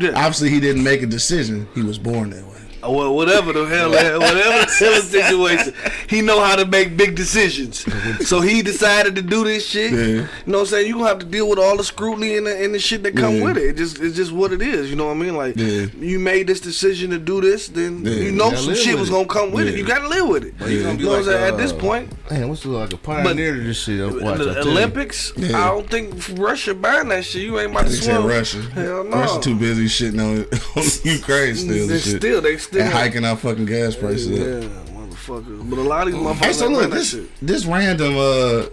Yeah. 0.00 0.10
obviously 0.16 0.50
he 0.50 0.58
didn't 0.60 0.82
make 0.82 1.00
a 1.02 1.06
decision. 1.06 1.66
He 1.74 1.82
was 1.82 1.96
born 1.98 2.30
that 2.30 2.44
way. 2.44 2.49
Well, 2.82 3.14
whatever 3.14 3.52
the 3.52 3.64
hell, 3.66 3.90
whatever 3.90 4.18
the 4.18 4.42
hell 4.42 5.02
situation, 5.02 5.74
he 6.08 6.22
know 6.22 6.40
how 6.40 6.56
to 6.56 6.64
make 6.64 6.96
big 6.96 7.14
decisions. 7.14 7.84
So 8.26 8.40
he 8.40 8.62
decided 8.62 9.14
to 9.16 9.22
do 9.22 9.44
this 9.44 9.66
shit. 9.66 9.92
Yeah. 9.92 9.98
You 9.98 10.16
know 10.46 10.58
what 10.58 10.60
I'm 10.60 10.66
saying? 10.66 10.86
You 10.86 10.94
gonna 10.94 11.08
have 11.08 11.18
to 11.20 11.26
deal 11.26 11.48
with 11.48 11.58
all 11.58 11.76
the 11.76 11.84
scrutiny 11.84 12.36
and 12.36 12.46
the, 12.46 12.64
and 12.64 12.74
the 12.74 12.78
shit 12.78 13.02
that 13.02 13.16
come 13.16 13.36
Yeah. 13.36 13.44
with 13.44 13.56
it. 13.58 13.64
It 13.70 13.76
just 13.76 14.00
it's 14.00 14.16
just 14.16 14.32
what 14.32 14.52
it 14.52 14.62
is. 14.62 14.90
You 14.90 14.96
know 14.96 15.06
what 15.06 15.16
I 15.16 15.20
mean? 15.20 15.36
Like 15.36 15.56
Yeah. 15.56 15.86
you 15.98 16.18
made 16.18 16.46
this 16.46 16.60
decision 16.60 17.10
to 17.10 17.18
do 17.18 17.40
this, 17.40 17.68
then 17.68 18.04
Yeah. 18.04 18.12
you 18.14 18.32
know 18.32 18.50
You 18.50 18.56
some 18.56 18.74
shit 18.74 18.98
was 18.98 19.08
it. 19.08 19.12
gonna 19.12 19.26
come 19.26 19.52
with 19.52 19.68
it. 19.68 19.76
You 19.76 19.84
gotta 19.84 20.08
live 20.08 20.28
with 20.28 20.44
it. 20.44 20.54
you 20.68 20.82
gonna 20.82 20.98
You 20.98 21.04
know 21.04 21.10
what 21.10 21.20
I'm 21.20 21.26
like, 21.26 21.34
saying? 21.34 21.52
At 21.54 21.56
this 21.58 21.72
uh, 21.72 21.76
point, 21.76 22.12
Man, 22.30 22.48
what's 22.48 22.62
the 22.62 22.68
like 22.70 22.92
a 22.92 22.96
pioneer 22.96 23.54
to 23.56 23.60
this 23.62 23.82
shit? 23.82 24.00
Watch, 24.22 24.38
the 24.38 24.50
I. 24.56 24.60
Olympics, 24.60 25.32
Yeah. 25.36 25.62
I 25.64 25.68
don't 25.68 25.88
think 25.90 26.14
Russia 26.38 26.74
buying 26.74 27.08
that 27.08 27.24
shit. 27.24 27.42
You 27.42 27.58
ain't 27.58 27.72
about 27.72 27.86
to 27.86 27.88
They 27.90 27.96
said 27.96 28.16
swim. 28.16 28.26
Russia. 28.26 28.62
Hell 28.72 29.04
no. 29.04 29.16
Russia 29.18 29.40
too 29.40 29.54
busy 29.56 29.86
shitting 29.86 30.20
on, 30.20 30.46
on 30.76 30.88
Ukraine 31.04 31.54
still 31.56 31.86
They 31.88 31.98
still, 31.98 32.40
they 32.40 32.56
still 32.70 32.82
and 32.82 32.92
hiking 32.92 33.24
our 33.24 33.36
fucking 33.36 33.66
gas 33.66 33.96
prices 33.96 34.28
Yeah, 34.28 34.44
up. 34.68 34.86
motherfuckers. 34.88 35.68
But 35.70 35.78
a 35.78 35.82
lot 35.82 36.06
of 36.06 36.12
these 36.14 36.22
motherfuckers 36.22 36.44
Hey, 36.44 36.52
so 36.52 36.68
look, 36.68 36.90
this 36.90 37.16
this 37.42 37.64
random 37.66 38.14
uh 38.16 38.66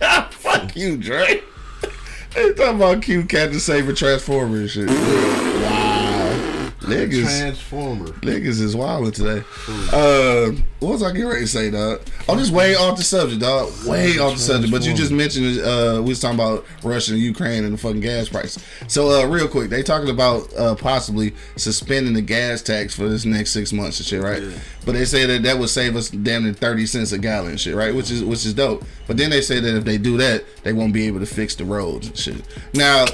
fuck 0.30 0.74
you, 0.76 0.96
Dre. 0.96 1.42
They 2.34 2.52
talking 2.54 2.76
about 2.76 3.02
to 3.52 3.60
save 3.60 3.88
a 3.88 3.92
transformer 3.92 4.56
and 4.58 4.70
shit. 4.70 4.88
Niggas 6.90 7.38
Transformer. 7.38 8.06
niggas 8.20 8.60
is 8.60 8.76
wilding 8.76 9.12
today. 9.12 9.42
Uh 9.92 10.52
what 10.80 10.92
was 10.92 11.02
I 11.02 11.12
getting 11.12 11.28
ready 11.28 11.42
to 11.42 11.46
say, 11.46 11.70
dog? 11.70 12.00
Oh, 12.26 12.36
this 12.36 12.50
way 12.50 12.74
off 12.74 12.96
the 12.96 13.04
subject, 13.04 13.40
dog. 13.42 13.70
Way 13.86 14.18
off 14.18 14.34
the 14.34 14.38
subject. 14.38 14.72
But 14.72 14.86
you 14.86 14.94
just 14.94 15.12
mentioned 15.12 15.60
uh 15.60 16.00
we 16.02 16.08
was 16.10 16.20
talking 16.20 16.38
about 16.38 16.64
Russia 16.82 17.12
and 17.12 17.20
Ukraine 17.20 17.64
and 17.64 17.74
the 17.74 17.78
fucking 17.78 18.00
gas 18.00 18.28
price. 18.28 18.58
So 18.88 19.10
uh 19.10 19.26
real 19.26 19.48
quick, 19.48 19.70
they 19.70 19.82
talking 19.82 20.10
about 20.10 20.52
uh 20.56 20.74
possibly 20.74 21.34
suspending 21.56 22.14
the 22.14 22.22
gas 22.22 22.62
tax 22.62 22.94
for 22.94 23.08
this 23.08 23.24
next 23.24 23.50
six 23.50 23.72
months 23.72 23.98
and 23.98 24.06
shit, 24.06 24.22
right? 24.22 24.42
But 24.86 24.92
they 24.92 25.04
say 25.04 25.26
that 25.26 25.42
that 25.42 25.58
would 25.58 25.68
save 25.68 25.96
us 25.96 26.08
damn 26.10 26.44
near 26.44 26.54
thirty 26.54 26.86
cents 26.86 27.12
a 27.12 27.18
gallon 27.18 27.50
and 27.50 27.60
shit, 27.60 27.74
right? 27.74 27.94
Which 27.94 28.10
is 28.10 28.24
which 28.24 28.46
is 28.46 28.54
dope. 28.54 28.84
But 29.06 29.16
then 29.16 29.30
they 29.30 29.42
say 29.42 29.60
that 29.60 29.76
if 29.76 29.84
they 29.84 29.98
do 29.98 30.16
that, 30.18 30.44
they 30.62 30.72
won't 30.72 30.92
be 30.92 31.06
able 31.06 31.20
to 31.20 31.26
fix 31.26 31.54
the 31.54 31.64
roads 31.64 32.06
and 32.06 32.16
shit. 32.16 32.42
Now, 32.74 33.04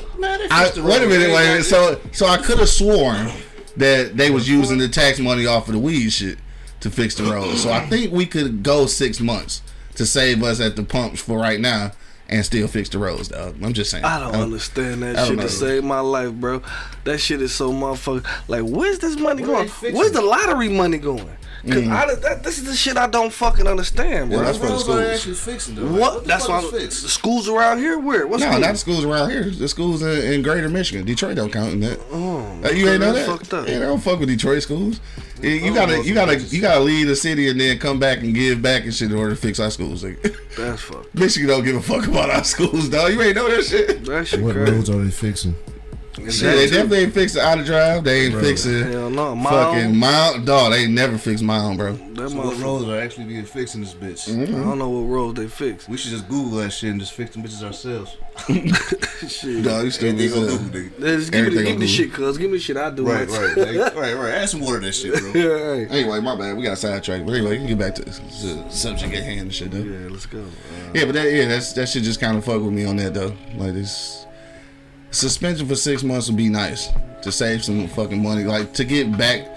I, 0.50 0.70
wait 0.76 1.02
a 1.02 1.06
minute, 1.06 1.30
wait 1.34 1.46
a 1.46 1.50
minute. 1.50 1.64
So 1.64 2.00
so 2.12 2.26
I 2.26 2.36
could 2.36 2.58
have 2.58 2.68
sworn 2.68 3.30
that 3.76 4.16
they 4.16 4.30
was 4.30 4.48
using 4.48 4.78
the 4.78 4.88
tax 4.88 5.18
money 5.18 5.46
off 5.46 5.68
of 5.68 5.74
the 5.74 5.78
weed 5.80 6.10
shit 6.10 6.38
to 6.80 6.90
fix 6.90 7.14
the 7.14 7.24
road. 7.24 7.56
So 7.56 7.70
I 7.72 7.80
think 7.88 8.12
we 8.12 8.26
could 8.26 8.62
go 8.62 8.86
six 8.86 9.20
months 9.20 9.62
to 9.96 10.04
save 10.06 10.42
us 10.42 10.60
at 10.60 10.76
the 10.76 10.82
pumps 10.82 11.20
for 11.20 11.38
right 11.38 11.60
now 11.60 11.92
and 12.28 12.44
still 12.44 12.66
fix 12.66 12.88
the 12.88 12.98
roads, 12.98 13.28
dog. 13.28 13.54
I'm 13.62 13.72
just 13.72 13.90
saying. 13.90 14.04
I 14.04 14.18
don't 14.18 14.34
Um, 14.34 14.40
understand 14.42 15.02
that 15.02 15.14
don't 15.16 15.26
shit 15.28 15.36
know. 15.36 15.42
to 15.44 15.48
save 15.48 15.84
my 15.84 16.00
life, 16.00 16.32
bro. 16.32 16.60
That 17.04 17.18
shit 17.18 17.40
is 17.40 17.54
so 17.54 17.72
motherfucker. 17.72 18.26
Like, 18.48 18.62
where's 18.62 18.98
this 18.98 19.16
money 19.16 19.42
Where 19.44 19.64
going? 19.64 19.94
Where's 19.94 20.10
the 20.12 20.22
lottery 20.22 20.68
money 20.68 20.98
going? 20.98 21.30
Cause 21.66 21.88
I, 21.88 22.14
that, 22.14 22.42
this 22.44 22.58
is 22.58 22.64
the 22.64 22.74
shit 22.74 22.96
I 22.96 23.06
don't 23.06 23.32
fucking 23.32 23.66
understand, 23.66 24.30
bro. 24.30 24.38
Yeah, 24.38 24.44
that's 24.44 24.58
What 24.58 24.66
the 24.68 24.72
roads 24.74 24.88
are 24.88 24.96
they 24.96 25.02
schools. 25.02 25.16
actually 25.16 25.34
fixing 25.52 25.74
though? 25.74 25.82
Like, 25.82 26.00
what? 26.00 26.22
the 26.22 26.28
That's 26.28 26.48
why 26.48 26.60
the 26.70 26.90
schools 26.90 27.48
around 27.48 27.78
here. 27.78 27.98
Where? 27.98 28.26
What's 28.26 28.42
No, 28.42 28.50
school? 28.50 28.60
not 28.60 28.72
the 28.72 28.78
schools 28.78 29.04
around 29.04 29.30
here. 29.30 29.50
The 29.50 29.68
schools 29.68 30.02
in, 30.02 30.32
in 30.32 30.42
Greater 30.42 30.68
Michigan. 30.68 31.04
Detroit 31.04 31.36
don't 31.36 31.52
count 31.52 31.72
in 31.72 31.80
that. 31.80 31.98
Oh, 32.12 32.38
Uh, 32.64 32.68
you 32.70 32.88
ain't 32.88 33.00
know 33.00 33.12
that? 33.12 33.26
fucked 33.26 33.52
up. 33.54 33.66
Yeah, 33.68 33.80
they 33.80 33.84
don't 33.86 34.00
fuck 34.00 34.20
with 34.20 34.28
Detroit 34.28 34.62
schools. 34.62 35.00
Yeah, 35.42 35.50
You 35.50 35.72
Oh, 35.72 35.74
gotta, 35.74 36.02
you 36.04 36.14
gotta, 36.14 36.38
you 36.38 36.60
gotta 36.60 36.80
leave 36.80 37.08
the 37.08 37.16
city 37.16 37.48
and 37.48 37.60
then 37.60 37.78
come 37.78 37.98
back 37.98 38.18
and 38.20 38.34
give 38.34 38.62
back 38.62 38.84
and 38.84 38.94
shit 38.94 39.10
in 39.10 39.16
order 39.18 39.30
to 39.34 39.36
fix 39.40 39.58
our 39.60 39.70
schools. 39.70 40.04
Like, 40.04 40.22
That's 40.56 40.82
fucked. 40.82 41.14
Michigan 41.18 41.48
don't 41.48 41.64
give 41.64 41.76
a 41.76 41.82
fuck 41.82 42.06
about 42.06 42.30
our 42.30 42.44
schools, 42.44 42.88
dog. 42.88 43.12
You 43.12 43.20
ain't 43.22 43.34
know 43.36 43.48
that 43.48 43.64
shit. 43.64 44.04
That 44.04 44.26
shit 44.26 44.40
What 44.40 44.54
crazy. 44.54 44.72
roads 44.72 44.90
are 44.90 45.02
they 45.04 45.10
fixing? 45.10 45.54
Shit, 46.16 46.40
they 46.40 46.66
definitely 46.70 46.98
ain't 47.00 47.12
fix 47.12 47.34
the 47.34 47.42
Outer 47.42 47.62
Drive. 47.62 48.02
They 48.04 48.26
ain't 48.26 48.34
fixing 48.40 48.84
Hell 48.90 49.10
no, 49.10 49.34
Mom. 49.34 49.44
fucking 49.52 49.96
mount. 49.96 50.46
Dog, 50.46 50.72
they 50.72 50.84
ain't 50.84 50.92
never 50.92 51.18
fix 51.18 51.42
mine, 51.42 51.76
bro. 51.76 51.92
That 51.92 52.30
So 52.30 52.36
what 52.36 52.46
motherfucker. 52.56 52.62
roads 52.64 52.84
are 52.88 52.98
actually 53.00 53.24
being 53.26 53.44
fixed 53.44 53.74
in 53.74 53.82
this 53.82 53.92
bitch? 53.94 54.28
Mm-hmm. 54.28 54.54
I 54.56 54.64
don't 54.64 54.78
know 54.78 54.88
what 54.88 55.02
roads 55.02 55.38
they 55.38 55.46
fix. 55.46 55.86
We 55.88 55.98
should 55.98 56.12
just 56.12 56.26
Google 56.28 56.58
that 56.58 56.70
shit 56.70 56.90
and 56.90 57.00
just 57.00 57.12
fix 57.12 57.34
them 57.34 57.42
bitches 57.44 57.62
ourselves. 57.62 58.16
Shit. 59.28 59.64
Dog, 59.64 59.84
you 59.84 59.90
still 59.90 60.10
Everything 60.10 60.12
on 60.12 60.16
be 60.16 60.28
Google, 60.28 60.58
nigga. 60.58 61.00
Just 61.00 61.32
give 61.32 61.44
me, 61.44 61.50
the, 61.54 61.62
give 61.62 61.66
on 61.74 61.80
me 61.80 61.86
the 61.86 61.86
shit, 61.86 62.12
cuz. 62.12 62.36
Give 62.38 62.50
me 62.50 62.58
the 62.58 62.62
shit 62.62 62.76
I 62.76 62.90
do. 62.90 63.06
Right, 63.06 63.28
man. 63.28 63.40
right, 63.56 63.56
like, 63.56 63.94
right, 63.96 64.14
right. 64.14 64.34
Add 64.34 64.48
some 64.48 64.60
water 64.60 64.80
to 64.80 64.86
that 64.86 64.92
shit, 64.92 65.14
bro. 65.18 65.30
yeah, 65.34 65.46
right. 65.46 65.90
Anyway, 65.90 66.20
my 66.20 66.36
bad. 66.36 66.56
We 66.56 66.62
got 66.62 66.76
sidetracked. 66.78 67.24
But 67.24 67.32
anyway, 67.34 67.52
we 67.52 67.56
can 67.58 67.66
get 67.66 67.78
back 67.78 67.94
to 67.96 68.04
the 68.04 68.12
subject 68.70 69.14
at 69.14 69.22
hand 69.24 69.40
and 69.40 69.54
shit, 69.54 69.70
though. 69.70 69.78
Yeah, 69.78 70.08
let's 70.10 70.26
go. 70.26 70.40
Uh, 70.40 70.44
Yeah, 70.94 71.04
but 71.06 71.12
that 71.14 71.32
yeah, 71.32 71.46
that's 71.48 71.72
that 71.74 71.88
shit 71.88 72.02
just 72.02 72.20
kind 72.20 72.36
of 72.36 72.44
fuck 72.44 72.60
with 72.62 72.72
me 72.72 72.84
on 72.84 72.96
that 72.96 73.14
though. 73.14 73.34
Like 73.56 73.72
this 73.72 74.25
suspension 75.16 75.66
for 75.66 75.76
six 75.76 76.02
months 76.02 76.28
would 76.28 76.36
be 76.36 76.48
nice 76.48 76.88
to 77.22 77.32
save 77.32 77.64
some 77.64 77.86
fucking 77.88 78.22
money, 78.22 78.44
like 78.44 78.72
to 78.74 78.84
get 78.84 79.16
back 79.16 79.48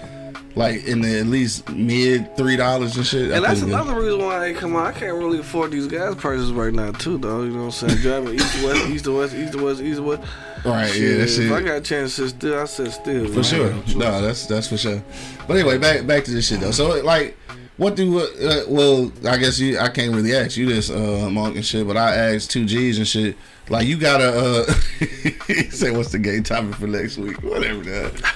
like 0.56 0.84
in 0.86 1.00
the 1.00 1.20
at 1.20 1.26
least 1.26 1.68
mid 1.70 2.36
three 2.36 2.56
dollars 2.56 2.96
and 2.96 3.06
shit. 3.06 3.30
I 3.30 3.36
and 3.36 3.44
that's 3.44 3.60
think 3.60 3.70
it- 3.70 3.74
another 3.74 4.00
reason 4.00 4.18
why 4.20 4.48
I 4.48 4.52
come 4.52 4.74
on. 4.74 4.86
I 4.86 4.92
can't 4.92 5.14
really 5.16 5.38
afford 5.38 5.70
these 5.70 5.86
gas 5.86 6.14
prices 6.16 6.52
right 6.52 6.72
now, 6.74 6.90
too, 6.92 7.18
though. 7.18 7.42
You 7.44 7.50
know 7.50 7.66
what 7.66 7.82
I'm 7.82 7.88
saying? 7.88 7.98
Driving 8.00 8.34
east 8.34 8.56
to 8.58 8.66
west, 8.66 8.88
east 8.90 9.04
to 9.04 9.16
west, 9.16 9.34
east 9.34 9.52
to 9.52 9.64
west, 9.64 9.80
east 9.80 9.96
to 9.98 10.02
west. 10.02 10.22
Right, 10.64 10.94
yeah, 10.98 11.18
that's 11.18 11.38
If 11.38 11.44
shit. 11.48 11.52
I 11.52 11.62
got 11.62 11.76
a 11.76 11.80
chance 11.80 12.16
to 12.16 12.22
sit 12.28 12.36
still, 12.36 12.58
I 12.60 12.64
sit 12.64 12.92
still. 12.92 13.26
For 13.28 13.34
man. 13.34 13.42
sure. 13.44 13.96
No, 13.96 14.20
that's 14.22 14.46
that's 14.46 14.66
for 14.68 14.76
sure. 14.76 15.02
But 15.46 15.56
anyway, 15.56 15.78
back 15.78 16.06
back 16.06 16.24
to 16.24 16.30
this 16.32 16.48
shit 16.48 16.60
though. 16.60 16.72
So 16.72 17.00
like, 17.02 17.36
what 17.76 17.94
do 17.94 18.18
uh, 18.18 18.64
well? 18.68 19.12
I 19.28 19.36
guess 19.38 19.58
you. 19.60 19.78
I 19.78 19.88
can't 19.88 20.12
really 20.14 20.34
ask 20.34 20.56
you 20.56 20.66
this, 20.66 20.90
uh, 20.90 21.28
Monk 21.30 21.54
and 21.56 21.64
shit. 21.64 21.86
But 21.86 21.96
I 21.96 22.34
asked 22.34 22.50
two 22.50 22.64
G's 22.66 22.98
and 22.98 23.06
shit. 23.06 23.36
Like 23.70 23.86
you 23.86 23.96
gotta 23.96 24.28
uh, 24.28 24.72
say 25.70 25.92
what's 25.92 26.10
the 26.10 26.18
gay 26.18 26.40
topic 26.40 26.74
for 26.74 26.88
next 26.88 27.16
week? 27.16 27.40
Whatever 27.42 27.82
that. 27.84 28.34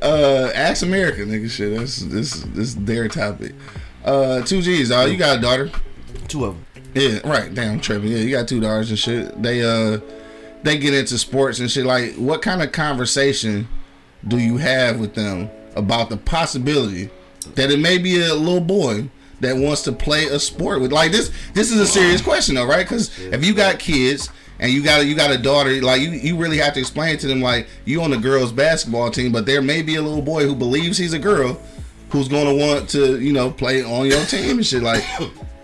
Uh, 0.00 0.50
ask 0.54 0.82
America, 0.82 1.20
nigga. 1.20 1.50
Shit, 1.50 1.78
that's 1.78 1.98
this 1.98 2.42
this 2.54 2.74
their 2.74 3.06
topic. 3.06 3.54
Uh, 4.04 4.40
two 4.42 4.62
G's, 4.62 4.88
dog. 4.88 5.10
You 5.10 5.18
got 5.18 5.38
a 5.38 5.40
daughter. 5.40 5.70
Two 6.28 6.46
of 6.46 6.54
them. 6.54 6.84
Yeah, 6.94 7.28
right. 7.28 7.54
Damn, 7.54 7.74
I'm 7.74 7.80
tripping. 7.80 8.10
Yeah, 8.10 8.18
you 8.18 8.30
got 8.30 8.48
two 8.48 8.60
daughters 8.60 8.88
and 8.88 8.98
shit. 8.98 9.42
They 9.42 9.62
uh, 9.62 10.00
they 10.62 10.78
get 10.78 10.94
into 10.94 11.18
sports 11.18 11.58
and 11.60 11.70
shit. 11.70 11.84
Like, 11.84 12.14
what 12.14 12.40
kind 12.40 12.62
of 12.62 12.72
conversation 12.72 13.68
do 14.26 14.38
you 14.38 14.56
have 14.56 14.98
with 14.98 15.14
them 15.14 15.50
about 15.76 16.08
the 16.08 16.16
possibility 16.16 17.10
that 17.54 17.70
it 17.70 17.78
may 17.78 17.98
be 17.98 18.18
a 18.20 18.34
little 18.34 18.60
boy 18.60 19.10
that 19.40 19.56
wants 19.56 19.82
to 19.82 19.92
play 19.92 20.24
a 20.24 20.38
sport 20.38 20.80
with? 20.80 20.90
Like 20.90 21.12
this, 21.12 21.30
this 21.52 21.70
is 21.70 21.78
a 21.78 21.86
serious 21.86 22.22
question 22.22 22.54
though, 22.54 22.66
right? 22.66 22.84
Because 22.88 23.18
if 23.18 23.44
you 23.44 23.54
got 23.54 23.78
kids 23.78 24.30
and 24.60 24.70
you 24.70 24.82
got 24.82 25.00
a, 25.00 25.04
you 25.04 25.16
got 25.16 25.32
a 25.32 25.38
daughter, 25.38 25.80
like 25.82 26.00
you 26.00 26.10
you 26.10 26.36
really 26.36 26.58
have 26.58 26.74
to 26.74 26.80
explain 26.80 27.18
to 27.18 27.26
them 27.26 27.40
like 27.40 27.66
you 27.84 28.02
on 28.02 28.10
the 28.10 28.18
girls 28.18 28.52
basketball 28.52 29.10
team, 29.10 29.32
but 29.32 29.46
there 29.46 29.62
may 29.62 29.82
be 29.82 29.96
a 29.96 30.02
little 30.02 30.22
boy 30.22 30.44
who 30.46 30.54
believes 30.54 30.96
he's 30.96 31.12
a 31.12 31.18
girl 31.18 31.60
who's 32.10 32.28
going 32.28 32.46
to 32.46 32.64
want 32.64 32.88
to 32.90 33.18
you 33.20 33.32
know 33.32 33.50
play 33.50 33.82
on 33.82 34.06
your 34.06 34.24
team 34.26 34.58
and 34.58 34.66
shit 34.66 34.82
like. 34.82 35.02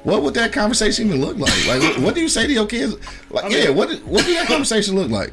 What 0.02 0.22
would 0.22 0.34
that 0.34 0.52
conversation 0.52 1.08
even 1.08 1.20
look 1.20 1.36
like? 1.36 1.66
Like, 1.66 1.98
what, 1.98 2.14
do 2.14 2.20
you 2.20 2.28
say 2.28 2.46
to 2.46 2.52
your 2.52 2.66
kids? 2.68 2.94
Like, 3.28 3.50
yeah, 3.50 3.70
what 3.70 3.90
what 4.04 4.24
do 4.24 4.34
that 4.34 4.46
conversation 4.46 4.94
look 4.94 5.10
like? 5.10 5.32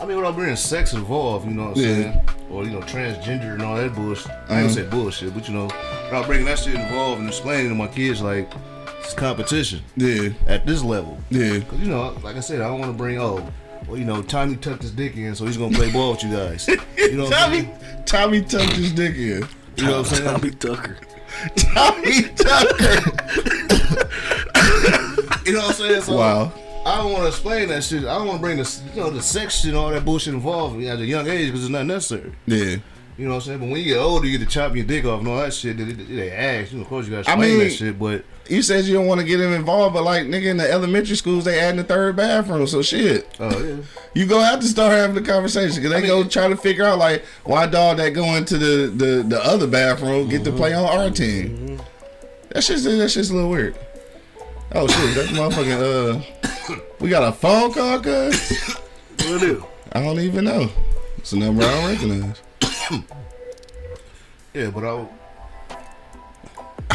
I 0.00 0.06
mean, 0.06 0.16
without 0.16 0.34
bringing 0.34 0.56
sex 0.56 0.94
involved, 0.94 1.46
you 1.46 1.52
know 1.52 1.68
what 1.68 1.76
I'm 1.76 1.82
Yeah. 1.82 1.94
saying? 1.94 2.20
Or, 2.50 2.64
you 2.64 2.70
know, 2.70 2.80
transgender 2.80 3.52
and 3.52 3.62
all 3.62 3.76
that 3.76 3.94
bullshit. 3.94 4.30
I 4.30 4.32
ain't 4.32 4.48
gonna 4.48 4.64
uh-huh. 4.64 4.74
say 4.74 4.82
bullshit, 4.84 5.34
but, 5.34 5.46
you 5.46 5.54
know, 5.54 5.64
without 5.64 6.26
bringing 6.26 6.46
that 6.46 6.58
shit 6.58 6.74
involved 6.74 7.20
and 7.20 7.28
explaining 7.28 7.68
to 7.68 7.74
my 7.74 7.88
kids, 7.88 8.22
like, 8.22 8.50
competition 9.14 9.82
Yeah, 9.96 10.30
at 10.46 10.66
this 10.66 10.82
level. 10.82 11.18
yeah, 11.30 11.58
Because, 11.58 11.80
you 11.80 11.88
know, 11.88 12.16
like 12.22 12.36
I 12.36 12.40
said, 12.40 12.60
I 12.60 12.68
don't 12.68 12.80
want 12.80 12.92
to 12.92 12.96
bring, 12.98 13.18
oh, 13.20 13.46
well, 13.86 13.96
you 13.96 14.04
know, 14.04 14.22
Tommy 14.22 14.56
tucked 14.56 14.82
his 14.82 14.90
dick 14.92 15.16
in, 15.16 15.34
so 15.34 15.46
he's 15.46 15.56
going 15.56 15.72
to 15.72 15.76
play 15.78 15.90
ball 15.90 16.12
with 16.12 16.22
you 16.24 16.30
guys. 16.36 16.68
You 16.96 17.16
know 17.16 17.24
what 17.24 17.34
I'm 17.34 17.50
Tommy, 17.50 17.60
saying? 17.62 18.04
Tommy 18.06 18.40
tucked 18.42 18.72
his 18.74 18.92
dick 18.92 19.14
in. 19.16 19.46
You 19.76 19.84
know 19.86 19.98
what 20.02 20.12
I'm 20.12 20.16
saying? 20.16 20.24
Tommy 20.24 20.50
Tucker. 20.50 20.98
Tommy 21.56 22.22
Tucker. 22.34 23.10
You 25.46 25.52
know 25.54 25.60
what 25.60 25.68
I'm 25.68 25.72
saying? 25.74 26.02
So, 26.02 26.16
Wow. 26.16 26.52
I 26.86 26.96
don't 26.98 27.12
want 27.12 27.22
to 27.24 27.28
explain 27.28 27.68
that 27.68 27.84
shit. 27.84 28.04
I 28.04 28.16
don't 28.18 28.26
want 28.26 28.38
to 28.38 28.42
bring 28.42 28.56
the, 28.56 28.80
you 28.94 29.00
know, 29.00 29.10
the 29.10 29.20
sex 29.22 29.56
shit 29.60 29.68
and 29.70 29.76
all 29.76 29.90
that 29.90 30.04
bullshit 30.04 30.32
involved 30.34 30.82
at 30.82 30.98
a 30.98 31.04
young 31.04 31.26
age 31.28 31.48
because 31.48 31.62
it's 31.64 31.70
not 31.70 31.84
necessary. 31.86 32.32
Yeah, 32.46 32.76
You 33.18 33.26
know 33.26 33.30
what 33.30 33.34
I'm 33.36 33.40
saying? 33.42 33.58
But 33.60 33.68
when 33.68 33.76
you 33.78 33.84
get 33.84 33.98
older, 33.98 34.26
you 34.26 34.38
get 34.38 34.44
to 34.46 34.50
chop 34.50 34.74
your 34.74 34.84
dick 34.86 35.04
off 35.04 35.20
and 35.20 35.28
all 35.28 35.38
that 35.38 35.52
shit. 35.52 35.76
They, 35.76 35.84
they, 35.84 35.92
they 35.92 36.30
ask. 36.32 36.72
You 36.72 36.78
know, 36.78 36.82
of 36.84 36.88
course, 36.88 37.06
you 37.06 37.12
got 37.12 37.24
to 37.24 37.30
I 37.30 37.34
explain 37.34 37.50
mean- 37.58 37.68
that 37.68 37.70
shit, 37.74 37.98
but 37.98 38.24
you 38.50 38.62
said 38.62 38.84
you 38.84 38.94
don't 38.94 39.06
want 39.06 39.20
to 39.20 39.26
get 39.26 39.40
him 39.40 39.52
involved, 39.52 39.94
but 39.94 40.02
like 40.04 40.24
nigga 40.26 40.46
in 40.46 40.56
the 40.56 40.70
elementary 40.70 41.16
schools, 41.16 41.44
they 41.44 41.58
adding 41.60 41.76
the 41.78 41.84
third 41.84 42.16
bathroom. 42.16 42.66
So 42.66 42.82
shit, 42.82 43.26
oh, 43.38 43.58
yeah. 43.64 43.76
you 44.14 44.26
gonna 44.26 44.44
have 44.46 44.60
to 44.60 44.66
start 44.66 44.92
having 44.92 45.14
the 45.14 45.22
conversation 45.22 45.76
because 45.76 45.90
they 45.90 45.98
I 45.98 46.00
mean- 46.00 46.08
go 46.08 46.24
try 46.24 46.48
to 46.48 46.56
figure 46.56 46.84
out 46.84 46.98
like 46.98 47.24
why 47.44 47.66
dog 47.66 47.98
that 47.98 48.10
go 48.10 48.24
into 48.36 48.58
the 48.58 48.86
the, 48.88 49.22
the 49.22 49.44
other 49.44 49.66
bathroom 49.66 50.28
get 50.28 50.44
to 50.44 50.52
play 50.52 50.72
on 50.74 50.84
our 50.84 51.10
team. 51.10 51.80
That's 52.50 52.66
just 52.66 52.84
that 52.84 53.08
shit's 53.10 53.30
a 53.30 53.34
little 53.34 53.50
weird. 53.50 53.78
Oh 54.72 54.86
shit, 54.86 55.14
that 55.14 55.26
motherfucking 55.28 56.24
uh, 56.70 56.76
we 57.00 57.08
got 57.08 57.22
a 57.28 57.32
phone 57.32 57.72
call, 57.72 58.00
cuz. 58.00 58.76
What 59.26 59.40
do? 59.40 59.64
I 59.92 60.02
don't 60.02 60.18
even 60.20 60.44
know. 60.44 60.70
It's 61.18 61.32
a 61.32 61.38
number 61.38 61.62
I 61.62 61.66
don't 61.70 61.90
recognize. 61.90 63.04
Yeah, 64.52 64.70
but 64.70 64.82
I, 64.84 65.06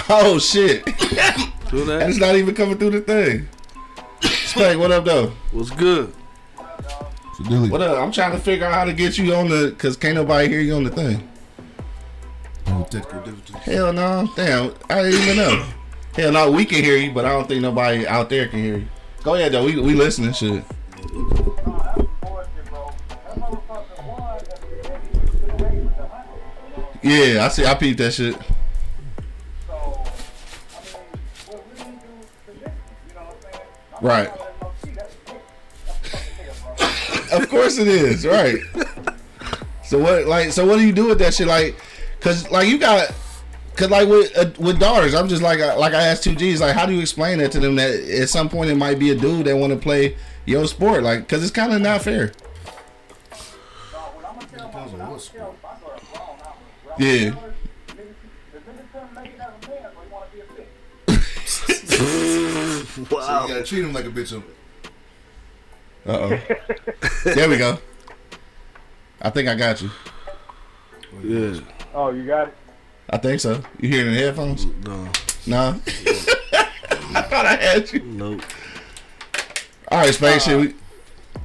Oh 0.09 0.37
shit, 0.39 0.85
Do 0.85 0.91
and 0.91 1.89
that? 1.89 2.09
it's 2.09 2.19
not 2.19 2.35
even 2.35 2.53
coming 2.53 2.77
through 2.77 2.91
the 2.91 3.01
thing. 3.01 3.47
Spike, 4.21 4.77
what 4.77 4.91
up 4.91 5.05
though? 5.05 5.27
What's 5.51 5.71
good? 5.71 6.13
What 7.69 7.81
up? 7.81 7.97
I'm 7.99 8.11
trying 8.11 8.31
to 8.31 8.39
figure 8.39 8.65
out 8.65 8.73
how 8.73 8.85
to 8.85 8.93
get 8.93 9.17
you 9.17 9.33
on 9.35 9.49
the, 9.49 9.75
cause 9.77 9.97
can't 9.97 10.15
nobody 10.15 10.47
hear 10.47 10.61
you 10.61 10.75
on 10.75 10.83
the 10.83 10.89
thing. 10.89 11.27
Hell 13.63 13.93
no, 13.93 14.29
damn, 14.35 14.73
I 14.89 15.03
didn't 15.03 15.21
even 15.21 15.37
know. 15.37 15.65
Hell 16.15 16.31
no, 16.31 16.51
we 16.51 16.65
can 16.65 16.83
hear 16.83 16.97
you, 16.97 17.11
but 17.11 17.25
I 17.25 17.29
don't 17.29 17.47
think 17.47 17.61
nobody 17.61 18.07
out 18.07 18.29
there 18.29 18.47
can 18.47 18.59
hear 18.63 18.77
you. 18.77 18.87
Go 19.23 19.35
ahead 19.35 19.51
though, 19.51 19.65
we 19.65 19.79
we 19.79 19.93
listening 19.93 20.33
shit. 20.33 20.63
Yeah, 27.03 27.45
I 27.45 27.49
see. 27.49 27.65
I 27.65 27.75
peeped 27.75 27.99
that 27.99 28.13
shit. 28.13 28.35
Right. 34.01 34.29
Of 37.31 37.49
course 37.49 37.77
it 37.77 37.87
is, 37.87 38.25
right? 38.25 38.59
So 39.83 39.99
what, 39.99 40.25
like, 40.25 40.51
so 40.51 40.65
what 40.65 40.77
do 40.77 40.85
you 40.85 40.93
do 40.93 41.07
with 41.07 41.19
that 41.19 41.33
shit, 41.33 41.47
like, 41.47 41.75
cause 42.19 42.49
like 42.49 42.67
you 42.67 42.77
got, 42.77 43.13
cause 43.75 43.89
like 43.89 44.07
with 44.07 44.35
uh, 44.37 44.49
with 44.59 44.79
daughters, 44.79 45.13
I'm 45.13 45.27
just 45.27 45.41
like 45.41 45.59
uh, 45.59 45.77
like 45.77 45.93
I 45.93 46.03
asked 46.03 46.23
two 46.23 46.35
G's, 46.35 46.61
like, 46.61 46.75
how 46.75 46.85
do 46.85 46.93
you 46.93 47.01
explain 47.01 47.39
that 47.39 47.51
to 47.53 47.59
them 47.59 47.75
that 47.75 47.91
at 47.91 48.29
some 48.29 48.49
point 48.49 48.69
it 48.69 48.75
might 48.75 48.99
be 48.99 49.11
a 49.11 49.15
dude 49.15 49.45
that 49.45 49.55
want 49.55 49.73
to 49.73 49.79
play 49.79 50.17
your 50.45 50.67
sport, 50.67 51.03
like, 51.03 51.27
cause 51.27 51.43
it's 51.43 51.51
kind 51.51 51.73
of 51.73 51.81
not 51.81 52.01
fair. 52.01 52.31
Yeah. 56.97 57.35
So 63.09 63.41
you 63.41 63.47
gotta 63.47 63.63
treat 63.63 63.83
him 63.83 63.93
like 63.93 64.05
a 64.05 64.09
bitch. 64.09 64.41
Uh 66.05 66.11
oh. 66.11 66.39
there 67.33 67.49
we 67.49 67.57
go. 67.57 67.77
I 69.21 69.29
think 69.31 69.49
I 69.49 69.55
got 69.55 69.81
you. 69.81 69.89
Yeah. 71.23 71.59
Oh, 71.93 72.11
you 72.11 72.25
got 72.25 72.49
it? 72.49 72.53
I 73.09 73.17
think 73.17 73.39
so. 73.41 73.61
You 73.79 73.89
hear 73.89 74.01
it 74.01 74.07
in 74.07 74.13
the 74.13 74.19
headphones? 74.19 74.65
No. 74.85 75.09
Nah. 75.47 75.69
I 75.87 77.21
thought 77.21 77.45
I 77.45 77.55
had 77.55 77.91
you. 77.91 77.99
Nope. 78.01 78.41
All 79.89 79.99
right, 79.99 80.13
Space. 80.13 80.43
shit, 80.43 80.59
we, 80.59 80.73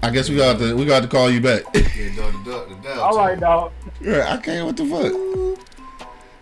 I 0.03 0.11
guess 0.11 0.29
we 0.29 0.37
got 0.37 0.59
to 0.59 0.77
we 0.77 0.85
got 0.87 1.03
to 1.03 1.09
call 1.09 1.31
you 1.31 1.41
back. 1.41 1.63
Yeah, 1.75 2.17
dog, 2.17 2.45
the, 2.45 2.51
dog, 2.51 2.83
the. 2.83 3.01
All 3.01 3.17
right, 3.17 3.39
dog. 3.39 3.73
yeah, 4.01 4.33
I 4.33 4.37
can't. 4.39 4.67
What 4.67 4.77
the 4.77 4.87
fuck? 4.87 5.67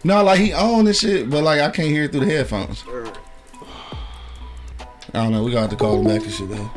No, 0.04 0.22
like 0.22 0.38
he 0.40 0.52
on 0.52 0.84
this 0.84 1.00
shit, 1.00 1.28
but 1.28 1.42
like 1.42 1.60
I 1.60 1.70
can't 1.70 1.88
hear 1.88 2.04
it 2.04 2.12
through 2.12 2.26
the 2.26 2.32
headphones. 2.32 2.84
I 5.14 5.22
don't 5.22 5.32
know. 5.32 5.42
We 5.42 5.52
got 5.52 5.56
to 5.56 5.60
have 5.62 5.70
to 5.70 5.76
call 5.76 5.98
him 5.98 6.04
back 6.04 6.22
and 6.22 6.32
shit 6.32 6.48
though. 6.48 6.70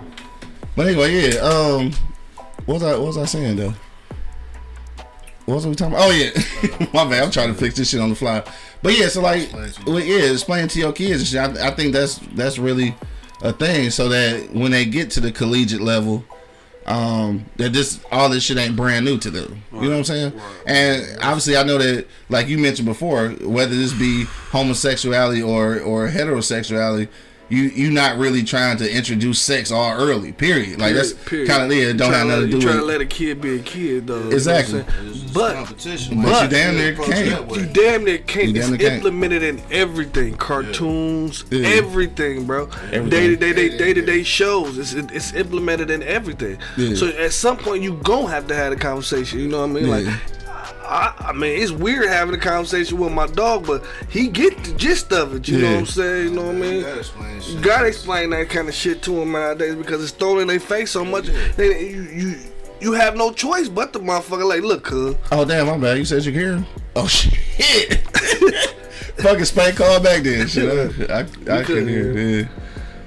But 0.76 0.88
anyway, 0.88 1.14
yeah. 1.14 1.40
Um, 1.40 1.92
what 2.66 2.76
was 2.76 2.84
I 2.84 2.92
what 2.92 3.08
was 3.08 3.18
I 3.18 3.26
saying 3.26 3.58
though? 3.58 3.74
What 5.46 5.56
was 5.56 5.68
we 5.68 5.76
talking 5.76 5.94
about? 5.94 6.10
Oh 6.10 6.12
yeah, 6.12 6.88
my 6.94 7.10
bad. 7.10 7.24
I'm 7.24 7.32
trying 7.32 7.50
to 7.50 7.54
fix 7.54 7.76
this 7.76 7.90
shit 7.90 8.00
on 8.00 8.10
the 8.10 8.16
fly. 8.16 8.44
But 8.82 8.98
yeah, 8.98 9.10
so 9.10 9.22
like, 9.22 9.52
well, 9.86 10.00
yeah, 10.00 10.32
explain 10.32 10.68
to 10.70 10.80
your 10.80 10.94
kids 10.94 11.20
and 11.20 11.28
shit. 11.28 11.60
I, 11.62 11.70
I 11.70 11.72
think 11.72 11.94
that's 11.94 12.18
that's 12.34 12.58
really 12.58 12.96
a 13.42 13.52
thing, 13.52 13.90
so 13.90 14.10
that 14.10 14.54
when 14.54 14.72
they 14.72 14.86
get 14.86 15.12
to 15.12 15.20
the 15.20 15.32
collegiate 15.32 15.82
level, 15.82 16.24
um, 16.86 17.46
that 17.58 17.74
this 17.74 18.00
all 18.12 18.30
this 18.30 18.44
shit 18.44 18.58
ain't 18.58 18.76
brand 18.76 19.06
new 19.06 19.18
to 19.18 19.30
them. 19.30 19.64
You 19.74 19.82
know 19.82 19.90
what 19.90 19.98
I'm 19.98 20.04
saying? 20.04 20.42
And 20.66 21.18
obviously, 21.22 21.58
I 21.58 21.64
know 21.64 21.78
that, 21.78 22.08
like 22.30 22.48
you 22.48 22.58
mentioned 22.58 22.88
before, 22.88 23.30
whether 23.30 23.76
this 23.76 23.94
be 23.94 24.26
homosexuality 24.52 25.42
or 25.42 25.80
or 25.80 26.08
heterosexuality, 26.08 27.08
you 27.52 27.64
you 27.64 27.92
not 27.92 28.18
really 28.18 28.44
trying 28.44 28.78
to 28.78 28.90
introduce 28.96 29.40
sex 29.40 29.72
all 29.72 29.94
early. 29.94 30.32
Period. 30.32 30.80
Like 30.80 30.96
that's 30.96 31.14
kind 31.14 31.64
of 31.64 31.72
it. 31.72 31.98
Don't 31.98 32.10
You 32.10 32.14
have 32.16 32.28
nothing 32.28 32.46
to 32.46 32.48
You 32.48 32.60
do 32.60 32.62
trying 32.62 32.80
to 32.80 32.86
let 32.86 33.02
a 33.02 33.06
kid 33.06 33.42
be 33.42 33.56
a 33.58 33.60
kid 33.60 34.08
though. 34.08 34.16
you 34.16 34.20
know 34.22 34.26
what 34.28 34.34
Exactly. 34.34 34.86
But 35.34 35.56
competition. 35.56 36.22
But 36.24 36.44
you 36.44 36.50
damn 36.50 36.76
near 36.76 36.96
can't. 36.96 37.56
You 37.56 37.66
damn 37.68 38.04
near 38.06 38.18
can't. 38.20 38.56
It's 38.58 38.68
can't. 38.70 38.82
implemented 38.82 39.44
in 39.44 39.62
everything, 39.72 40.36
cartoons, 40.36 41.44
Yeah. 41.50 41.68
everything, 41.68 42.46
bro. 42.46 42.68
Day 42.92 43.28
to 43.28 43.36
day, 43.36 43.54
day 43.78 43.94
to 43.94 44.02
day 44.02 44.24
shows. 44.24 44.78
It's 44.78 44.94
it's 44.94 45.34
implemented 45.34 45.90
in 45.92 46.04
everything. 46.04 46.58
Yeah. 46.78 46.96
So 46.96 47.08
at 47.10 47.34
some 47.34 47.58
point, 47.58 47.84
you 47.84 48.00
gonna 48.04 48.30
have 48.30 48.48
to 48.48 48.56
have 48.56 48.72
a 48.74 48.76
conversation. 48.78 49.40
You 49.40 49.48
know 49.50 49.60
what 49.62 49.70
I 49.70 49.74
mean? 49.74 49.86
Yeah. 49.88 49.96
Like. 50.12 50.22
I, 50.92 51.14
I 51.30 51.32
mean, 51.34 51.62
it's 51.62 51.72
weird 51.72 52.10
having 52.10 52.36
a 52.36 52.38
conversation 52.38 52.98
with 52.98 53.14
my 53.14 53.26
dog, 53.28 53.66
but 53.66 53.84
he 54.10 54.28
get 54.28 54.62
the 54.64 54.74
gist 54.74 55.14
of 55.14 55.34
it. 55.36 55.48
You 55.48 55.60
know 55.60 55.72
what 55.72 55.80
I'm 55.80 55.86
saying? 55.86 56.24
You 56.26 56.32
know 56.32 56.48
what 56.48 56.56
I 56.56 56.60
mean? 56.60 56.74
You 56.76 56.82
gotta 56.82 57.00
explain 57.00 57.42
shit. 57.42 57.62
gotta 57.62 57.86
explain 57.88 58.30
that 58.32 58.50
kind 58.50 58.68
of 58.68 58.74
shit 58.76 59.02
to 59.04 59.12
them 59.12 59.32
nowadays 59.32 59.76
because 59.76 60.04
it's 60.04 60.12
thrown 60.12 60.42
in 60.42 60.48
their 60.48 60.60
face 60.60 60.92
so 60.92 61.06
much. 61.06 61.28
They, 61.56 61.90
you, 61.90 62.02
you 62.02 62.36
you 62.82 62.92
have 62.94 63.16
no 63.16 63.32
choice 63.32 63.70
but 63.70 63.94
the 63.94 64.00
motherfucker. 64.00 64.48
Like, 64.48 64.64
look, 64.64 64.84
cuz. 64.84 65.16
Oh 65.32 65.46
damn, 65.46 65.68
my 65.68 65.78
bad. 65.78 65.98
You 65.98 66.04
said 66.06 66.26
you 66.26 66.32
hear 66.34 66.56
him? 66.58 66.66
Oh 66.96 67.08
shit. 67.08 68.02
Fucking 69.18 69.46
spank 69.46 69.76
call 69.78 70.00
back 70.02 70.24
then. 70.24 70.48
Shit, 70.48 70.70
I, 71.10 71.14
I, 71.14 71.20
I 71.20 71.24
couldn't 71.26 71.66
couldn't 71.66 71.88
hear. 71.88 72.12
it, 72.18 72.48
Yeah. 72.48 72.61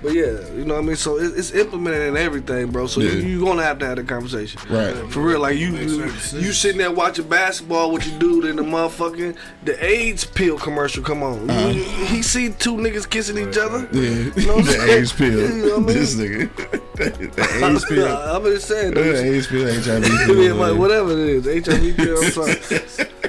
But 0.05 0.13
yeah, 0.13 0.39
you 0.55 0.67
know 0.67 0.75
what 0.75 0.83
I 0.85 0.87
mean. 0.87 0.97
So 0.97 1.19
it, 1.19 1.33
it's 1.35 1.51
implemented 1.53 2.03
in 2.09 2.17
everything, 2.19 2.71
bro. 2.71 2.87
So 2.87 3.01
Yeah. 3.01 3.13
you 3.13 3.23
you 3.39 3.41
gonna 3.45 3.63
have 3.63 3.79
to 3.79 3.87
have 3.87 3.97
the 3.97 4.05
conversation, 4.05 4.61
Right. 4.69 4.95
For 5.11 5.21
real, 5.21 5.41
like 5.41 5.57
you 5.57 5.69
you, 5.75 6.05
you 6.05 6.53
sitting 6.53 6.77
there 6.77 6.93
watching 6.93 7.27
basketball 7.27 7.91
with 7.91 8.07
your 8.07 8.19
dude 8.19 8.45
in 8.45 8.57
the 8.57 8.63
motherfucking 8.63 9.35
the 9.65 9.83
AIDS 9.83 10.25
pill 10.27 10.59
commercial. 10.59 11.03
Come 11.03 11.23
on, 11.23 11.49
Uh-huh. 11.51 11.69
You- 11.69 11.85
he 11.85 12.21
see 12.21 12.51
two 12.51 12.75
niggas 12.77 13.09
kissing 13.09 13.39
each 13.39 13.57
other. 13.57 13.89
Yeah, 13.93 14.01
You 14.37 14.47
know 14.47 14.57
what 14.57 14.67
the? 14.67 14.93
AIDS 14.93 15.13
pill. 15.13 15.41
You 15.55 15.67
know 15.67 15.79
what 15.79 15.85
I 15.85 15.87
mean? 15.87 15.87
This 15.87 16.15
nigga, 16.17 16.51
the 16.97 17.65
AIDS 17.67 17.85
pill. 17.87 18.07
I'm 18.07 18.45
just 18.45 18.69
saying. 18.69 18.93
The 18.95 19.03
dude. 19.03 19.17
AIDS 19.17 19.47
pill, 19.47 19.67
HIV 19.83 20.05
pill. 20.27 20.35
mean, 20.35 20.59
like, 20.59 20.77
whatever 20.77 21.13
it 21.13 21.47
is, 21.47 21.67
HIV 21.67 21.97
pill, 21.97 22.23
I'm 22.23 22.31
sorry. 22.31 22.55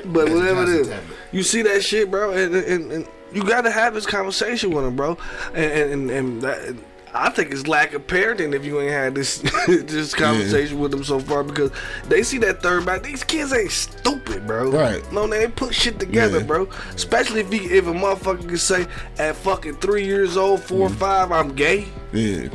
but 0.05 0.29
whatever 0.29 0.63
it 0.63 0.69
is, 0.81 0.91
you 1.31 1.41
see 1.41 1.61
that 1.61 1.83
shit, 1.83 2.11
bro, 2.11 2.31
and, 2.31 2.53
and, 2.53 2.91
and 2.91 3.07
you 3.35 3.43
got 3.43 3.61
to 3.61 3.71
have 3.71 3.93
this 3.93 4.05
conversation 4.05 4.71
with 4.71 4.85
him, 4.85 4.95
bro, 4.95 5.17
and 5.53 5.91
and, 5.91 6.11
and 6.11 6.41
that, 6.41 6.75
I 7.13 7.29
think 7.29 7.51
it's 7.51 7.65
lack 7.67 7.93
of 7.93 8.07
parenting 8.07 8.53
if 8.53 8.65
you 8.65 8.81
ain't 8.81 8.91
had 8.91 9.15
this 9.15 9.37
this 9.67 10.13
conversation 10.13 10.79
with 10.79 10.91
them 10.91 11.03
so 11.03 11.19
far 11.19 11.43
because 11.43 11.71
they 12.09 12.23
see 12.23 12.37
that 12.39 12.61
third 12.61 12.85
back. 12.85 13.03
These 13.03 13.23
kids 13.23 13.53
ain't 13.53 13.71
stupid, 13.71 14.45
bro. 14.45 14.69
Right. 14.71 15.09
No, 15.13 15.25
they 15.27 15.43
ain't 15.45 15.55
put 15.55 15.73
shit 15.73 15.97
together, 15.99 16.39
Yeah. 16.39 16.45
bro. 16.45 16.69
Especially 16.93 17.39
if 17.41 17.51
he, 17.51 17.59
if 17.67 17.85
a 17.87 17.93
motherfucker 17.93 18.47
can 18.47 18.57
say 18.57 18.85
at 19.17 19.35
fucking 19.37 19.75
three 19.77 20.05
years 20.05 20.35
old, 20.35 20.61
four 20.61 20.87
or 20.87 20.89
Mm-hmm. 20.89 20.97
five, 20.97 21.31
I'm 21.31 21.55
gay. 21.55 21.87
Yeah. 22.11 22.49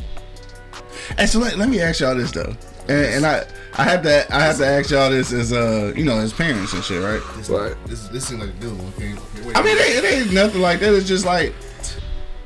And 1.16 1.28
so 1.28 1.38
let, 1.38 1.56
let 1.56 1.68
me 1.70 1.80
ask 1.80 2.00
y'all 2.00 2.14
this 2.14 2.30
though, 2.30 2.54
and, 2.90 3.06
and 3.14 3.26
I 3.26 3.46
I 3.78 3.84
have 3.84 4.02
to 4.02 4.34
I 4.34 4.40
have 4.40 4.58
to 4.58 4.66
ask 4.66 4.90
y'all 4.90 5.10
this 5.10 5.32
as 5.32 5.52
uh 5.52 5.92
you 5.96 6.04
know 6.04 6.18
as 6.18 6.32
parents 6.32 6.72
and 6.72 6.82
shit, 6.84 7.02
right? 7.02 7.22
This, 7.36 7.48
Right. 7.48 7.74
this, 7.86 8.08
this 8.08 8.26
seems 8.28 8.40
like 8.40 8.50
a 8.50 8.60
good 8.60 8.76
one. 8.76 8.92
Okay, 8.96 9.14
wait, 9.44 9.56
I 9.56 9.62
mean, 9.62 9.76
it 9.76 9.80
ain't, 9.96 10.04
it 10.04 10.12
ain't 10.26 10.32
nothing 10.32 10.60
like 10.60 10.80
that. 10.80 10.92
It's 10.94 11.06
just 11.08 11.24
like, 11.24 11.54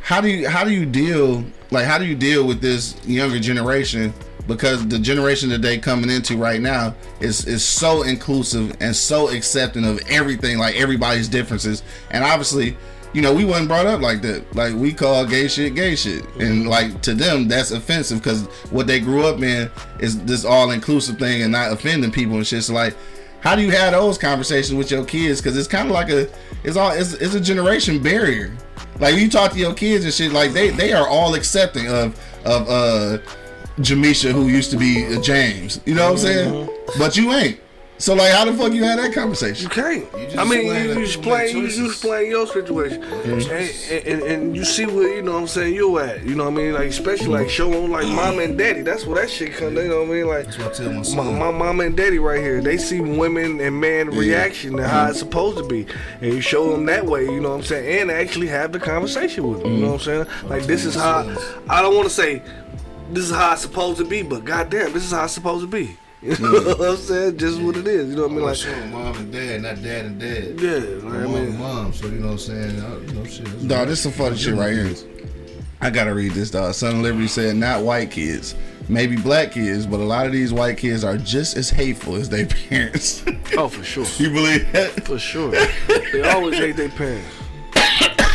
how 0.01 0.21
do 0.21 0.29
you 0.29 0.49
how 0.49 0.65
do 0.65 0.71
you 0.71 0.85
deal 0.87 1.45
like 1.71 1.87
how 1.87 1.99
do 1.99 2.05
you 2.05 2.15
deal 2.15 2.47
with 2.47 2.61
this 2.61 2.95
younger 3.07 3.39
generation? 3.41 4.13
Because 4.47 4.87
the 4.89 4.99
generation 4.99 5.49
that 5.49 5.63
they 5.63 5.79
coming 5.79 6.11
into 6.11 6.37
right 6.37 6.61
now 6.61 6.95
is 7.21 7.47
is 7.47 7.65
so 7.65 8.03
inclusive 8.03 8.77
and 8.81 8.95
so 8.95 9.31
accepting 9.31 9.85
of 9.87 9.99
everything, 10.11 10.59
like 10.59 10.77
everybody's 10.77 11.29
differences. 11.29 11.83
And 12.11 12.23
obviously, 12.23 12.77
you 13.15 13.23
know, 13.23 13.33
we 13.33 13.45
wasn't 13.45 13.69
brought 13.69 13.87
up 13.87 14.01
like 14.01 14.21
that. 14.23 14.55
Like 14.55 14.75
we 14.75 14.93
call 14.93 15.25
gay 15.25 15.49
shit 15.49 15.75
gay 15.75 15.97
shit, 15.97 16.25
and 16.37 16.69
like 16.69 17.01
to 17.03 17.15
them 17.15 17.49
that's 17.49 17.71
offensive 17.71 18.19
because 18.19 18.45
what 18.71 18.87
they 18.87 19.01
grew 19.01 19.25
up 19.25 19.41
in 19.41 19.71
is 20.01 20.23
this 20.25 20.45
all 20.45 20.73
inclusive 20.73 21.19
thing 21.19 21.43
and 21.43 21.53
not 21.53 21.73
offending 21.73 22.11
people 22.11 22.37
and 22.37 22.47
shit. 22.47 22.65
So 22.65 22.75
like 22.75 22.95
how 23.45 23.55
do 23.55 23.61
you 23.61 23.71
have 23.73 23.93
those 23.93 24.17
conversations 24.17 24.75
with 24.75 24.91
your 24.91 25.05
kids? 25.05 25.41
Because 25.41 25.59
it's 25.59 25.69
kind 25.69 25.87
of 25.87 25.93
like 25.93 26.09
a, 26.09 26.31
it's 26.65 26.79
all, 26.79 26.93
it's, 26.93 27.13
it's 27.13 27.35
a 27.35 27.41
generation 27.41 28.03
barrier. 28.03 28.57
Like 28.99 29.17
you 29.17 29.29
talk 29.29 29.53
to 29.53 29.59
your 29.59 29.75
kids 29.75 30.07
and 30.07 30.15
shit, 30.15 30.33
like 30.33 30.53
they 30.53 30.71
they 30.71 30.95
are 30.95 31.07
all 31.07 31.35
accepting 31.35 31.89
of 31.89 32.19
of 32.47 32.69
uh 32.71 33.19
Jamisha 33.79 34.33
who 34.33 34.49
used 34.49 34.71
to 34.71 34.79
be 34.79 35.21
James. 35.21 35.79
You 35.85 35.95
know 35.95 36.05
what 36.05 36.13
I'm 36.13 36.19
saying? 36.19 36.71
But 36.99 37.19
you 37.19 37.33
ain't. 37.33 37.61
So 38.05 38.13
like, 38.13 38.33
how 38.33 38.45
the 38.45 38.53
fuck 38.53 38.75
you 38.75 38.85
had 38.85 38.99
that 38.99 39.15
conversation? 39.15 39.63
You 39.63 39.71
can't. 39.71 40.05
You 40.13 40.27
just 40.27 40.37
I 40.37 40.45
mean, 40.45 40.67
explain 40.67 40.75
you, 40.75 40.83
you 40.83 40.89
people 40.89 41.03
explain, 41.05 41.57
you, 41.57 41.63
you 41.63 41.69
choices. 41.69 41.87
explain 41.87 42.31
your 42.31 42.47
situation, 42.47 43.03
and, 43.03 43.43
and, 43.51 44.07
and, 44.07 44.23
and 44.25 44.57
you 44.57 44.63
see 44.67 44.85
where 44.85 45.17
you 45.17 45.23
know 45.23 45.33
what 45.33 45.41
I'm 45.41 45.47
saying 45.47 45.75
you 45.75 45.99
at. 45.99 46.23
You 46.23 46.35
know 46.35 46.45
what 46.45 46.53
I 46.53 46.57
mean? 46.57 46.75
Like 46.75 46.89
especially 46.91 47.29
like 47.29 47.49
showing 47.49 47.91
like 47.91 48.07
mom 48.09 48.41
and 48.41 48.59
daddy. 48.59 48.83
That's 48.83 49.07
where 49.07 49.23
that 49.23 49.31
shit 49.31 49.55
come. 49.55 49.75
You 49.77 49.89
know 49.89 50.03
what 50.03 50.11
I 50.11 50.13
mean? 50.13 50.27
Like 50.27 50.61
I 50.61 51.15
my 51.15 51.33
my, 51.33 51.51
my 51.51 51.51
mom 51.51 51.81
and 51.81 51.97
daddy 51.97 52.19
right 52.19 52.43
here. 52.43 52.61
They 52.61 52.77
see 52.77 53.01
women 53.01 53.59
and 53.59 53.81
man 53.81 54.11
reaction 54.11 54.79
and 54.79 54.85
how 54.85 55.09
it's 55.09 55.21
mm-hmm. 55.21 55.27
supposed 55.27 55.57
to 55.57 55.65
be, 55.65 55.87
and 56.21 56.31
you 56.31 56.43
show 56.43 56.73
them 56.73 56.85
that 56.85 57.07
way. 57.07 57.25
You 57.25 57.41
know 57.41 57.53
what 57.53 57.61
I'm 57.61 57.63
saying? 57.63 58.03
And 58.03 58.11
actually 58.11 58.49
have 58.49 58.73
the 58.73 58.81
conversation 58.81 59.49
with 59.49 59.63
them. 59.63 59.77
You 59.77 59.79
know 59.79 59.93
what 59.93 59.95
I'm 59.95 60.01
saying? 60.01 60.25
Mm-hmm. 60.27 60.49
Like 60.49 60.65
this 60.65 60.85
is 60.85 60.95
how. 60.95 61.21
I 61.71 61.81
don't 61.81 61.97
want 61.97 62.07
to 62.07 62.15
say 62.15 62.43
this 63.13 63.25
is 63.25 63.31
how 63.31 63.55
it's 63.55 63.63
supposed 63.63 63.97
to 63.97 64.05
be, 64.05 64.21
but 64.21 64.45
goddamn, 64.45 64.93
this 64.93 65.05
is 65.05 65.13
how 65.13 65.25
it's 65.25 65.33
supposed 65.33 65.63
to 65.63 65.67
be. 65.67 65.97
You 66.39 66.39
know 66.39 66.75
what 66.77 66.81
I'm 66.91 66.97
saying? 66.97 67.37
Just 67.37 67.61
what 67.61 67.77
it 67.77 67.87
is. 67.87 68.09
You 68.11 68.17
know 68.17 68.23
what 68.23 68.31
I 68.31 68.35
mean? 68.35 68.45
Like, 68.45 68.49
Like. 68.49 68.57
show 68.57 68.87
mom 68.87 69.17
and 69.17 69.33
dad, 69.33 69.63
not 69.63 69.83
dad 69.83 70.05
and 70.07 70.19
dad. 70.19 70.61
Yeah, 70.61 70.71
like, 71.05 71.15
I 71.15 71.25
mom 71.25 71.33
mean, 71.35 71.45
and 71.45 71.59
mom. 71.59 71.93
So 71.93 72.07
you 72.07 72.13
know 72.13 72.27
what 72.27 72.33
I'm 72.33 72.39
saying? 72.39 72.81
I, 72.81 72.97
you 72.97 73.13
know, 73.13 73.25
shit. 73.27 73.45
that's 73.45 73.63
Dog, 73.65 73.71
right. 73.79 73.85
this 73.89 74.01
some 74.01 74.13
funny 74.13 74.37
shit 74.37 74.55
right 74.55 74.73
here. 74.73 74.95
I 75.83 75.91
gotta 75.91 76.15
read 76.15 76.33
this, 76.33 76.51
dog. 76.51 76.73
Son 76.75 76.97
of 76.97 77.03
Liberty 77.03 77.27
said, 77.29 77.57
not 77.57 77.83
white 77.83 78.11
kids, 78.11 78.55
maybe 78.89 79.17
black 79.17 79.53
kids, 79.53 79.85
but 79.87 80.01
a 80.01 80.05
lot 80.05 80.25
of 80.25 80.33
these 80.33 80.51
white 80.51 80.79
kids 80.79 81.05
are 81.05 81.19
just 81.19 81.59
as 81.59 81.69
hateful 81.69 82.15
as 82.17 82.31
their 82.31 82.47
parents. 82.69 83.23
oh, 83.59 83.69
for 83.69 83.85
sure. 83.85 84.07
you 84.17 84.31
believe 84.33 84.71
that? 84.73 85.05
For 85.05 85.19
sure. 85.19 85.51
they 86.13 86.23
always 86.31 86.57
hate 86.59 86.77
their 86.77 86.89
parents. 86.89 87.27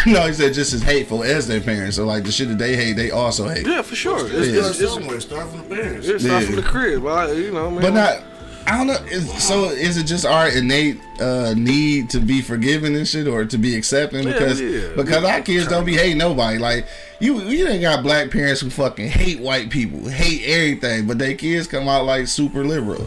no, 0.13 0.27
he 0.27 0.33
said 0.33 0.53
just 0.53 0.73
as 0.73 0.81
hateful 0.81 1.23
as 1.23 1.47
their 1.47 1.61
parents. 1.61 1.95
So 1.95 2.05
like 2.05 2.23
the 2.23 2.31
shit 2.31 2.47
that 2.49 2.57
they 2.57 2.75
hate, 2.75 2.93
they 2.93 3.11
also 3.11 3.47
hate. 3.47 3.65
Yeah, 3.67 3.81
for 3.81 3.95
sure. 3.95 4.19
It's, 4.25 4.47
Yeah. 4.49 4.67
it's, 4.67 4.79
it's, 4.79 4.93
somewhere. 4.93 5.19
Start 5.19 5.49
from 5.49 5.67
the 5.67 5.75
parents. 5.75 6.07
it's 6.07 6.23
not 6.23 6.41
Yeah. 6.41 6.47
from 6.47 6.55
the 6.57 6.61
crib, 6.63 7.03
right? 7.03 7.35
You 7.35 7.51
know, 7.51 7.69
man. 7.71 7.81
But 7.81 7.93
not. 7.93 8.23
I 8.67 8.77
don't 8.77 8.87
know. 8.87 9.07
Is, 9.09 9.43
so 9.43 9.65
is 9.71 9.97
it 9.97 10.03
just 10.03 10.25
our 10.27 10.47
innate 10.47 10.99
uh, 11.19 11.55
need 11.57 12.11
to 12.11 12.19
be 12.19 12.41
forgiven 12.41 12.93
and 12.95 13.07
shit, 13.07 13.27
or 13.27 13.43
to 13.45 13.57
be 13.57 13.75
accepting? 13.75 14.27
Yeah, 14.27 14.33
Because 14.33 14.61
yeah. 14.61 14.89
because 14.95 15.23
our 15.23 15.41
kids 15.41 15.67
don't 15.67 15.85
be 15.85 15.95
hating 15.95 16.19
nobody. 16.19 16.59
Like 16.59 16.85
you, 17.19 17.39
you 17.41 17.67
ain't 17.67 17.81
got 17.81 18.03
black 18.03 18.29
parents 18.29 18.61
who 18.61 18.69
fucking 18.69 19.07
hate 19.07 19.39
white 19.39 19.71
people, 19.71 20.07
hate 20.07 20.43
everything, 20.45 21.07
but 21.07 21.17
their 21.17 21.33
kids 21.33 21.65
come 21.67 21.87
out 21.87 22.05
like 22.05 22.27
super 22.27 22.63
liberal. 22.63 23.05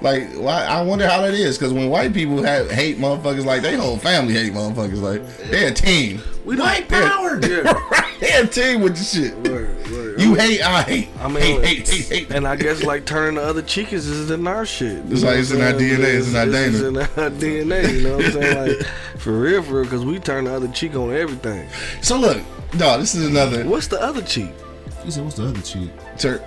Like 0.00 0.32
why? 0.34 0.64
I 0.64 0.82
wonder 0.82 1.08
how 1.08 1.22
that 1.22 1.34
is. 1.34 1.58
Because 1.58 1.72
when 1.72 1.90
white 1.90 2.12
people 2.14 2.42
have 2.42 2.70
hate 2.70 2.98
motherfuckers, 2.98 3.44
like 3.44 3.62
they 3.62 3.76
whole 3.76 3.96
family 3.98 4.34
hate 4.34 4.52
motherfuckers. 4.52 5.00
Like 5.02 5.50
they're 5.50 5.70
a 5.70 5.74
team. 5.74 6.20
we 6.44 6.56
don't, 6.56 6.64
White 6.66 6.88
power. 6.88 7.40
Yeah. 8.20 8.20
they're 8.20 8.44
a 8.44 8.46
team 8.46 8.80
with 8.80 8.96
the 8.96 9.04
shit. 9.04 9.34
Right, 9.48 9.68
right. 9.90 10.18
You 10.18 10.34
hate, 10.34 10.60
I 10.62 10.82
hate. 10.82 11.08
I 11.20 11.28
mean, 11.28 11.62
hate, 11.62 11.64
hate, 11.64 11.88
hate, 11.88 12.08
hate. 12.08 12.30
and 12.32 12.46
I 12.48 12.56
guess 12.56 12.82
like 12.82 13.04
turning 13.06 13.36
the 13.36 13.42
other 13.42 13.62
cheek 13.62 13.92
is, 13.92 14.06
is 14.08 14.30
in 14.30 14.46
our 14.48 14.66
shit. 14.66 15.04
It's 15.10 15.22
like 15.22 15.38
it's 15.38 15.50
in 15.52 15.60
our 15.60 15.72
DNA, 15.72 16.18
it's 16.18 16.28
in 16.30 16.36
our 16.36 16.46
It's 16.48 16.78
DNA. 16.80 16.88
in 16.88 16.96
our 17.22 17.30
DNA. 17.30 17.94
You 17.94 18.02
know 18.02 18.16
what 18.16 18.24
I'm 18.26 18.32
saying? 18.32 18.78
Like 18.78 18.86
for 19.18 19.32
real, 19.38 19.62
for 19.62 19.74
real, 19.74 19.84
because 19.84 20.04
we 20.04 20.18
turn 20.18 20.44
the 20.44 20.54
other 20.54 20.68
cheek 20.68 20.96
on 20.96 21.12
everything. 21.14 21.68
So 22.02 22.18
look, 22.18 22.38
no, 22.74 22.98
this 22.98 23.14
is 23.14 23.26
another. 23.28 23.64
What's 23.64 23.86
the 23.88 24.00
other 24.02 24.22
cheek? 24.22 24.50
He 25.04 25.10
said, 25.12 25.22
"What's 25.24 25.36
the 25.36 25.46
other 25.48 25.60
cheek?" 25.62 25.90
Tur- 26.18 26.42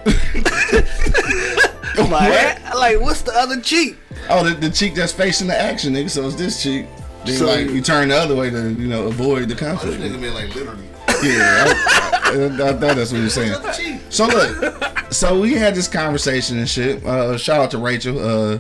Like, 1.98 2.74
like 2.76 3.00
what's 3.02 3.22
the 3.22 3.34
other 3.36 3.60
cheek? 3.62 3.98
oh, 4.30 4.44
the, 4.48 4.56
the 4.56 4.70
cheek 4.70 4.96
that's 4.96 5.12
facing 5.12 5.48
the 5.48 5.60
action, 5.60 5.94
nigga. 5.94 6.10
So 6.10 6.26
it's 6.28 6.36
this 6.36 6.62
cheek. 6.64 6.86
Then 7.26 7.36
So 7.38 7.46
like 7.48 7.66
you- 7.68 7.74
you 7.76 7.82
turn 7.82 8.10
the 8.10 8.16
other 8.18 8.36
way 8.36 8.50
to 8.50 8.70
you 8.74 8.88
know 8.88 9.08
avoid 9.08 9.44
the 9.44 9.56
This 9.56 9.60
conflict. 9.60 10.02
nigga 10.02 10.20
meant 10.20 10.36
like 10.36 10.56
literally. 10.56 10.86
Yeah, 11.24 11.66
I, 11.68 12.32
I, 12.34 12.46
I 12.46 12.50
thought 12.74 12.80
that's 12.96 13.12
what 13.12 13.20
you're 13.20 13.30
saying. 13.30 14.00
So 14.10 14.26
look, 14.26 15.14
so 15.14 15.40
we 15.40 15.54
had 15.54 15.76
this 15.76 15.88
conversation 15.88 16.58
and 16.58 16.68
shit. 16.68 17.06
Uh, 17.06 17.38
shout 17.38 17.60
out 17.62 17.72
to 17.72 17.78
Rachel. 17.78 18.18
Uh, 18.20 18.60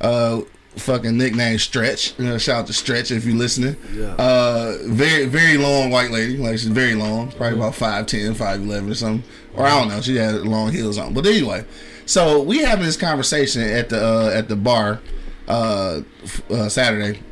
uh, 0.00 0.40
fucking 0.76 1.16
nickname 1.16 1.58
Stretch. 1.58 2.18
You 2.18 2.24
know, 2.24 2.38
shout 2.38 2.60
out 2.60 2.66
to 2.68 2.72
Stretch 2.72 3.10
if 3.12 3.24
you're 3.24 3.36
listening. 3.36 3.76
Yeah. 3.94 4.14
Uh, 4.18 4.78
very 4.86 5.26
very 5.26 5.58
long 5.58 5.90
white 5.90 6.10
lady. 6.10 6.38
Like 6.38 6.52
she's 6.58 6.66
very 6.68 6.94
long, 6.96 7.30
probably 7.32 7.56
about 7.58 7.74
5'10", 7.74 8.34
5'11", 8.34 8.90
or 8.90 8.94
something. 8.94 9.30
Or 9.54 9.64
I 9.66 9.70
don't 9.78 9.88
know. 9.88 10.00
She 10.00 10.16
had 10.16 10.34
long 10.40 10.72
heels 10.72 10.98
on. 10.98 11.12
But 11.14 11.26
anyway, 11.26 11.64
so 12.12 12.42
we 12.42 12.58
having 12.58 12.84
this 12.84 12.98
conversation 12.98 13.62
at 13.62 13.88
the 13.88 14.04
uh, 14.04 14.30
at 14.34 14.46
the 14.46 14.54
bar 14.54 15.00
uh, 15.48 16.02
uh, 16.50 16.68
Saturday 16.68 17.22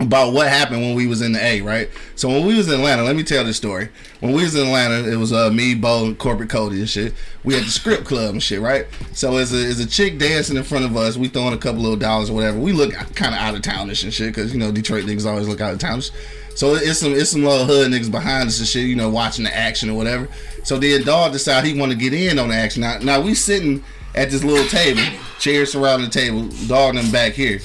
about 0.00 0.32
what 0.32 0.48
happened 0.48 0.80
when 0.80 0.94
we 0.94 1.06
was 1.06 1.20
in 1.20 1.32
the 1.32 1.44
A, 1.44 1.60
right? 1.60 1.90
So 2.14 2.28
when 2.28 2.46
we 2.46 2.54
was 2.54 2.66
in 2.68 2.80
Atlanta, 2.80 3.02
let 3.02 3.14
me 3.14 3.22
tell 3.22 3.44
this 3.44 3.58
story. 3.58 3.90
When 4.20 4.32
we 4.32 4.42
was 4.42 4.54
in 4.54 4.66
Atlanta, 4.66 5.06
it 5.10 5.16
was 5.16 5.34
uh, 5.34 5.50
me, 5.50 5.74
Bo, 5.74 6.06
and 6.06 6.18
corporate 6.18 6.48
Cody 6.48 6.78
and 6.78 6.88
shit. 6.88 7.12
We 7.44 7.52
had 7.52 7.64
the 7.64 7.70
script 7.70 8.06
club 8.06 8.30
and 8.30 8.42
shit, 8.42 8.62
right? 8.62 8.86
So 9.12 9.36
as 9.36 9.52
a, 9.52 9.66
as 9.66 9.80
a 9.80 9.86
chick 9.86 10.18
dancing 10.18 10.56
in 10.56 10.64
front 10.64 10.86
of 10.86 10.96
us, 10.96 11.18
we 11.18 11.28
throwing 11.28 11.52
a 11.52 11.58
couple 11.58 11.82
little 11.82 11.98
dollars 11.98 12.30
or 12.30 12.34
whatever. 12.36 12.58
We 12.58 12.72
look 12.72 12.94
kind 13.14 13.34
of 13.34 13.40
out 13.40 13.54
of 13.54 13.60
townish 13.60 14.02
and 14.02 14.14
shit 14.14 14.34
because 14.34 14.50
you 14.50 14.58
know 14.58 14.72
Detroit 14.72 15.04
niggas 15.04 15.26
always 15.26 15.46
look 15.46 15.60
out 15.60 15.74
of 15.74 15.78
townish. 15.78 16.10
So 16.54 16.74
it's 16.74 17.00
some 17.00 17.12
it's 17.12 17.32
some 17.32 17.44
little 17.44 17.66
hood 17.66 17.92
niggas 17.92 18.10
behind 18.10 18.48
us 18.48 18.58
and 18.60 18.66
shit, 18.66 18.86
you 18.86 18.96
know, 18.96 19.10
watching 19.10 19.44
the 19.44 19.54
action 19.54 19.90
or 19.90 19.94
whatever. 19.94 20.26
So 20.64 20.78
then 20.78 21.04
dog 21.04 21.32
decide 21.32 21.64
he 21.64 21.78
want 21.78 21.92
to 21.92 21.98
get 21.98 22.14
in 22.14 22.38
on 22.38 22.48
the 22.48 22.54
action. 22.54 22.80
Now, 22.80 22.98
now 22.98 23.20
we 23.20 23.34
sitting 23.34 23.84
at 24.16 24.30
this 24.30 24.42
little 24.42 24.66
table, 24.68 25.02
chairs 25.38 25.72
surrounding 25.72 26.08
the 26.08 26.12
table, 26.12 26.48
dog 26.68 26.94
and 26.96 27.04
them 27.04 27.12
back 27.12 27.32
here. 27.32 27.60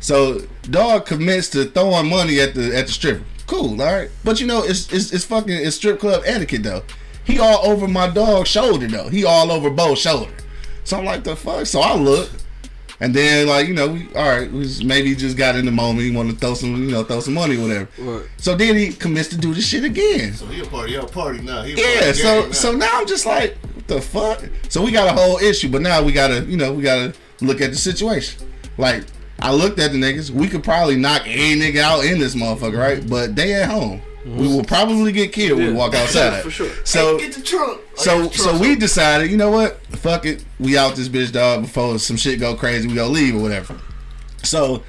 So 0.00 0.40
dog 0.70 1.06
commits 1.06 1.48
to 1.50 1.64
throwing 1.64 2.08
money 2.08 2.40
at 2.40 2.54
the 2.54 2.76
at 2.76 2.86
the 2.86 2.92
stripper. 2.92 3.24
Cool, 3.46 3.80
all 3.80 3.92
right. 3.94 4.10
But 4.22 4.40
you 4.40 4.46
know, 4.46 4.62
it's 4.62 4.92
it's, 4.92 5.12
it's 5.12 5.24
fucking 5.24 5.50
it's 5.54 5.76
strip 5.76 6.00
club 6.00 6.22
etiquette 6.26 6.62
though. 6.62 6.82
He 7.24 7.38
all 7.38 7.64
over 7.66 7.88
my 7.88 8.08
dog's 8.08 8.48
shoulder 8.50 8.86
though. 8.86 9.08
He 9.08 9.24
all 9.24 9.50
over 9.50 9.70
both 9.70 9.98
shoulder. 9.98 10.32
So 10.84 10.98
I'm 10.98 11.04
like 11.06 11.24
the 11.24 11.34
fuck. 11.36 11.66
So 11.66 11.80
I 11.80 11.94
look. 11.96 12.28
And 13.00 13.12
then, 13.12 13.48
like 13.48 13.66
you 13.66 13.74
know, 13.74 13.88
we, 13.88 14.06
all 14.14 14.28
right, 14.28 14.50
we 14.50 14.62
just, 14.62 14.84
maybe 14.84 15.08
he 15.08 15.14
just 15.16 15.36
got 15.36 15.56
in 15.56 15.66
the 15.66 15.72
moment. 15.72 16.06
He 16.06 16.14
wanted 16.14 16.34
to 16.34 16.38
throw 16.38 16.54
some, 16.54 16.76
you 16.84 16.90
know, 16.92 17.02
throw 17.02 17.20
some 17.20 17.34
money, 17.34 17.56
whatever. 17.56 17.88
Right. 17.98 18.22
So 18.36 18.54
then 18.54 18.76
he 18.76 18.92
commits 18.92 19.28
to 19.30 19.36
do 19.36 19.52
the 19.52 19.60
shit 19.60 19.82
again. 19.84 20.34
So 20.34 20.46
he 20.46 20.60
a 20.60 20.64
party, 20.64 20.92
y'all 20.92 21.08
party 21.08 21.40
now. 21.42 21.62
He 21.62 21.72
a 21.72 21.76
Yeah. 21.76 22.00
party 22.02 22.12
So 22.20 22.46
now. 22.46 22.52
so 22.52 22.72
now 22.72 22.90
I'm 23.00 23.06
just 23.06 23.26
like, 23.26 23.58
what 23.86 23.96
the 23.96 24.00
fuck? 24.00 24.42
So 24.68 24.82
we 24.82 24.90
got 24.92 25.08
a 25.08 25.20
whole 25.20 25.38
issue, 25.38 25.68
but 25.70 25.82
now 25.82 26.02
we 26.02 26.12
gotta, 26.12 26.44
you 26.44 26.56
know, 26.56 26.72
we 26.72 26.82
gotta 26.82 27.14
look 27.40 27.60
at 27.60 27.70
the 27.70 27.76
situation. 27.76 28.48
Like 28.78 29.04
I 29.40 29.52
looked 29.52 29.78
at 29.78 29.92
the 29.92 29.98
niggas. 29.98 30.30
We 30.30 30.48
could 30.48 30.64
probably 30.64 30.96
knock 30.96 31.22
any 31.26 31.60
nigga 31.60 31.78
out 31.80 32.04
in 32.04 32.18
this 32.18 32.34
motherfucker, 32.34 32.78
right? 32.78 33.08
But 33.08 33.36
they 33.36 33.54
at 33.54 33.68
home. 33.68 34.00
We 34.24 34.48
will 34.48 34.64
probably 34.64 35.12
get 35.12 35.34
killed 35.34 35.58
when 35.58 35.68
we 35.68 35.72
walk 35.74 35.94
outside. 35.94 36.30
Yeah, 36.36 36.40
for 36.40 36.50
sure. 36.50 36.70
So 36.84 37.18
Hey, 37.18 37.26
get 37.26 37.34
the 37.36 37.42
trunk. 37.42 37.82
so 37.94 38.20
Like, 38.20 38.32
the 38.32 38.38
so 38.38 38.58
we 38.58 38.74
decided, 38.74 39.30
you 39.30 39.36
know 39.36 39.50
what? 39.50 39.84
Fuck 39.88 40.24
it. 40.24 40.42
We 40.58 40.78
out 40.78 40.96
this 40.96 41.08
bitch 41.10 41.30
dog 41.32 41.62
before 41.62 41.98
some 41.98 42.16
shit 42.16 42.40
go 42.40 42.54
crazy, 42.54 42.88
we 42.88 42.94
go 42.94 43.06
leave 43.08 43.36
or 43.36 43.42
whatever. 43.42 43.78
So 44.42 44.82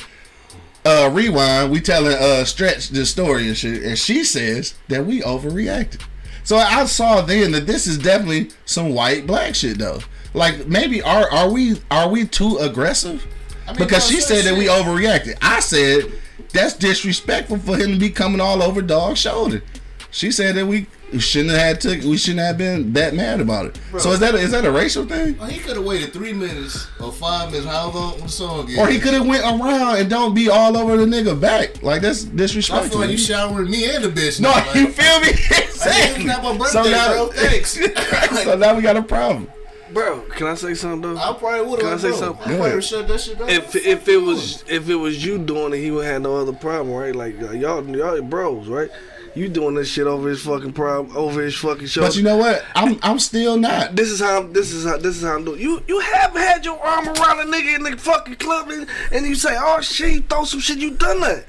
uh 0.86 1.10
rewind, 1.12 1.70
we 1.72 1.82
telling 1.82 2.16
uh 2.16 2.46
stretch 2.46 2.90
this 2.90 3.10
story 3.10 3.48
and 3.48 3.58
shit, 3.58 3.84
and 3.84 3.98
she 4.00 4.24
says 4.24 4.76
that 4.88 5.06
we 5.06 5.20
overreacted. 5.22 6.02
So 6.46 6.58
I 6.58 6.86
saw 6.86 7.22
then 7.22 7.52
that 7.52 7.66
this 7.66 7.88
is 7.88 7.98
definitely 7.98 8.52
some 8.66 8.94
white 8.94 9.28
black 9.28 9.56
shit 9.56 9.80
though. 9.80 10.00
Like 10.34 10.68
maybe 10.68 11.02
are 11.02 11.30
are 11.32 11.52
we 11.52 11.82
are 11.92 12.08
we 12.08 12.26
too 12.26 12.58
aggressive? 12.58 13.26
I 13.68 13.72
mean, 13.72 13.80
because 13.80 14.08
she 14.08 14.22
said 14.22 14.46
that 14.46 14.58
we 14.58 14.66
overreacted. 14.66 15.38
I 15.42 15.60
said 15.60 16.12
that's 16.54 16.74
disrespectful 16.74 17.58
for 17.58 17.76
him 17.76 17.94
to 17.94 17.98
be 17.98 18.12
coming 18.12 18.40
all 18.40 18.62
over 18.62 18.82
dog's 18.82 19.20
shoulder. 19.20 19.64
She 20.12 20.32
said 20.32 20.56
that 20.56 20.68
we 20.68 20.86
shouldn't 21.20 21.52
have 21.52 21.60
had 21.60 21.82
to. 21.82 22.08
We 22.08 22.18
shouldn't 22.18 22.42
have 22.42 22.58
been 22.58 22.94
that 22.94 23.14
mad 23.14 23.42
about 23.42 23.68
it. 23.68 23.80
So 24.00 24.12
is 24.12 24.20
that 24.20 24.36
a, 24.36 24.38
is 24.38 24.52
that 24.52 24.66
a 24.66 24.72
racial 24.72 25.06
thing? 25.06 25.38
Oh, 25.40 25.46
he 25.46 25.60
could 25.60 25.76
have 25.76 25.86
waited 25.86 26.14
three 26.14 26.34
minutes 26.34 26.88
or 27.00 27.12
five 27.12 27.52
minutes. 27.52 27.68
How 27.68 27.90
long 27.90 28.20
the 28.20 28.28
song 28.28 28.70
is? 28.70 28.78
Or 28.78 28.88
he 28.88 29.00
could 29.00 29.14
have 29.14 29.26
went 29.26 29.44
around 29.44 29.98
and 29.98 30.10
don't 30.10 30.34
be 30.34 30.50
all 30.50 30.78
over 30.78 30.98
the 30.98 31.06
nigga 31.06 31.40
back. 31.40 31.82
Like 31.84 32.02
that's 32.02 32.24
disrespectful. 32.24 33.02
I 33.02 33.06
feel 33.06 33.08
disrespectful. 33.08 33.56
like 33.56 33.70
you 33.70 33.70
showering 33.70 33.72
me 33.72 33.96
and 33.96 34.04
the 34.04 34.10
bitch. 34.10 34.40
no, 34.40 34.52
now, 34.52 34.58
like, 34.68 34.76
you 34.76 34.88
feel 34.88 35.20
me? 35.22 35.28
Exactly. 35.76 36.24
it's 36.24 36.26
not 36.26 36.42
my 36.42 36.58
birthday, 36.58 36.84
So 36.84 36.90
now, 36.90 37.14
bro. 37.14 37.28
Thanks. 37.34 38.44
so 38.44 38.56
now 38.58 38.76
we 38.76 38.82
got 38.82 38.98
a 38.98 39.04
problem. 39.04 39.48
Bro, 39.94 40.22
can 40.32 40.48
I 40.48 40.56
say 40.56 40.74
something 40.74 41.14
though? 41.14 41.18
I 41.18 41.34
probably 41.34 41.62
would 41.62 41.80
have. 41.80 41.80
Can 41.80 41.88
I 41.88 41.92
have. 41.92 42.02
say 42.02 42.10
bro. 42.10 42.18
something? 42.18 42.54
I 42.54 42.58
probably 42.58 42.82
shut 42.82 43.08
that 43.08 43.22
shit 43.22 43.38
down. 43.38 43.50
if 43.50 43.76
if 43.76 44.08
it 44.08 44.18
was 44.18 44.64
if 44.68 44.90
it 44.90 44.96
was 44.96 45.24
you 45.24 45.38
doing 45.38 45.74
it, 45.74 45.78
he 45.78 45.92
would 45.92 46.06
have 46.06 46.22
no 46.22 46.38
other 46.38 46.54
problem, 46.54 46.96
right? 46.96 47.16
Like 47.16 47.40
uh, 47.42 47.52
y'all 47.52 47.86
y'all 47.96 48.22
bros, 48.22 48.68
right? 48.68 48.90
You 49.36 49.50
doing 49.50 49.76
this 49.76 49.90
shit 49.90 50.08
over 50.08 50.30
his 50.30 50.42
fucking 50.42 50.74
problem, 50.74 51.16
over 51.16 51.42
his 51.42 51.56
fucking 51.56 51.88
show. 51.88 52.02
But 52.02 52.16
you 52.16 52.24
know 52.24 52.38
what? 52.38 52.64
I'm 52.74 52.98
I'm 53.04 53.20
still 53.20 53.58
not. 53.58 53.96
this 53.96 54.10
is 54.10 54.22
how 54.22 54.44
this 54.44 54.72
is 54.72 54.86
how 54.86 54.98
this 54.98 55.18
is 55.18 55.24
how 55.24 55.36
I'm 55.36 55.44
doing. 55.46 55.60
You 55.60 55.84
you 55.88 56.00
have 56.00 56.32
had 56.32 56.64
your 56.64 56.80
arm 56.80 57.08
around 57.08 57.42
a 57.42 57.52
nigga 57.52 57.76
in 57.76 57.84
the 57.84 57.98
fucking 57.98 58.36
club 58.36 58.70
and, 58.70 58.88
and 59.12 59.26
you 59.26 59.36
say, 59.36 59.56
"Oh 59.60 59.82
shit, 59.82 60.14
you 60.14 60.22
throw 60.22 60.46
some 60.46 60.62
shit, 60.62 60.78
you 60.78 60.92
done 60.92 61.20
that." 61.22 61.46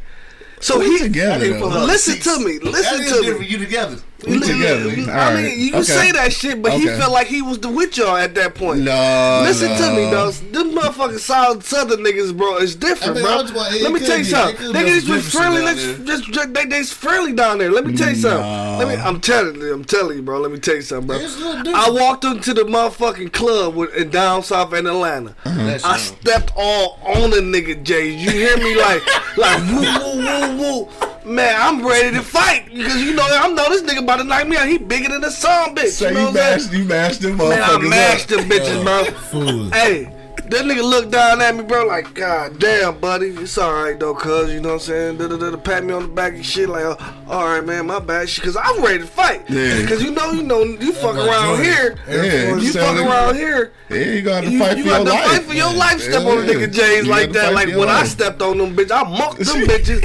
So 0.61 0.78
We 0.78 0.86
he 0.86 0.98
together, 1.00 1.32
I 1.32 1.38
didn't 1.38 1.61
though. 1.61 1.68
pull 1.68 1.78
up 1.78 1.86
Listen 1.86 2.14
seats. 2.14 2.24
to 2.24 2.38
me, 2.44 2.59
listen 2.59 2.98
that 2.98 3.04
is 3.04 3.12
to 3.12 3.20
me. 3.20 3.26
different. 3.26 3.50
You 3.50 3.59
together. 3.59 3.96
We 4.26 4.40
together. 4.40 4.90
I 4.90 4.94
mean, 4.96 5.07
right. 5.09 5.57
you 5.57 5.70
can 5.72 5.80
Okay. 5.82 5.92
say 5.92 6.12
that 6.12 6.32
shit, 6.32 6.62
but 6.62 6.72
he 6.72 6.86
felt 6.86 7.12
like 7.12 7.26
he 7.26 7.42
was 7.42 7.59
the 7.59 7.68
with 7.68 7.98
y'all 7.98 8.16
at 8.16 8.34
that 8.36 8.54
point. 8.54 8.80
No. 8.80 9.42
Listen 9.44 9.68
to 9.68 9.90
me, 9.94 10.04
though. 10.11 10.30
dog. 10.32 10.34
Them 10.52 10.72
motherfucking 10.74 11.18
solid 11.18 11.62
southern 11.62 12.00
niggas, 12.00 12.34
bro, 12.36 12.57
it's 12.57 12.74
different, 12.74 13.11
I 13.12 13.14
mean, 13.14 13.22
bro. 13.24 13.32
I 13.32 13.42
was 13.42 13.82
Let 13.82 13.92
me 13.92 14.00
tell 14.00 14.16
you 14.16 14.24
something. 14.24 14.54
it 14.54 14.59
could 14.59 14.74
They 14.74 14.84
be 14.84 14.88
just 14.90 15.09
was 15.09 15.24
difference 15.24 15.34
friendly. 15.34 15.62
Let's 15.62 15.82
just, 16.07 16.32
just 16.32 16.54
they 16.54 16.64
they's 16.64 16.90
friendly 16.92 17.34
down 17.34 17.59
there. 17.59 17.70
Let 17.70 17.86
me 17.86 17.94
tell 17.94 18.09
you 18.09 18.14
something. 18.16 18.78
Let 18.78 18.88
me. 18.88 18.94
I'm 18.94 19.20
telling 19.20 19.61
you. 19.61 19.74
I'm 19.74 19.84
telling 19.84 20.16
you, 20.16 20.22
bro. 20.22 20.40
Let 20.40 20.50
me 20.50 20.59
tell 20.59 20.76
you 20.76 20.82
something, 20.82 21.07
bro. 21.09 21.16
It's 21.18 21.36
different. 21.36 21.68
I 21.68 21.90
walked 21.90 22.24
into 22.24 22.54
the 22.54 22.62
motherfucking 22.62 23.32
club 23.34 23.74
with, 23.76 23.94
in 23.94 24.09
down 24.09 24.42
south 24.42 24.72
in 24.72 24.86
Atlanta. 24.86 25.36
That's 25.44 25.84
I 25.84 25.98
stepped 25.98 26.52
all 26.57 26.98
on 27.04 27.30
the 27.30 27.40
nigga 27.42 27.82
Jay. 27.84 28.09
You 28.09 28.30
hear 28.30 28.57
me 28.57 28.74
like 28.76 29.02
like 29.36 29.62
woo 30.26 30.56
woo 30.56 30.58
woo 30.58 30.84
woo. 30.84 31.32
Man, 31.34 31.56
I'm 31.58 31.84
ready 31.84 32.16
to 32.16 32.22
fight 32.22 32.66
because 32.72 33.02
you 33.02 33.12
know 33.14 33.26
I 33.28 33.48
know 33.48 33.68
this 33.68 33.82
nigga 33.82 34.02
about 34.02 34.18
to 34.18 34.24
knock 34.24 34.46
me 34.46 34.56
out. 34.56 34.68
He 34.68 34.78
bigger 34.78 35.08
than 35.08 35.22
the 35.22 35.30
son 35.30 35.74
bitch. 35.74 35.88
So 35.88 36.08
you 36.08 36.14
know 36.14 36.20
you 36.20 36.26
what 36.26 36.36
I'm 36.36 36.60
saying? 36.60 36.60
mashed 36.60 36.72
you 36.72 36.84
mashed 36.84 37.20
them 37.22 37.36
Man, 37.36 37.62
I 37.62 37.78
mashed 37.78 38.32
up. 38.32 38.38
them 38.40 38.48
bitches, 38.48 38.82
bro. 38.84 39.04
Fool. 39.30 39.70
Hey, 39.70 40.12
that 40.51 40.64
nigga 40.64 40.82
looked 40.82 41.11
down 41.11 41.40
at 41.40 41.55
me, 41.57 41.62
bro, 41.62 41.84
like, 41.86 42.14
God 42.14 42.59
damn, 42.59 42.99
buddy. 42.99 43.28
It's 43.28 43.57
alright, 43.59 43.99
though, 43.99 44.14
cuz, 44.14 44.53
you 44.53 44.61
know 44.61 44.68
what 44.70 44.74
I'm 44.74 44.80
saying? 44.80 45.18
Da, 45.18 45.28
da, 45.28 45.36
da, 45.36 45.51
da, 45.51 45.57
pat 45.57 45.84
me 45.84 45.92
on 45.92 46.03
the 46.03 46.09
back 46.09 46.34
and 46.34 46.44
shit, 46.44 46.68
like, 46.68 46.84
oh, 46.84 46.97
alright, 47.28 47.64
man, 47.64 47.86
my 47.86 47.99
bad. 47.99 48.28
Because 48.34 48.57
I'm 48.57 48.82
ready 48.82 48.99
to 49.01 49.07
fight. 49.07 49.42
Yeah. 49.49 49.80
Because 49.80 50.03
you 50.03 50.11
know, 50.12 50.30
you 50.32 50.42
know, 50.42 50.62
you 50.64 50.92
fuck 50.92 51.14
Like 51.16 51.28
around 51.28 51.57
Jordan. 51.57 51.64
here. 51.64 51.97
Yeah, 52.09 52.57
You 52.57 52.72
fuck 52.72 52.97
around 52.97 53.34
here. 53.36 53.72
Yeah, 53.88 53.97
you 53.99 54.22
got 54.22 54.42
to 54.44 54.51
You, 54.51 54.59
fight 54.59 54.78
you 54.78 54.82
for 54.84 54.90
got 54.90 54.97
your 54.99 55.05
to 55.07 55.12
life. 55.12 55.24
fight 55.30 55.42
for 55.42 55.55
your 55.55 55.72
life. 55.72 56.01
Step 56.01 56.22
Yeah, 56.22 56.28
on 56.28 56.38
a 56.38 56.42
nigga 56.42 56.72
J's 56.72 57.07
like 57.07 57.30
that. 57.32 57.53
Like 57.55 57.68
when 57.68 57.78
your 57.78 57.88
I 57.88 58.03
stepped 58.05 58.42
on 58.42 58.59
them 58.59 58.74
bitch, 58.74 58.90
I 58.90 59.09
mucked 59.09 59.38
them 59.38 59.47
bitches. 59.68 60.05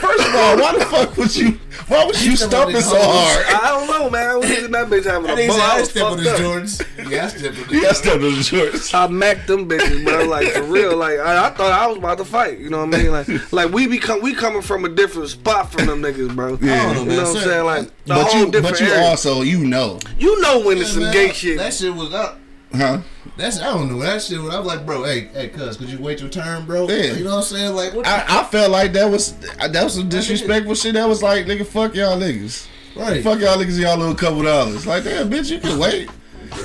First 0.00 0.28
of 0.28 0.34
all, 0.34 0.56
why 0.58 0.76
the 0.78 0.84
fuck 0.86 1.16
was 1.16 1.36
you? 1.36 1.60
Why 1.86 2.04
was 2.04 2.24
you 2.26 2.36
stepped 2.36 2.54
on 2.54 2.72
stomping 2.72 2.80
so 2.82 2.98
hard? 3.00 3.46
I 3.46 3.68
don't 3.68 3.86
know, 3.86 4.10
man. 4.10 4.30
I 4.30 4.34
was 4.36 4.50
in 4.50 4.70
that 4.72 4.88
bitch 4.88 5.04
having 5.04 5.30
a 5.30 5.34
nigga 5.34 5.48
ball. 5.48 5.60
I 5.60 5.76
I 5.76 5.80
was 5.80 5.90
step 5.90 6.04
on 6.04 6.10
fucked 6.18 6.22
his 6.22 6.28
up. 6.32 6.40
Jordans. 6.40 7.10
Yeah, 7.10 7.24
I 7.24 7.28
stepped 7.28 7.58
on 7.58 7.74
You 7.74 7.80
got 7.82 7.88
his 7.90 7.98
stepped 7.98 8.14
on 8.16 8.20
the 8.34 8.42
shorts. 8.42 8.90
I 9.04 9.08
macked 9.08 9.46
them 9.46 9.68
bitches, 9.68 10.04
bro. 10.04 10.24
Like 10.24 10.48
for 10.48 10.62
real. 10.64 10.96
Like 10.96 11.18
I, 11.18 11.46
I 11.46 11.50
thought 11.50 11.72
I 11.72 11.86
was 11.86 11.98
about 11.98 12.18
to 12.18 12.24
fight. 12.24 12.58
You 12.58 12.70
know 12.70 12.84
what 12.84 12.94
I 12.94 12.98
mean? 13.02 13.12
Like 13.12 13.52
like 13.52 13.70
we 13.72 13.86
become 13.86 14.20
we 14.22 14.34
coming 14.34 14.62
from 14.62 14.84
a 14.84 14.88
different 14.88 15.28
spot 15.28 15.72
from 15.72 15.86
them 15.86 16.02
niggas, 16.02 16.34
bro. 16.34 16.58
Yeah. 16.60 16.74
I 16.90 16.94
don't 16.94 17.06
know, 17.06 17.12
You 17.12 17.16
know 17.18 17.22
what 17.24 17.36
I'm 17.36 17.42
Sir, 17.42 17.48
saying? 17.48 17.64
Like 17.66 17.82
the 17.86 17.92
But 18.14 18.26
whole 18.26 18.40
you, 18.40 18.50
different 18.50 18.78
but 18.78 18.80
you 18.80 18.92
area. 18.92 19.06
also, 19.08 19.42
you 19.42 19.66
know, 19.66 19.98
you 20.18 20.40
know 20.40 20.60
when 20.64 20.78
it's 20.78 20.88
Yeah, 20.88 20.94
some 20.94 21.02
man, 21.04 21.12
gay 21.12 21.32
shit. 21.32 21.58
That 21.58 21.74
shit 21.74 21.94
was 21.94 22.12
up. 22.14 22.38
huh? 22.74 23.00
That's 23.36 23.58
I 23.60 23.64
don't 23.64 23.88
know. 23.90 23.98
That 24.00 24.20
shit 24.22 24.38
was. 24.40 24.54
I 24.54 24.58
was 24.58 24.66
like, 24.66 24.84
bro, 24.84 25.04
hey, 25.04 25.26
hey, 25.32 25.48
cuz, 25.48 25.76
could 25.78 25.88
you 25.88 25.98
wait 25.98 26.20
your 26.20 26.28
turn, 26.28 26.66
bro? 26.66 26.88
Yeah. 26.88 27.14
You 27.14 27.24
know 27.24 27.30
what 27.30 27.36
I'm 27.38 27.42
saying? 27.44 27.74
Like, 27.74 27.94
what? 27.94 28.06
I, 28.06 28.40
I 28.40 28.44
felt 28.44 28.70
like 28.70 28.92
that 28.92 29.10
was 29.10 29.32
that 29.36 29.82
was 29.82 29.94
some 29.94 30.08
disrespectful 30.08 30.74
shit. 30.74 30.94
That 30.94 31.08
was 31.08 31.22
like, 31.22 31.46
nigga, 31.46 31.66
fuck 31.66 31.94
y'all 31.94 32.18
niggas. 32.18 32.66
right. 32.96 33.22
Fuck 33.24 33.40
y'all 33.40 33.56
niggas, 33.56 33.80
y'all 33.80 33.96
little 33.96 34.14
couple 34.14 34.42
dollars. 34.42 34.86
Like, 34.86 35.04
damn, 35.04 35.30
bitch, 35.30 35.50
you 35.50 35.58
can 35.58 35.78
wait. 35.78 36.10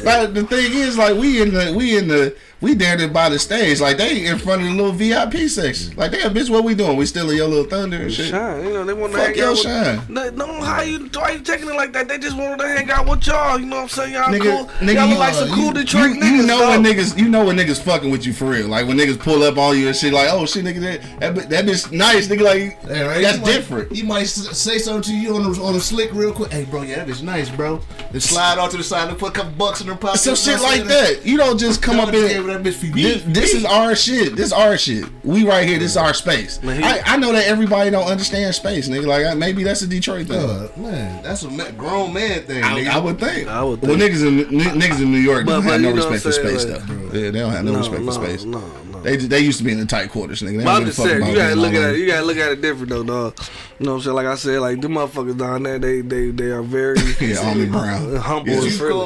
Like 0.04 0.34
the 0.34 0.44
thing 0.44 0.74
is, 0.74 0.98
like 0.98 1.16
we 1.18 1.42
in 1.42 1.54
the 1.54 1.74
we 1.76 1.98
in 1.98 2.08
the 2.08 2.36
we 2.62 2.74
down 2.74 2.98
there 2.98 3.08
by 3.10 3.30
the 3.30 3.38
stage, 3.38 3.80
like 3.82 3.98
they 3.98 4.26
in 4.26 4.38
front 4.40 4.62
of 4.62 4.68
the 4.68 4.74
little 4.74 4.92
VIP 4.92 5.50
section. 5.50 5.96
Like, 5.96 6.12
damn, 6.12 6.34
bitch, 6.34 6.50
what 6.50 6.64
we 6.64 6.74
doing? 6.74 6.96
We 6.98 7.06
still 7.06 7.30
in 7.30 7.38
your 7.38 7.48
little 7.48 7.66
thunder 7.66 7.98
and 7.98 8.12
shit. 8.14 8.30
Shine, 8.30 8.64
you 8.66 8.74
know 8.74 8.84
they 8.86 8.94
want 8.94 9.12
to 9.14 9.20
Fuck 9.20 9.28
hang 9.30 9.38
your 9.38 9.50
out. 9.52 9.58
shine. 9.58 9.98
With, 9.98 10.10
no, 10.10 10.30
no, 10.32 10.62
how 10.64 10.82
you 10.82 11.10
why 11.14 11.32
you 11.32 11.40
taking 11.42 11.70
it 11.70 11.76
like 11.76 11.92
that? 11.94 12.08
They 12.08 12.18
just 12.18 12.38
wanted 12.38 12.60
to 12.60 12.68
hang 12.68 12.90
out 12.90 13.08
with 13.08 13.28
y'all. 13.28 13.60
You 13.60 13.66
know 13.66 13.76
what 13.78 13.82
I'm 13.84 13.90
saying? 13.90 14.14
Y'all 14.14 14.24
Nigga- 14.34 14.42
cool. 14.58 14.66
nigga, 14.88 14.94
y'all 14.96 15.08
look 15.10 15.20
like 15.20 15.34
some 15.34 15.50
cool 15.50 15.66
you- 15.66 15.74
Detroit 15.74 16.10
you, 16.12 16.16
niggas. 16.22 16.38
you 16.38 16.48
know 16.48 16.60
dog. 16.60 16.84
when 16.84 16.94
niggas, 16.94 17.18
you 17.18 17.28
know 17.30 17.46
when 17.46 17.58
niggas 17.58 17.82
fucking 17.82 18.10
with 18.10 18.26
you 18.26 18.34
for 18.34 18.46
real. 18.46 18.68
Like 18.68 18.88
when 18.88 18.98
niggas 18.98 19.20
pull 19.20 19.44
up 19.44 19.58
on 19.58 19.78
you 19.78 19.88
and 19.88 19.96
shit, 19.96 20.14
like, 20.14 20.30
oh 20.32 20.46
shit, 20.46 20.64
nigga, 20.66 20.80
that 21.20 21.36
that, 21.36 21.50
that 21.50 21.66
bitch 21.66 21.92
nice, 21.92 22.28
nigga. 22.28 22.42
Like 22.42 22.78
Yeah, 22.88 23.02
right? 23.02 23.22
that's 23.22 23.38
You 23.38 23.44
might- 23.44 23.52
different. 23.52 23.92
He 23.92 24.02
might 24.04 24.28
say 24.28 24.78
something 24.78 25.04
to 25.04 25.14
you 25.16 25.36
on 25.36 25.52
the 25.52 25.62
on 25.62 25.74
the 25.74 25.82
slick 25.82 26.12
real 26.14 26.32
quick. 26.32 26.52
Hey, 26.52 26.64
bro, 26.66 26.82
yeah, 26.84 27.04
that 27.04 27.08
bitch 27.08 27.22
nice, 27.22 27.50
bro. 27.50 27.82
Then 28.12 28.22
slide 28.22 28.58
off 28.58 28.72
to 28.72 28.78
the 28.78 28.84
side 28.84 29.10
and 29.10 29.18
put 29.18 29.30
a 29.30 29.34
couple 29.34 29.52
bucks 29.52 29.82
in 29.82 29.88
her 29.88 29.96
pocket. 29.96 30.20
Some 30.20 30.32
you 30.32 30.36
shit 30.38 30.62
like 30.62 30.86
that. 30.86 31.26
You 31.26 31.38
don't 31.38 31.58
just 31.60 31.82
come 31.82 32.00
up 32.00 32.12
just 32.12 32.45
in. 32.50 32.64
that 32.64 32.70
bitch 32.70 32.76
for 32.76 32.86
This, 32.96 33.26
me. 33.26 33.34
this 33.34 33.54
is 33.54 33.66
our 33.66 33.96
shit. 33.96 34.36
This 34.36 34.52
our 34.52 34.78
shit. 34.78 35.06
We 35.24 35.46
right 35.46 35.68
here. 35.68 35.80
This 35.80 35.92
is 35.92 35.98
our 35.98 36.14
space. 36.14 36.62
Man, 36.64 36.78
he- 36.78 36.84
I, 36.84 37.02
I 37.06 37.18
know 37.18 37.32
that 37.32 37.46
everybody 37.48 37.90
don't 37.90 38.08
understand 38.08 38.54
space, 38.56 38.88
nigga. 38.88 39.06
Like 39.06 39.26
I, 39.26 39.34
maybe 39.34 39.64
that's 39.64 39.82
a 39.82 39.88
Detroit 39.88 40.28
thing. 40.28 40.38
Uh, 40.40 40.68
man, 40.78 41.24
that's 41.24 41.44
a 41.44 41.50
ma- 41.50 41.72
grown 41.72 42.14
man 42.14 42.44
thing. 42.44 42.64
I, 42.64 42.80
nigga. 42.80 42.88
I 42.90 43.00
would 43.00 43.20
think. 43.20 43.48
I 43.48 43.64
would 43.64 43.82
Well, 43.82 43.96
niggas 43.96 44.26
in 44.28 44.40
n- 44.40 44.80
niggas 44.80 45.02
in 45.02 45.12
New 45.12 45.18
York 45.20 45.46
But- 45.46 45.54
don't 45.62 45.64
have 45.64 45.82
no 45.82 45.92
respect 45.94 46.22
for 46.24 46.32
space, 46.32 46.64
saying, 46.64 46.82
though. 46.88 47.18
Yeah, 47.20 47.32
they 47.32 47.40
don't 47.40 47.52
have 47.52 47.64
no, 47.66 47.72
No, 47.74 47.78
respect 47.80 48.02
no, 48.04 48.12
for 48.12 48.26
space. 48.26 48.44
no, 48.44 48.60
no. 48.60 49.02
They 49.02 49.18
they 49.18 49.40
used 49.40 49.60
to 49.60 49.64
be 49.64 49.72
in 49.72 49.80
the 49.80 49.86
tight 49.86 50.10
quarters, 50.10 50.42
nigga. 50.42 50.58
They 50.58 50.64
But 50.64 50.78
I'm 50.82 50.86
just 50.86 50.98
saying, 50.98 51.24
you 51.28 51.36
gotta 51.36 51.56
look 51.56 51.74
at 51.74 51.94
it. 51.94 52.00
You 52.00 52.08
gotta 52.08 52.26
look 52.26 52.38
at 52.38 52.52
it 52.52 52.62
different 52.62 52.90
though, 52.90 53.04
dog. 53.04 53.38
You 53.80 53.86
know 53.86 53.92
what 53.92 53.98
I'm 53.98 54.04
saying? 54.04 54.16
Like 54.16 54.26
I 54.26 54.36
said, 54.36 54.60
like 54.62 54.82
the 54.82 54.88
motherfuckers 54.88 55.38
down 55.38 55.64
there, 55.64 55.78
they 55.78 56.02
they 56.02 56.32
they 56.32 56.46
are 56.46 56.64
very 56.64 56.98
Yeah, 57.22 57.38
Army 57.48 57.66
Brown. 57.68 58.16
humble 58.16 58.50
Yeah. 58.50 58.56
and 58.56 58.66
You 58.66 58.72
friendly. 58.72 59.06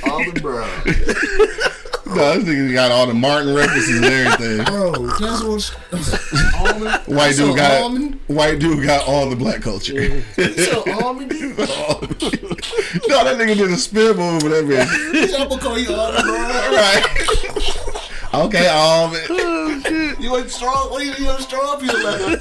call 0.00 0.32
Brown, 0.40 0.70
No, 2.14 2.38
this 2.38 2.44
nigga 2.44 2.72
got 2.74 2.90
all 2.90 3.06
the 3.06 3.14
Martin 3.14 3.54
references 3.54 3.96
and 3.96 4.04
everything. 4.04 4.64
bro. 4.66 4.92
That's 5.18 5.42
what 5.42 6.74
almond. 6.74 7.06
White 7.06 7.36
dude 7.36 7.56
got 7.56 7.82
almond. 7.82 8.20
white 8.26 8.58
dude 8.58 8.84
got 8.84 9.06
all 9.08 9.28
the 9.30 9.36
black 9.36 9.62
culture. 9.62 10.02
You 10.02 10.22
saw 10.54 10.84
almond. 11.04 11.30
dude? 11.30 11.58
no, 11.58 11.64
that 13.24 13.36
nigga 13.38 13.56
did 13.56 13.70
a 13.70 13.76
spin 13.76 14.16
move 14.16 14.42
and 14.44 14.52
that 14.52 14.64
bitch. 14.64 15.40
I'm 15.40 15.48
gonna 15.48 15.60
call 15.60 15.78
you 15.78 15.94
almond, 15.94 16.24
bro. 16.24 16.34
Right. 16.74 17.06
okay, 18.34 18.68
um, 18.68 19.12
You 20.20 20.36
ain't 20.36 20.50
strong. 20.50 20.90
What 20.90 21.00
do 21.00 21.06
you, 21.06 21.14
you 21.14 21.30
ain't 21.30 21.40
strong 21.40 21.80
people 21.80 22.02
like 22.02 22.40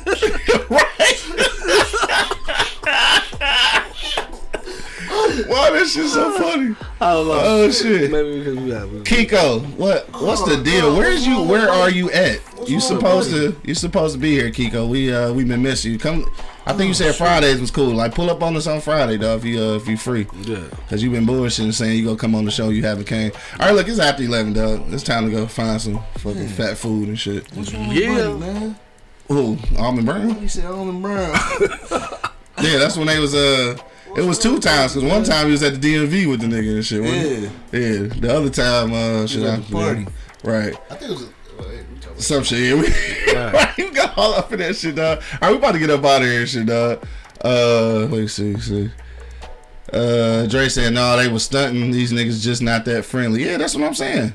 Why 5.47 5.70
this 5.72 5.93
shit 5.93 6.07
so 6.09 6.32
funny? 6.38 6.76
I 6.99 7.14
don't 7.14 7.28
know. 7.28 7.39
Oh 7.43 7.72
shit. 7.72 8.12
Maybe 8.12 8.39
because 8.39 8.57
we 8.57 8.70
have. 8.72 8.89
Kiko, 9.03 9.66
what 9.76 10.07
what's 10.22 10.43
the 10.43 10.59
Oh, 10.59 10.64
deal? 10.64 10.91
no, 10.93 10.97
Where's 10.97 11.26
you 11.26 11.41
where 11.43 11.70
are 11.70 11.89
you 11.89 12.09
at? 12.12 12.39
What's 12.55 12.70
You 12.70 12.78
wrong 12.78 12.82
supposed 12.88 13.32
to 13.32 13.55
you 13.64 13.74
supposed 13.76 14.14
to 14.16 14.20
be 14.20 14.32
here, 14.34 14.49
Kiko. 14.51 14.88
We 14.88 15.14
uh 15.14 15.34
we 15.34 15.43
been 15.43 15.62
missing 15.62 15.91
you. 15.93 15.99
Come 15.99 16.26
I 16.66 16.74
think 16.74 16.88
you 16.89 16.93
said 16.93 17.16
Fridays 17.16 17.59
was 17.59 17.72
cool. 17.72 17.93
Like 17.93 18.14
pull 18.16 18.30
up 18.30 18.41
on 18.43 18.55
us 18.55 18.68
on 18.68 18.82
Friday 18.82 19.18
though 19.18 19.36
if 19.36 19.43
you 19.45 19.59
uh, 19.62 19.76
if 19.76 19.88
you 19.88 19.97
free. 19.97 20.28
Yeah. 20.43 20.64
Cause 20.89 21.01
you 21.03 21.09
been 21.09 21.26
bullshitting 21.26 21.74
saying 21.74 21.97
you 21.97 22.05
gonna 22.05 22.18
come 22.18 22.36
on 22.36 22.45
the 22.45 22.51
show, 22.51 22.70
you 22.70 22.84
haven't 22.84 23.05
came. 23.05 23.32
All 23.59 23.68
right, 23.68 23.76
look, 23.76 23.88
it's 23.88 23.99
after 23.99 24.24
eleven, 24.24 24.53
dog. 24.53 24.93
It's 24.93 25.03
time 25.03 25.26
to 25.26 25.32
go 25.32 25.47
find 25.47 25.82
some 25.82 25.99
fucking 26.18 26.47
fat 26.49 26.78
food 26.78 27.07
and 27.09 27.20
shit. 27.20 27.51
What's 27.55 27.74
wrong 27.74 27.89
with 27.89 27.97
Yeah. 27.97 28.16
buddy, 28.28 28.34
man? 28.39 28.76
Ooh, 29.32 29.57
almond 29.78 30.05
brown. 30.05 30.36
He 30.36 30.47
said 30.47 30.66
Almond 30.66 31.01
Brown. 31.01 31.36
Yeah, 32.62 32.78
that's 32.78 32.95
when 32.95 33.07
they 33.07 33.18
was 33.18 33.34
uh. 33.34 33.76
It 34.16 34.24
was 34.26 34.38
two 34.39 34.59
times 34.59 34.93
because 34.93 35.09
one 35.09 35.24
time 35.24 35.45
he 35.47 35.51
was 35.53 35.64
at 35.64 35.80
the 35.82 35.95
DMV 35.95 36.30
with 36.30 36.41
the 36.41 36.47
nigga 36.47 36.76
and 36.76 36.86
shit. 36.86 37.01
wasn't 37.01 37.51
it? 37.72 38.12
Yeah. 38.12 38.20
The 38.20 38.36
other 38.36 38.49
time, 38.49 38.91
uh, 38.93 39.26
shit, 39.28 39.43
at 39.43 39.53
I- 39.53 39.55
the 39.57 39.72
party. 39.72 40.07
Right. 40.43 40.76
I 40.89 40.95
think 40.95 41.12
it 41.12 41.14
was. 41.14 41.24
A, 41.24 41.30
well, 41.57 41.70
hey, 41.70 41.78
we 41.78 41.95
talking 41.95 42.09
about- 42.12 42.22
Some 42.22 42.43
shit. 42.43 42.59
Yeah, 42.59 42.74
we, 42.76 43.34
right. 43.36 43.70
you 43.78 43.91
got 43.93 44.18
all 44.18 44.34
up 44.34 44.51
in 44.51 44.59
that 44.59 44.76
shit, 44.76 44.95
dog. 44.95 45.20
All 45.34 45.38
right, 45.41 45.51
we 45.51 45.57
about 45.57 45.72
to 45.74 45.80
get 45.80 45.89
up 45.89 46.03
out 46.03 46.22
of 46.22 46.28
here, 46.28 46.41
and 46.41 46.49
shit, 46.49 46.66
dog. 46.66 47.05
Uh, 47.43 48.07
let 48.09 48.12
me 48.12 48.28
see, 48.28 48.57
see. 48.59 48.89
Uh, 49.93 50.45
Dre 50.47 50.68
said, 50.70 50.93
no, 50.93 51.18
they 51.18 51.28
was 51.28 51.43
stunting. 51.43 51.91
These 51.91 52.12
niggas 52.14 52.41
just 52.43 52.62
not 52.62 52.86
that 52.86 53.03
friendly. 53.05 53.43
Yeah, 53.45 53.57
that's 53.57 53.76
what 53.76 53.84
I'm 53.86 53.93
saying. 53.95 54.34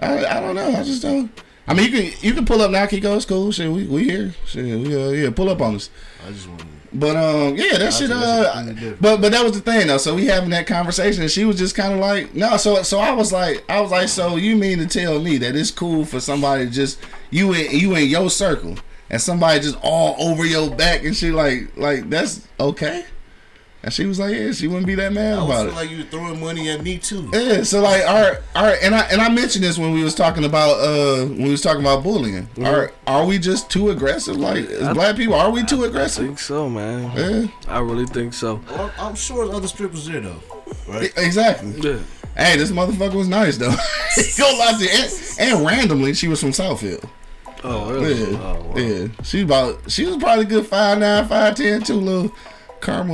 I, 0.00 0.24
I 0.24 0.40
don't 0.40 0.54
know. 0.54 0.68
I 0.70 0.82
just 0.82 1.02
don't. 1.02 1.30
I 1.68 1.74
mean, 1.74 1.92
you 1.92 2.00
can 2.10 2.12
you 2.22 2.32
can 2.34 2.44
pull 2.46 2.60
up 2.62 2.70
now, 2.70 2.86
Kiko. 2.86 3.14
It's 3.16 3.24
cool. 3.24 3.52
Shit, 3.52 3.70
we 3.70 3.86
we 3.86 4.04
here. 4.04 4.34
Shit, 4.46 4.64
we 4.64 4.94
uh, 4.96 5.10
yeah, 5.10 5.30
pull 5.30 5.48
up 5.50 5.60
on 5.60 5.76
us. 5.76 5.90
I 6.26 6.30
just 6.32 6.48
want 6.48 6.60
to. 6.60 6.66
But 6.92 7.16
um, 7.16 7.56
yeah, 7.56 7.78
that 7.78 7.92
shit. 7.92 8.10
Uh, 8.10 8.64
but 9.00 9.20
but 9.20 9.30
that 9.32 9.44
was 9.44 9.52
the 9.52 9.60
thing 9.60 9.86
though. 9.86 9.98
So 9.98 10.14
we 10.14 10.26
having 10.26 10.50
that 10.50 10.66
conversation, 10.66 11.22
and 11.22 11.30
she 11.30 11.44
was 11.44 11.56
just 11.56 11.76
kind 11.76 11.92
of 11.92 12.00
like, 12.00 12.34
no. 12.34 12.56
So 12.56 12.82
so 12.82 12.98
I 12.98 13.12
was 13.12 13.32
like, 13.32 13.64
I 13.68 13.80
was 13.80 13.90
like, 13.90 14.08
so 14.08 14.36
you 14.36 14.56
mean 14.56 14.78
to 14.78 14.86
tell 14.86 15.20
me 15.20 15.38
that 15.38 15.54
it's 15.54 15.70
cool 15.70 16.04
for 16.04 16.18
somebody 16.18 16.68
just 16.68 16.98
you 17.30 17.52
in 17.52 17.78
you 17.78 17.94
in 17.94 18.08
your 18.08 18.28
circle 18.28 18.76
and 19.08 19.20
somebody 19.20 19.60
just 19.60 19.78
all 19.82 20.16
over 20.18 20.44
your 20.44 20.70
back 20.70 21.04
and 21.04 21.16
shit 21.16 21.32
like 21.32 21.76
like 21.76 22.10
that's 22.10 22.46
okay? 22.58 23.04
And 23.82 23.90
she 23.90 24.04
was 24.04 24.18
like, 24.18 24.34
yeah, 24.34 24.52
she 24.52 24.66
wouldn't 24.66 24.86
be 24.86 24.94
that 24.96 25.10
mad 25.12 25.38
I 25.38 25.44
about 25.44 25.60
feel 25.64 25.68
it. 25.68 25.74
like 25.74 25.90
you 25.90 25.96
were 25.98 26.02
throwing 26.04 26.38
money 26.38 26.68
at 26.68 26.82
me 26.82 26.98
too. 26.98 27.30
Yeah, 27.32 27.62
so 27.62 27.80
like, 27.80 28.02
our 28.06 28.38
our 28.54 28.74
and 28.82 28.94
I 28.94 29.00
and 29.10 29.22
I 29.22 29.30
mentioned 29.30 29.64
this 29.64 29.78
when 29.78 29.92
we 29.92 30.04
was 30.04 30.14
talking 30.14 30.44
about 30.44 30.72
uh 30.80 31.24
when 31.26 31.44
we 31.44 31.50
was 31.50 31.62
talking 31.62 31.80
about 31.80 32.02
bullying. 32.02 32.46
Are 32.62 32.92
are 33.06 33.24
we 33.24 33.38
just 33.38 33.70
too 33.70 33.88
aggressive? 33.88 34.36
Like 34.36 34.66
as 34.66 34.92
black 34.94 35.16
people, 35.16 35.34
are 35.34 35.50
we 35.50 35.64
too 35.64 35.84
I 35.84 35.88
aggressive? 35.88 36.26
think 36.26 36.38
so, 36.38 36.68
man. 36.68 37.10
Yeah, 37.16 37.46
I 37.68 37.78
really 37.80 38.04
think 38.06 38.34
so. 38.34 38.60
Well, 38.68 38.92
I'm 38.98 39.14
sure 39.14 39.44
there's 39.46 39.56
other 39.56 39.68
strippers 39.68 40.06
there 40.06 40.20
though, 40.20 40.42
right? 40.86 41.10
exactly. 41.16 41.70
Yeah. 41.80 41.98
Hey, 42.36 42.56
this 42.58 42.70
motherfucker 42.70 43.14
was 43.14 43.28
nice 43.28 43.56
though. 43.56 43.70
Go 44.36 44.56
lie 44.58 44.74
to 44.78 44.84
you. 44.84 44.90
And, 44.92 45.12
and 45.54 45.66
randomly, 45.66 46.12
she 46.12 46.28
was 46.28 46.38
from 46.40 46.50
Southfield. 46.50 47.08
Oh, 47.64 47.90
really? 47.92 48.30
Yeah, 48.32 48.38
Oh, 48.38 48.62
wow. 48.62 48.76
yeah. 48.76 49.06
She 49.22 49.40
about 49.42 49.90
she 49.90 50.04
was 50.06 50.16
probably 50.18 50.44
a 50.44 50.48
good 50.48 50.66
five 50.66 50.98
nine, 50.98 51.26
five 51.28 51.54
ten, 51.56 51.82
two 51.82 51.94
little 51.94 52.34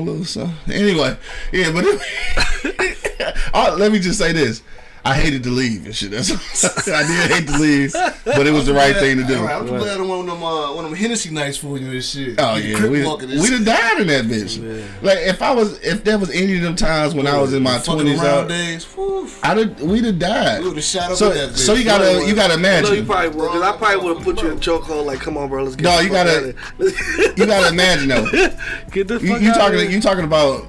little 0.01 0.25
so. 0.25 0.51
Anyway, 0.71 1.17
yeah, 1.53 1.73
but 1.73 1.85
oh, 3.55 3.77
let 3.79 3.93
me 3.93 3.99
just 3.99 4.19
say 4.19 4.33
this. 4.33 4.62
I 5.09 5.15
hated 5.15 5.45
to 5.45 5.51
leave 5.51 5.87
and 5.87 5.95
shit. 5.95 6.11
That's 6.11 6.31
I 6.89 7.07
did 7.07 7.31
hate 7.31 7.47
to 7.49 7.59
leave, 7.59 7.93
but 8.25 8.47
it 8.47 8.51
was 8.51 8.67
the 8.67 8.75
right 8.75 8.95
thing 8.97 9.19
to 9.19 9.25
do. 9.25 9.39
All 9.39 9.45
right, 9.45 9.55
I'm 9.57 9.67
glad 9.67 10.01
one 10.01 10.21
of 10.21 10.27
them, 10.27 10.43
uh, 10.43 10.75
one 10.75 10.85
of 10.85 10.91
them 10.91 10.99
Hennessy 10.99 11.31
nights 11.31 11.59
for 11.59 11.79
you 11.79 11.91
and 11.93 12.03
shit. 12.05 12.35
Oh 12.39 12.57
You 12.57 12.77
yeah, 12.77 12.89
We, 12.89 13.39
we'd 13.41 13.53
have 13.53 13.65
died 13.65 14.01
in 14.01 14.07
that 14.09 14.25
bitch. 14.25 14.59
Like 15.03 15.19
if 15.21 15.43
I 15.43 15.53
was, 15.55 15.79
if 15.81 16.03
there 16.03 16.19
was 16.19 16.31
any 16.31 16.57
of 16.57 16.63
them 16.63 16.75
times 16.75 17.15
when 17.15 17.27
I 17.27 17.39
was 17.41 17.55
in 17.55 17.63
my 17.63 17.79
twenties, 17.79 18.21
around 18.21 18.49
days. 18.49 18.85
Whew. 18.85 19.29
I'd 19.43 19.59
have, 19.59 19.81
we'd 19.83 20.05
have 20.05 20.19
died. 20.19 20.63
We 20.63 20.69
would've 20.71 20.83
shot 20.83 21.13
up 21.13 21.17
So, 21.17 21.31
that 21.31 21.51
bitch. 21.51 21.57
so 21.57 21.75
you 21.75 21.85
gotta, 21.85 22.27
you 22.27 22.35
gotta 22.35 22.57
No, 22.57 22.69
you 22.69 22.77
imagine. 23.03 23.07
probably 23.07 23.29
would, 23.29 23.47
because 23.53 23.63
I 23.63 23.77
probably 23.77 24.05
would 24.05 24.17
have 24.17 24.25
put 24.25 24.43
you 24.43 24.51
in 24.51 24.57
a 24.57 24.61
chokehold. 24.61 25.07
Like, 25.07 25.21
come 25.21 25.37
on, 25.37 25.49
bro, 25.49 25.63
let's 25.63 25.77
get. 25.77 25.85
No, 25.85 25.97
the 25.99 26.03
you 26.03 26.09
fuck 26.11 26.27
gotta- 26.27 26.55
outta 26.81 26.97
here. 27.23 27.35
You 27.37 27.47
gotta 27.47 27.69
imagine 27.69 28.09
though. 28.09 28.25
get 28.91 29.07
the 29.09 29.21
fuck 29.21 29.23
You, 29.23 29.37
you 29.37 29.51
outta 29.51 29.59
talking, 29.61 29.79
here. 29.79 29.91
you 29.91 30.01
talking 30.01 30.25
about. 30.25 30.67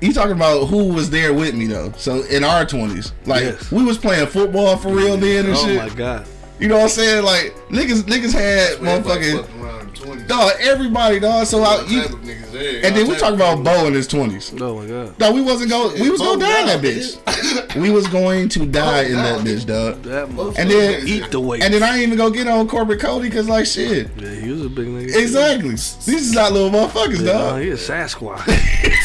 You 0.00 0.12
talking 0.12 0.32
about 0.32 0.66
who 0.68 0.92
was 0.94 1.10
there 1.10 1.34
with 1.34 1.54
me 1.54 1.66
though? 1.66 1.92
So 1.96 2.22
in 2.22 2.42
our 2.44 2.64
twenties, 2.64 3.12
like 3.26 3.42
Yes. 3.42 3.70
we 3.70 3.84
was 3.84 3.98
playing 3.98 4.26
football 4.28 4.76
for 4.76 4.88
real 4.88 5.16
then 5.16 5.46
and 5.46 5.54
Oh 5.56 5.66
shit. 5.66 5.76
my 5.76 5.88
god. 5.94 6.26
You 6.58 6.68
know 6.68 6.76
what 6.76 6.82
I'm 6.84 6.88
saying? 6.90 7.24
Like 7.24 7.54
niggas, 7.68 8.02
niggas 8.02 8.32
had 8.32 8.72
Everybody 8.72 9.02
motherfucking 9.32 9.62
around 9.62 9.94
20s. 9.94 10.28
dog. 10.28 10.52
Everybody 10.60 11.20
dog. 11.20 11.46
So 11.46 11.62
I, 11.62 11.76
All 11.76 11.86
you, 11.86 12.02
type 12.02 12.10
of 12.12 12.18
niggas 12.20 12.52
there, 12.52 12.76
and 12.84 12.94
then 12.96 13.06
we 13.06 13.12
type 13.14 13.20
talk 13.20 13.34
about. 13.34 13.64
Bo 13.64 13.86
in 13.86 13.94
his 13.94 14.06
twenties. 14.06 14.52
Oh 14.60 14.80
my 14.80 14.86
god. 14.86 15.18
No, 15.18 15.32
we 15.32 15.40
wasn't 15.40 15.70
going. 15.70 15.98
We 16.00 16.10
was 16.10 16.20
gonna 16.20 16.40
die 16.40 16.60
in 16.60 16.66
that 16.66 16.80
bitch. 16.82 17.76
we 17.80 17.90
was 17.90 18.06
going 18.08 18.48
to 18.50 18.66
die 18.66 19.04
in 19.04 19.14
that 19.14 19.40
bitch, 19.40 19.64
dog. 19.66 20.02
That 20.02 20.28
motherfucker. 20.28 20.58
And 20.58 20.70
then 20.70 21.06
eat 21.08 21.30
the 21.30 21.40
weight. 21.40 21.62
And 21.62 21.72
then 21.72 21.82
I 21.82 21.94
ain't 21.94 22.02
even 22.02 22.18
gonna 22.18 22.34
get 22.34 22.46
on 22.46 22.68
corporate 22.68 23.00
Cody 23.00 23.28
because 23.30 23.48
like 23.48 23.64
shit. 23.66 24.08
yeah, 24.18 24.30
he 24.34 24.50
was 24.50 24.66
a 24.66 24.68
big 24.68 24.86
nigga. 24.86 25.16
Exactly. 25.16 25.70
These 25.70 26.08
is 26.08 26.32
not 26.32 26.52
little 26.52 26.70
motherfuckers, 26.70 27.24
Yeah, 27.24 27.32
dog. 27.32 27.62
he 27.62 27.70
a 27.70 27.74
Sasquatch. 27.76 28.46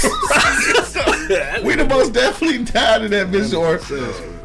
We 1.64 1.76
the 1.76 1.86
most 1.88 2.14
definitely 2.14 2.64
died 2.64 3.04
in 3.04 3.12
that 3.12 3.28
bitch, 3.28 3.54
or 3.58 3.80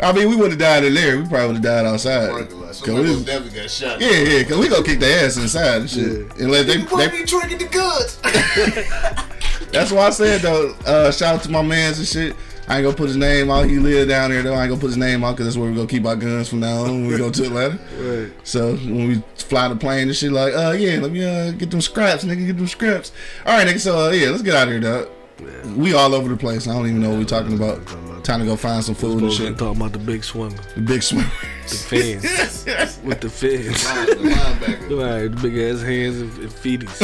I 0.05 0.13
mean, 0.13 0.29
we 0.31 0.37
would 0.37 0.51
have 0.51 0.59
died 0.61 0.85
in 0.85 0.95
there. 0.95 1.19
We 1.19 1.29
probably 1.29 1.47
would 1.49 1.57
have 1.57 1.63
died 1.65 1.87
outside. 1.87 2.31
Parking 2.31 2.61
lot. 2.61 2.67
'Cause 2.69 2.79
Somebody 2.79 3.09
we- 3.09 3.15
most 3.17 3.27
definitely 3.27 3.61
got 3.61 3.71
shot. 3.71 4.01
yeah, 4.01 4.11
yeah, 4.11 4.43
cause 4.45 4.57
we 4.59 4.69
gonna 4.69 4.85
kick 4.85 5.01
their 5.01 5.27
ass 5.27 5.37
inside 5.37 5.81
and 5.83 5.91
shit. 5.91 6.33
Unless 6.39 6.67
they, 6.67 6.75
You 6.77 6.81
supposed 6.83 7.13
they, 7.13 7.19
be 7.19 7.25
drinking 7.25 7.59
the 7.59 7.65
goods. 7.67 8.19
that's 9.73 9.91
why 9.93 10.07
I 10.07 10.11
said 10.11 10.41
though. 10.43 10.75
Uh, 10.87 11.11
shout 11.11 11.37
out 11.37 11.43
to 11.43 11.51
my 11.51 11.63
mans 11.63 11.99
and 11.99 12.07
shit. 12.09 12.37
I 12.69 12.77
ain't 12.77 12.85
gonna 12.85 12.97
put 12.97 13.09
his 13.09 13.17
name 13.17 13.51
out. 13.51 13.67
He 13.67 13.79
live 13.81 14.09
down 14.09 14.31
there 14.31 14.43
though. 14.43 14.55
I 14.55 14.63
ain't 14.63 14.69
gonna 14.71 14.81
put 14.81 14.87
his 14.89 14.97
name 14.97 15.25
out 15.25 15.33
because 15.33 15.47
that's 15.47 15.57
where 15.57 15.69
we 15.69 15.75
gonna 15.75 15.89
keep 15.89 16.07
our 16.07 16.15
guns 16.17 16.49
from 16.49 16.61
now 16.61 16.85
on 16.85 17.03
when 17.03 17.07
we 17.09 17.19
go 17.19 17.29
to 17.31 17.45
Atlanta. 17.45 17.79
right. 17.99 18.31
So 18.45 18.77
when 18.77 19.09
we 19.09 19.23
fly 19.37 19.67
the 19.69 19.75
plane 19.77 20.07
and 20.09 20.17
shit, 20.17 20.31
like, 20.31 20.55
uh, 20.55 20.71
yeah, 20.79 21.01
let 21.01 21.11
me 21.11 21.25
uh 21.25 21.51
get 21.53 21.71
them 21.73 21.81
scraps, 21.81 22.23
nigga, 22.25 22.47
get 22.47 22.57
them 22.57 22.69
scraps. 22.69 23.11
All 23.45 23.57
right, 23.57 23.67
nigga. 23.67 23.81
So 23.81 24.07
uh, 24.07 24.11
yeah, 24.11 24.31
let's 24.31 24.43
get 24.43 24.55
out 24.55 24.69
of 24.69 24.73
here, 24.73 24.81
dog. 24.81 25.09
We 25.77 25.95
all 25.95 26.15
over 26.15 26.29
the 26.29 26.37
place. 26.37 26.67
I 26.69 26.73
don't 26.75 26.87
even 26.87 27.01
know 27.01 27.11
what 27.11 27.19
we're 27.19 27.25
talking 27.25 27.55
about. 27.55 27.87
Time 28.25 28.41
to 28.41 28.47
go 28.47 28.57
find 28.57 28.85
some 28.85 28.95
food 28.95 29.23
and 29.23 29.33
Supposed 29.33 29.39
to 29.39 29.47
shit. 29.49 29.59
talking 29.59 29.81
about 29.81 29.93
the 29.93 29.99
big 29.99 30.23
swimmer, 30.25 30.57
The 30.75 30.81
big 30.83 31.03
swim. 31.03 31.25
the 31.69 31.75
fins 31.75 32.23
with 33.05 33.21
the 33.21 33.31
fins. 33.31 33.67
the 33.83 34.15
linebacker. 34.17 34.91
Right, 35.23 35.31
the 35.35 35.41
big 35.49 35.57
ass 35.59 35.81
hands 35.83 36.21
and, 36.21 36.31
and 36.39 36.51
feeties. 36.51 37.01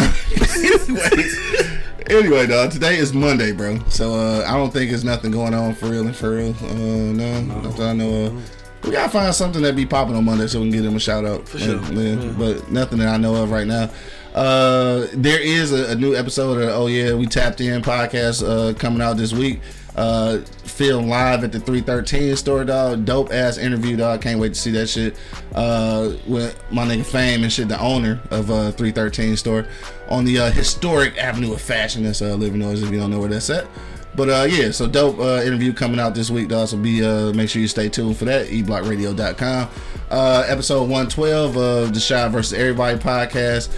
Anyway, 2.08 2.46
dog. 2.46 2.70
Today 2.70 2.98
is 2.98 3.12
Monday, 3.12 3.50
bro. 3.50 3.80
So 3.88 4.14
uh, 4.14 4.44
I 4.46 4.52
don't 4.56 4.72
think 4.72 4.90
there's 4.90 5.02
nothing 5.04 5.32
going 5.32 5.52
on 5.54 5.74
for 5.74 5.86
real 5.86 6.06
and 6.06 6.14
for 6.14 6.36
real. 6.36 6.54
Uh, 6.62 6.72
no, 6.74 7.40
not 7.42 7.76
that 7.76 7.88
I 7.88 7.92
know 7.94 8.26
of. 8.26 8.84
We 8.84 8.92
gotta 8.92 9.08
find 9.08 9.34
something 9.34 9.60
that 9.62 9.74
be 9.74 9.86
popping 9.86 10.14
on 10.14 10.24
Monday 10.24 10.46
so 10.46 10.60
we 10.60 10.66
can 10.66 10.72
give 10.72 10.84
them 10.84 10.94
a 10.94 11.00
shout 11.00 11.24
out. 11.24 11.48
For 11.48 11.58
sure. 11.58 11.80
yeah, 11.92 12.32
But 12.38 12.70
nothing 12.70 13.00
that 13.00 13.08
I 13.08 13.16
know 13.16 13.34
of 13.42 13.50
right 13.50 13.66
now. 13.66 13.90
Uh, 14.36 15.06
there 15.14 15.40
is 15.40 15.72
a, 15.72 15.92
a 15.92 15.94
new 15.94 16.14
episode 16.14 16.60
of 16.60 16.68
Oh 16.68 16.86
Yeah 16.88 17.14
We 17.14 17.26
Tapped 17.26 17.60
In 17.62 17.80
podcast 17.80 18.46
uh, 18.46 18.74
coming 18.74 19.00
out 19.00 19.16
this 19.16 19.32
week. 19.32 19.60
Uh, 19.96 20.40
filmed 20.64 21.08
live 21.08 21.42
at 21.42 21.52
the 21.52 21.58
313 21.58 22.36
store, 22.36 22.62
dog. 22.62 23.06
Dope 23.06 23.32
ass 23.32 23.56
interview, 23.56 23.96
dog. 23.96 24.20
Can't 24.20 24.38
wait 24.38 24.50
to 24.50 24.60
see 24.60 24.70
that 24.72 24.88
shit. 24.88 25.16
Uh, 25.54 26.12
with 26.26 26.62
my 26.70 26.84
nigga 26.86 27.06
Fame 27.06 27.44
and 27.44 27.50
shit, 27.50 27.68
the 27.68 27.80
owner 27.80 28.20
of 28.30 28.50
uh 28.50 28.72
313 28.72 29.38
store 29.38 29.66
on 30.10 30.26
the 30.26 30.38
uh, 30.38 30.50
historic 30.50 31.16
Avenue 31.16 31.54
of 31.54 31.62
Fashion. 31.62 32.02
That's 32.02 32.20
uh, 32.20 32.36
Livernois 32.36 32.82
if 32.82 32.90
you 32.90 32.98
don't 32.98 33.10
know 33.10 33.20
where 33.20 33.30
that's 33.30 33.48
at. 33.48 33.66
But 34.14 34.28
uh, 34.28 34.46
yeah, 34.50 34.70
so 34.70 34.86
dope 34.86 35.18
uh, 35.18 35.42
interview 35.44 35.72
coming 35.72 35.98
out 35.98 36.14
this 36.14 36.30
week, 36.30 36.48
dog. 36.48 36.68
So 36.68 36.76
be 36.76 37.02
uh, 37.02 37.32
make 37.32 37.48
sure 37.48 37.62
you 37.62 37.68
stay 37.68 37.88
tuned 37.88 38.18
for 38.18 38.26
that. 38.26 38.48
eblockradio.com. 38.48 39.68
Uh, 40.10 40.44
episode 40.46 40.82
112 40.82 41.56
of 41.56 41.94
the 41.94 42.00
Shy 42.00 42.28
versus 42.28 42.52
Everybody 42.58 42.98
podcast. 42.98 43.74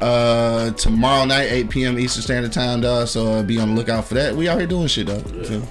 Uh, 0.00 0.70
tomorrow 0.72 1.26
night, 1.26 1.50
8 1.50 1.70
p.m. 1.70 1.98
Eastern 1.98 2.22
Standard 2.22 2.52
Time, 2.52 2.80
dog. 2.80 3.08
So 3.08 3.26
uh, 3.34 3.42
be 3.42 3.58
on 3.58 3.70
the 3.70 3.74
lookout 3.74 4.06
for 4.06 4.14
that. 4.14 4.34
We 4.34 4.48
out 4.48 4.58
here 4.58 4.66
doing 4.66 4.86
shit, 4.86 5.08
dog. 5.08 5.22
So, 5.44 5.56
all 5.56 5.62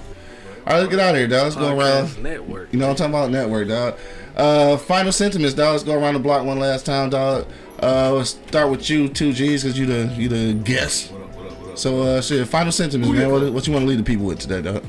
right, 0.66 0.78
let's 0.78 0.88
get 0.88 1.00
out 1.00 1.14
of 1.14 1.18
here, 1.18 1.26
dog. 1.26 1.44
Let's 1.44 1.56
go 1.56 1.76
around. 1.76 2.22
Network. 2.22 2.72
You 2.72 2.78
know 2.78 2.86
what 2.86 3.00
I'm 3.00 3.12
talking 3.12 3.14
about? 3.14 3.30
Network, 3.30 3.68
dog. 3.68 3.98
Uh, 4.36 4.76
final 4.76 5.10
sentiments, 5.10 5.54
dog. 5.54 5.72
Let's 5.72 5.84
go 5.84 5.94
around 5.94 6.14
the 6.14 6.20
block 6.20 6.44
one 6.44 6.60
last 6.60 6.86
time, 6.86 7.10
dog. 7.10 7.46
Uh, 7.82 8.12
let's 8.12 8.30
start 8.30 8.70
with 8.70 8.88
you, 8.88 9.08
two 9.08 9.32
G's, 9.32 9.64
cause 9.64 9.76
you 9.76 9.86
the 9.86 10.06
you 10.14 10.28
the 10.28 10.54
guest. 10.54 11.10
What 11.10 11.22
up, 11.22 11.36
what 11.36 11.46
up, 11.46 11.58
what 11.58 11.70
up? 11.70 11.78
So, 11.78 12.02
uh, 12.02 12.20
shit. 12.20 12.46
Final 12.46 12.72
sentiments, 12.72 13.12
man. 13.12 13.30
What, 13.30 13.52
what 13.52 13.66
you 13.66 13.72
want 13.72 13.82
to 13.84 13.88
leave 13.88 13.98
the 13.98 14.04
people 14.04 14.26
with 14.26 14.38
today, 14.38 14.62
dog? 14.62 14.84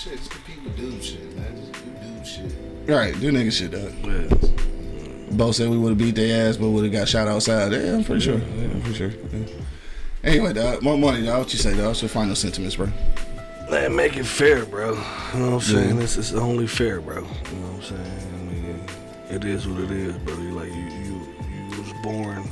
Shit. 0.00 0.16
Just 0.16 0.30
compete 0.30 0.62
with 0.64 0.76
dude 0.76 1.04
shit, 1.04 1.36
man. 1.36 1.56
Just 1.56 1.72
do 1.72 1.90
dude 2.14 2.26
shit. 2.26 2.52
Right, 2.86 3.20
do 3.20 3.30
nigga 3.30 3.52
shit, 3.52 3.70
dog. 3.70 3.92
Yeah. 4.02 5.36
both 5.36 5.56
said 5.56 5.68
we 5.68 5.78
would 5.78 5.90
have 5.90 5.98
beat 5.98 6.14
their 6.14 6.48
ass, 6.48 6.56
but 6.56 6.70
would 6.70 6.84
have 6.84 6.92
got 6.92 7.08
shot 7.08 7.28
outside. 7.28 7.72
Yeah, 7.72 7.96
I'm 7.96 8.04
pretty 8.04 8.22
sure. 8.22 8.38
Yeah, 8.38 8.64
I'm 8.64 8.80
pretty 8.80 8.96
sure. 8.96 9.10
Yeah. 9.10 9.46
Anyway, 10.24 10.52
dog, 10.54 10.82
more 10.82 10.96
money, 10.96 11.24
dog. 11.24 11.40
What 11.40 11.52
you 11.52 11.58
say, 11.58 11.76
dog? 11.76 11.88
What's 11.88 12.02
your 12.02 12.08
final 12.08 12.34
sentiments, 12.34 12.76
bro? 12.76 12.88
Man, 13.70 13.94
make 13.94 14.16
it 14.16 14.24
fair, 14.24 14.64
bro. 14.64 14.90
You 15.34 15.40
know 15.40 15.50
what 15.50 15.54
I'm 15.54 15.60
saying? 15.60 15.96
This 15.96 16.16
is 16.16 16.34
only 16.34 16.66
fair, 16.66 17.00
bro. 17.00 17.16
You 17.16 17.20
know 17.22 17.26
what 17.28 17.76
I'm 17.76 17.82
saying? 17.82 18.32
I 18.34 18.52
mean, 18.52 18.86
it 19.30 19.44
is 19.44 19.68
what 19.68 19.82
it 19.82 19.90
is, 19.90 20.16
bro. 20.18 20.34
You 20.34 20.50
like 20.52 20.72
you 20.72 20.82
you 20.82 21.34
you 21.50 21.82
was 21.82 21.92
born 22.02 22.50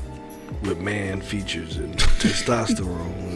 with 0.63 0.79
man 0.79 1.21
features 1.21 1.79
and 1.79 1.97
testosterone 2.21 3.28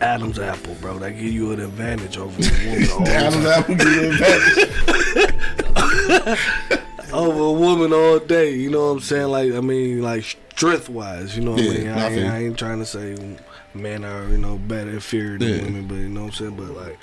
Adam's 0.00 0.38
apple, 0.38 0.74
bro. 0.80 0.98
That 0.98 1.12
give 1.12 1.24
you 1.32 1.52
an 1.52 1.60
advantage 1.60 2.16
over 2.18 2.36
a 2.42 2.68
woman. 2.68 3.08
Adam's 3.08 3.46
apple 3.46 3.74
give 3.76 3.86
you 3.88 4.02
a 4.02 4.10
advantage. 4.10 4.70
over 7.12 7.40
a 7.40 7.52
woman 7.52 7.92
all 7.92 8.18
day. 8.18 8.54
You 8.54 8.70
know 8.70 8.86
what 8.86 8.90
I'm 8.92 9.00
saying? 9.00 9.28
Like 9.28 9.52
I 9.52 9.60
mean, 9.60 10.02
like 10.02 10.24
strength 10.24 10.88
wise. 10.88 11.36
You 11.36 11.44
know 11.44 11.52
what 11.52 11.62
Yeah, 11.62 11.70
I 11.70 11.74
mean? 11.74 11.88
I 11.88 11.92
I, 12.00 12.08
ain't. 12.10 12.30
I 12.32 12.38
ain't 12.44 12.58
trying 12.58 12.78
to 12.78 12.86
say 12.86 13.36
men 13.74 14.04
are 14.04 14.26
you 14.28 14.38
know 14.38 14.58
better 14.58 14.90
inferior 14.90 15.38
than 15.38 15.48
Yeah. 15.48 15.62
women, 15.64 15.86
but 15.86 15.94
you 15.96 16.08
know 16.08 16.22
what 16.22 16.26
I'm 16.28 16.32
saying? 16.32 16.56
But 16.56 16.70
like, 16.76 16.98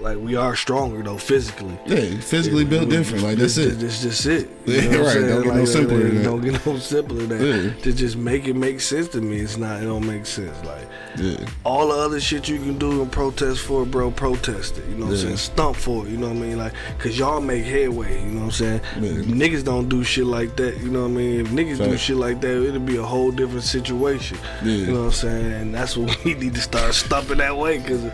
like 0.00 0.18
we 0.18 0.36
are 0.36 0.54
stronger 0.54 1.02
though 1.02 1.16
physically. 1.16 1.76
Yeah, 1.86 2.20
physically 2.20 2.64
built 2.64 2.90
different. 2.90 3.24
Like 3.24 3.38
that's 3.38 3.56
it. 3.56 3.78
That's 3.80 4.02
just 4.02 4.26
it. 4.26 4.48
Yeah, 4.66 4.82
You 4.82 4.90
know 4.90 5.04
right. 5.04 5.14
Don't 5.14 5.42
get 5.44 5.54
no 5.54 5.64
simpler 5.64 5.96
like, 5.98 6.04
than 6.06 6.14
that. 6.22 6.22
Don't 6.24 6.40
get 6.42 6.66
no 6.66 6.78
simpler 6.78 7.26
than 7.26 7.38
that. 7.38 7.64
Yeah. 7.76 7.82
To 7.82 7.92
just 7.92 8.16
make 8.16 8.46
it 8.46 8.54
make 8.54 8.80
sense 8.80 9.08
to 9.08 9.20
me, 9.20 9.38
it's 9.38 9.56
not. 9.56 9.82
It 9.82 9.86
don't 9.86 10.06
make 10.06 10.26
sense. 10.26 10.56
Like 10.64 10.86
Yeah, 11.16 11.46
all 11.64 11.88
the 11.88 11.94
other 11.94 12.20
shit 12.20 12.48
you 12.48 12.58
can 12.58 12.76
do 12.78 13.00
and 13.02 13.10
protest 13.10 13.60
for, 13.60 13.86
bro, 13.86 14.10
protest 14.10 14.78
it. 14.78 14.84
You 14.88 14.96
know 14.96 15.06
what 15.06 15.14
Yeah. 15.16 15.30
I'm 15.30 15.36
saying? 15.36 15.36
Stump 15.38 15.76
for 15.76 16.06
it. 16.06 16.10
You 16.10 16.18
know 16.18 16.28
what 16.28 16.36
I 16.36 16.40
mean? 16.40 16.58
Like, 16.58 16.74
cause 16.98 17.18
y'all 17.18 17.40
make 17.40 17.64
headway. 17.64 18.22
You 18.22 18.30
know 18.32 18.40
what 18.40 18.44
I'm 18.46 18.50
saying? 18.52 18.80
Yeah. 19.00 19.10
Niggas 19.22 19.64
don't 19.64 19.88
do 19.88 20.04
shit 20.04 20.26
like 20.26 20.56
that. 20.56 20.78
You 20.78 20.90
know 20.90 21.02
what 21.02 21.08
I 21.08 21.12
mean? 21.12 21.40
If 21.40 21.48
niggas 21.48 21.78
do 21.78 21.96
shit 21.96 22.16
like 22.16 22.40
that, 22.42 22.62
it'll 22.68 22.80
be 22.80 22.96
a 22.98 23.02
whole 23.02 23.30
different 23.32 23.64
situation. 23.64 24.36
Yeah. 24.62 24.72
You 24.72 24.86
know 24.88 25.00
what 25.00 25.06
I'm 25.06 25.12
saying? 25.12 25.52
And 25.52 25.74
that's 25.74 25.96
what 25.96 26.16
we 26.24 26.34
need 26.34 26.54
to 26.54 26.60
start 26.60 26.92
stumping 26.94 27.38
that 27.38 27.56
way. 27.56 27.78
Cause 27.80 28.04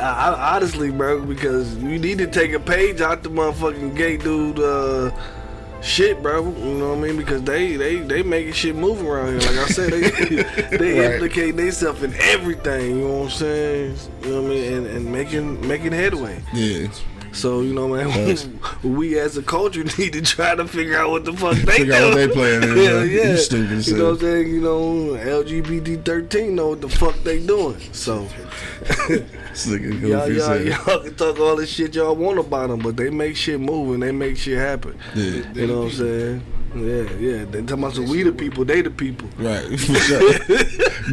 I, 0.00 0.54
honestly, 0.56 0.90
bro, 0.90 1.24
because 1.24 1.76
you 1.76 1.98
need 1.98 2.18
to 2.18 2.26
take 2.26 2.52
a 2.52 2.60
page 2.60 3.00
out 3.00 3.22
the 3.22 3.30
motherfucking 3.30 3.96
gay 3.96 4.16
dude. 4.16 4.58
Uh, 4.60 5.10
Shit, 5.80 6.20
bro. 6.22 6.42
You 6.42 6.74
know 6.74 6.88
what 6.88 6.98
I 6.98 7.02
mean? 7.02 7.16
Because 7.16 7.40
they 7.44 7.76
they 7.76 7.98
they 7.98 8.24
making 8.24 8.52
shit 8.52 8.74
move 8.74 9.00
around 9.00 9.28
here. 9.40 9.48
Like 9.52 9.58
I 9.58 9.66
said, 9.68 9.92
they 9.92 10.10
they 10.76 10.98
Right. 11.00 11.12
implicate 11.14 11.56
themselves 11.56 12.02
in 12.02 12.14
everything. 12.16 12.96
You 12.96 13.02
know 13.06 13.14
what 13.18 13.24
I'm 13.26 13.30
saying? 13.30 13.96
You 14.24 14.28
know 14.28 14.42
what 14.42 14.50
I 14.50 14.54
mean? 14.54 14.72
And, 14.72 14.86
and 14.88 15.12
making 15.12 15.68
making 15.68 15.92
headway. 15.92 16.42
yeah. 16.52 16.88
So 17.38 17.60
you 17.60 17.72
know, 17.72 17.86
man, 17.86 18.10
Facts. 18.10 18.48
we 18.82 19.16
as 19.18 19.36
a 19.36 19.42
culture 19.42 19.84
need 19.98 20.12
to 20.14 20.22
try 20.22 20.56
to 20.56 20.66
figure 20.66 20.98
out 20.98 21.10
what 21.10 21.24
the 21.24 21.32
fuck 21.32 21.54
they 21.54 21.78
Figure 21.78 21.94
out 21.94 22.08
what 22.08 22.16
they 22.16 22.28
playing 22.28 22.62
in, 22.64 22.68
yeah, 22.76 22.90
bro. 22.90 23.02
yeah. 23.04 23.30
You 23.30 23.36
stupid 23.36 23.86
You 23.86 23.96
know 23.96 24.04
what 24.04 24.10
I'm 24.10 24.18
saying? 24.18 24.48
You 24.48 24.60
know, 24.60 24.84
LGBT 25.14 26.04
thirteen 26.04 26.56
know 26.56 26.70
what 26.70 26.80
the 26.80 26.88
fuck 26.88 27.14
they 27.22 27.44
doing. 27.46 27.78
So 27.92 28.26
y'all, 29.08 30.28
y'all, 30.28 30.60
y'all 30.60 31.00
can 31.00 31.14
talk 31.14 31.38
all 31.38 31.54
this 31.56 31.70
shit 31.70 31.94
y'all 31.94 32.16
want 32.16 32.40
about 32.40 32.70
them, 32.70 32.80
but 32.80 32.96
they 32.96 33.08
make 33.08 33.36
shit 33.36 33.60
move 33.60 33.94
and 33.94 34.02
they 34.02 34.10
make 34.10 34.36
shit 34.36 34.58
happen. 34.58 34.98
Yeah. 35.14 35.52
You 35.52 35.66
know 35.68 35.82
what 35.82 35.84
I'm 35.84 35.90
saying? 35.92 36.42
Yeah, 36.84 37.10
yeah. 37.18 37.44
They 37.44 37.60
talking 37.62 37.84
about 37.84 37.94
some 37.94 38.08
we 38.08 38.22
the 38.22 38.32
people, 38.32 38.64
they 38.64 38.82
the 38.82 38.90
people. 38.90 39.28
Right, 39.38 39.64
for 39.80 39.94
sure. 39.94 40.20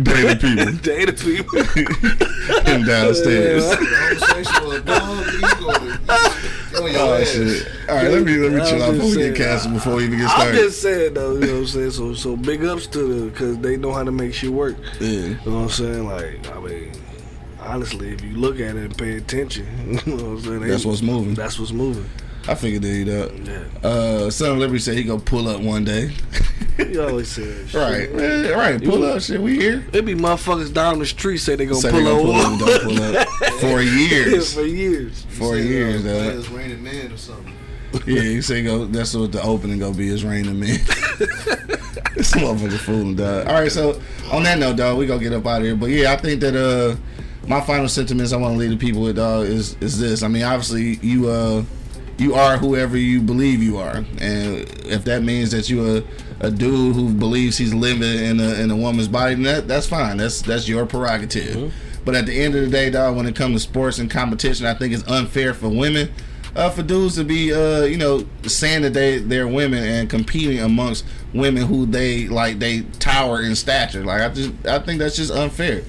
Daily 0.03 0.36
people 0.36 0.72
They 0.82 1.05
the 1.05 1.13
people. 1.13 1.59
and 2.72 2.86
downstairs. 2.88 3.63
Yeah. 3.63 3.76
Homosexual 3.76 4.82
dog, 4.82 5.26
you 5.34 5.41
go 5.41 5.74
to 5.74 5.86
you 5.86 6.84
on 6.84 6.91
your 6.91 7.01
Oh 7.01 7.24
shit! 7.24 7.68
All 7.89 7.95
right, 7.95 8.11
let 8.11 8.24
me 8.24 8.38
let 8.38 8.51
me 8.51 8.59
I'm 8.61 8.66
chill 8.68 8.84
out 8.84 8.93
just 8.93 8.99
before 8.99 9.09
we 9.09 9.16
get 9.18 9.36
canceled. 9.36 9.74
Before 9.76 9.95
we 9.95 10.03
even 10.05 10.20
get 10.20 10.30
started. 10.30 10.49
I'm 10.49 10.55
just 10.55 10.82
saying 10.82 11.13
though, 11.13 11.34
you 11.36 11.39
know 11.39 11.53
what 11.53 11.59
I'm 11.59 11.68
saying? 11.68 11.91
So 11.91 12.13
so 12.13 12.36
big 12.36 12.63
ups 12.66 12.88
to 12.88 12.99
them 12.99 13.30
because 13.30 13.57
they 13.59 13.78
know 13.78 13.93
how 13.93 14.03
to 14.03 14.11
make 14.11 14.34
shit 14.34 14.49
work. 14.51 14.76
Yeah, 14.99 15.09
You 15.09 15.30
know 15.30 15.38
what 15.45 15.51
I'm 15.63 15.70
saying? 15.70 16.05
Like, 16.05 16.51
I 16.55 16.59
mean, 16.59 16.91
honestly, 17.59 18.09
if 18.09 18.22
you 18.22 18.36
look 18.36 18.55
at 18.55 18.76
it 18.76 18.86
and 18.86 18.97
pay 18.97 19.16
attention, 19.18 19.66
you 20.05 20.16
know 20.16 20.24
what 20.24 20.32
I'm 20.32 20.41
saying? 20.41 20.59
They- 20.61 20.68
that's 20.70 20.86
what's 20.86 21.01
moving. 21.01 21.34
that's 21.36 21.57
what's 21.59 21.72
moving. 21.72 22.09
I 22.48 22.56
figured 22.56 22.84
they'd. 22.84 23.10
Uh, 23.84 24.30
Son 24.30 24.52
of 24.52 24.58
Liberty 24.58 24.80
said 24.80 24.96
he 24.96 25.04
gonna 25.04 25.20
pull 25.20 25.48
up 25.48 25.62
one 25.62 25.84
day. 25.84 26.12
he 26.78 26.98
always 26.98 27.28
say 27.30 27.43
that 27.46 27.68
shit. 27.70 27.82
right, 27.82 28.14
man, 28.14 28.52
right. 28.58 28.84
Pull 28.84 29.04
up, 29.06 29.22
shit. 29.22 29.41
We 29.41 29.56
here. 29.58 29.84
It 29.93 30.06
be 30.06 30.14
motherfuckers 30.14 30.74
down 30.74 31.00
the 31.00 31.06
street 31.06 31.38
say 31.38 31.56
they 31.56 31.66
gonna 31.66 31.80
Say 31.82 31.89
pull 31.91 32.00
they 32.00 32.06
gonna 32.06 32.20
up. 32.20 32.26
pull 32.26 32.36
up, 32.36 32.60
don't 32.60 32.84
pull 32.84 33.18
up 33.18 33.28
for 33.60 33.82
years. 33.82 34.54
for 34.54 34.62
years. 34.66 35.26
For 35.30 35.58
years, 35.58 36.02
play 36.04 36.14
dog. 36.30 36.34
as 36.36 36.50
Raining 36.50 36.84
Man 36.84 37.12
or 37.12 37.18
something. 37.18 37.54
Yeah, 38.06 38.22
you 38.22 38.41
say 38.41 38.62
go. 38.64 38.86
That's 38.86 39.14
what 39.16 39.32
the 39.32 39.41
opening 39.41 39.80
gonna 39.80 39.96
be. 39.96 40.10
Is 40.10 40.24
raining 40.26 40.60
man. 40.60 40.80
this 42.16 42.32
motherfucker 42.34 42.78
fooling, 42.80 43.16
dog. 43.16 43.48
All 43.48 43.54
right, 43.54 43.72
so 43.72 44.02
on 44.32 44.43
that 44.43 44.60
note, 44.60 44.76
dog, 44.78 44.98
we 44.98 45.06
gonna 45.08 45.22
get 45.24 45.34
up 45.34 45.46
out 45.46 45.62
of 45.62 45.64
here. 45.66 45.76
But 45.76 45.88
yeah, 45.91 46.12
I 46.12 46.18
think 46.18 46.41
that 46.41 46.56
uh, 46.56 46.96
my 47.48 47.62
final 47.62 47.88
sentiments 47.88 48.34
I 48.34 48.38
want 48.38 48.54
to 48.54 48.58
leave 48.60 48.72
the 48.72 48.78
people 48.78 49.02
with, 49.02 49.16
dog, 49.16 49.46
is 49.46 49.76
is 49.82 49.98
this. 50.00 50.24
I 50.24 50.28
mean, 50.28 50.43
obviously 50.43 50.96
you 51.02 51.30
uh, 51.30 51.64
you 52.18 52.34
are 52.36 52.57
whoever 52.57 52.97
you 52.97 53.22
believe 53.22 53.61
you 53.61 53.78
are, 53.78 53.97
and 53.97 54.70
if 54.86 55.03
that 55.05 55.24
means 55.24 55.51
that 55.51 55.70
you 55.70 55.97
a 55.97 56.03
a 56.39 56.51
dude 56.51 56.95
who 56.95 57.13
believes 57.13 57.57
he's 57.57 57.74
living 57.74 58.24
in 58.24 58.39
a 58.39 58.53
in 58.55 58.72
a 58.72 58.76
woman's 58.76 59.07
body, 59.07 59.36
then 59.36 59.43
that 59.43 59.68
that's 59.68 59.88
fine. 59.88 60.18
That's 60.18 60.41
that's 60.41 60.68
your 60.68 60.86
prerogative. 60.86 61.74
But 62.03 62.13
at 62.16 62.28
the 62.28 62.39
end 62.39 62.53
of 62.55 62.61
the 62.61 62.70
day, 62.70 62.89
dog, 62.91 63.16
when 63.16 63.26
it 63.26 63.36
comes 63.36 63.55
to 63.55 63.59
sports 63.59 63.97
and 63.97 64.11
competition, 64.11 64.68
I 64.68 64.76
think 64.76 64.93
it's 64.93 65.07
unfair 65.07 65.53
for 65.55 65.70
women 65.70 66.09
uh, 66.55 66.70
for 66.70 66.84
dudes 66.84 67.16
to 67.16 67.24
be, 67.24 67.53
uh, 67.53 67.84
you 67.84 67.97
know, 67.97 68.26
saying 68.43 68.84
that 68.84 68.93
they 68.93 69.20
they're 69.20 69.47
women 69.47 69.84
and 69.84 70.09
competing 70.09 70.59
amongst 70.59 71.05
women 71.34 71.66
who 71.66 71.86
they 71.86 72.28
like 72.28 72.59
they 72.59 72.82
tower 72.99 73.41
in 73.41 73.55
stature. 73.55 74.05
Like 74.05 74.22
I 74.22 74.30
just 74.30 74.51
I 74.66 74.80
think 74.80 74.99
that's 74.99 75.16
just 75.16 75.32
unfair. 75.32 75.84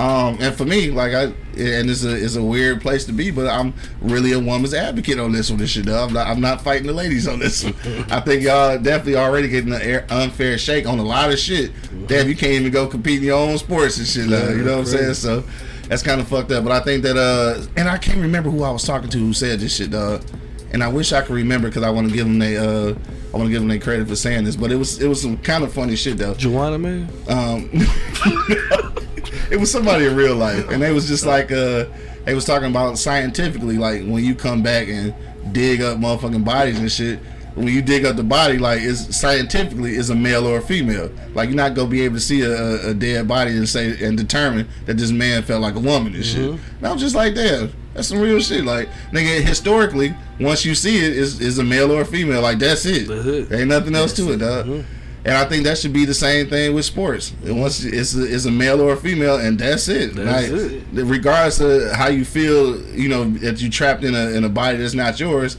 Um, 0.00 0.38
and 0.40 0.54
for 0.54 0.64
me, 0.64 0.90
like 0.90 1.12
I 1.12 1.24
and 1.24 1.90
it's 1.90 2.04
a 2.04 2.14
it's 2.16 2.36
a 2.36 2.42
weird 2.42 2.80
place 2.80 3.04
to 3.04 3.12
be, 3.12 3.30
but 3.30 3.46
I'm 3.46 3.74
really 4.00 4.32
a 4.32 4.38
woman's 4.40 4.72
advocate 4.72 5.18
on 5.18 5.30
this 5.30 5.50
one. 5.50 5.58
This 5.58 5.68
shit, 5.70 5.84
dog. 5.84 6.08
I'm 6.08 6.14
not, 6.14 6.26
I'm 6.26 6.40
not 6.40 6.62
fighting 6.62 6.86
the 6.86 6.94
ladies 6.94 7.28
on 7.28 7.38
this 7.38 7.62
one. 7.64 7.74
I 8.10 8.20
think 8.20 8.42
y'all 8.42 8.78
definitely 8.78 9.16
already 9.16 9.48
getting 9.48 9.74
an 9.74 9.82
air- 9.82 10.06
unfair 10.08 10.56
shake 10.56 10.86
on 10.86 10.98
a 10.98 11.02
lot 11.02 11.30
of 11.30 11.38
shit. 11.38 11.72
Damn, 12.06 12.28
you 12.28 12.34
can't 12.34 12.52
even 12.54 12.72
go 12.72 12.86
compete 12.86 13.18
in 13.18 13.24
your 13.24 13.38
own 13.38 13.58
sports 13.58 13.98
and 13.98 14.06
shit. 14.06 14.32
uh, 14.32 14.48
you 14.52 14.62
know 14.62 14.78
what 14.78 14.80
I'm 14.80 14.86
saying? 14.86 15.14
So 15.14 15.44
that's 15.86 16.02
kind 16.02 16.18
of 16.18 16.28
fucked 16.28 16.50
up. 16.50 16.64
But 16.64 16.72
I 16.72 16.80
think 16.80 17.02
that 17.02 17.18
uh, 17.18 17.62
and 17.76 17.86
I 17.86 17.98
can't 17.98 18.20
remember 18.20 18.48
who 18.48 18.62
I 18.62 18.70
was 18.70 18.84
talking 18.84 19.10
to 19.10 19.18
who 19.18 19.34
said 19.34 19.60
this 19.60 19.76
shit, 19.76 19.90
dog. 19.90 20.24
And 20.72 20.82
I 20.82 20.88
wish 20.88 21.12
I 21.12 21.20
could 21.20 21.34
remember 21.34 21.68
because 21.68 21.82
I 21.82 21.90
want 21.90 22.08
to 22.08 22.14
give 22.14 22.24
them 22.24 22.38
they 22.38 22.56
uh, 22.56 22.94
I 23.34 23.36
want 23.36 23.48
to 23.48 23.50
give 23.50 23.60
them 23.60 23.68
their 23.68 23.78
credit 23.78 24.08
for 24.08 24.16
saying 24.16 24.44
this. 24.44 24.56
But 24.56 24.72
it 24.72 24.76
was 24.76 24.98
it 24.98 25.08
was 25.08 25.20
some 25.20 25.36
kind 25.36 25.62
of 25.62 25.74
funny 25.74 25.94
shit 25.94 26.16
though. 26.16 26.32
Joanna, 26.32 26.78
man. 26.78 27.06
Um, 27.28 27.68
it 29.50 29.58
was 29.58 29.70
somebody 29.70 30.06
in 30.06 30.16
real 30.16 30.36
life, 30.36 30.68
and 30.68 30.82
they 30.82 30.92
was 30.92 31.06
just 31.06 31.26
like 31.26 31.50
uh, 31.52 31.86
they 32.24 32.34
was 32.34 32.44
talking 32.44 32.68
about 32.68 32.98
scientifically, 32.98 33.78
like 33.78 34.02
when 34.02 34.24
you 34.24 34.34
come 34.34 34.62
back 34.62 34.88
and 34.88 35.14
dig 35.52 35.80
up 35.80 35.98
motherfucking 35.98 36.44
bodies 36.44 36.78
and 36.78 36.90
shit. 36.90 37.18
When 37.54 37.66
you 37.66 37.82
dig 37.82 38.04
up 38.04 38.14
the 38.14 38.22
body, 38.22 38.58
like 38.58 38.80
is 38.80 39.14
scientifically 39.14 39.96
is 39.96 40.08
a 40.10 40.14
male 40.14 40.46
or 40.46 40.58
a 40.58 40.62
female. 40.62 41.10
Like 41.34 41.48
you're 41.48 41.56
not 41.56 41.74
gonna 41.74 41.90
be 41.90 42.02
able 42.02 42.14
to 42.14 42.20
see 42.20 42.42
a, 42.42 42.90
a, 42.90 42.94
dead 42.94 43.26
body 43.26 43.50
and 43.50 43.68
say 43.68 44.02
and 44.02 44.16
determine 44.16 44.68
that 44.86 44.96
this 44.96 45.10
man 45.10 45.42
felt 45.42 45.60
like 45.60 45.74
a 45.74 45.80
woman 45.80 46.14
and 46.14 46.24
shit. 46.24 46.48
And 46.48 46.86
I'm 46.86 46.96
just 46.96 47.16
like, 47.16 47.34
damn, 47.34 47.72
that's 47.92 48.06
some 48.06 48.20
real 48.20 48.40
shit. 48.40 48.64
Like 48.64 48.88
nigga, 49.10 49.40
historically, 49.40 50.14
once 50.38 50.64
you 50.64 50.76
see 50.76 50.98
it, 50.98 51.12
is 51.12 51.40
is 51.40 51.58
a 51.58 51.64
male 51.64 51.90
or 51.90 52.02
a 52.02 52.04
female. 52.06 52.40
Like 52.40 52.60
that's 52.60 52.86
it. 52.86 53.08
There 53.08 53.60
ain't 53.60 53.68
nothing 53.68 53.96
else 53.96 54.12
to 54.14 54.32
it, 54.32 54.36
dog. 54.38 54.84
And 55.24 55.34
I 55.34 55.44
think 55.44 55.64
that 55.64 55.76
should 55.76 55.92
be 55.92 56.06
the 56.06 56.14
same 56.14 56.48
thing 56.48 56.74
with 56.74 56.86
sports. 56.86 57.32
Once 57.44 57.84
it's 57.84 58.14
a, 58.14 58.22
it's 58.22 58.46
a 58.46 58.50
male 58.50 58.80
or 58.80 58.94
a 58.94 58.96
female, 58.96 59.36
and 59.36 59.58
that's 59.58 59.86
it. 59.88 60.14
That's 60.14 60.50
like, 60.50 60.72
it. 60.72 60.82
Regardless 60.92 61.60
of 61.60 61.92
how 61.92 62.08
you 62.08 62.24
feel, 62.24 62.80
you 62.92 63.08
know, 63.08 63.24
that 63.24 63.60
you 63.60 63.68
trapped 63.68 64.02
in 64.02 64.14
a 64.14 64.30
in 64.30 64.44
a 64.44 64.48
body 64.48 64.78
that's 64.78 64.94
not 64.94 65.20
yours. 65.20 65.58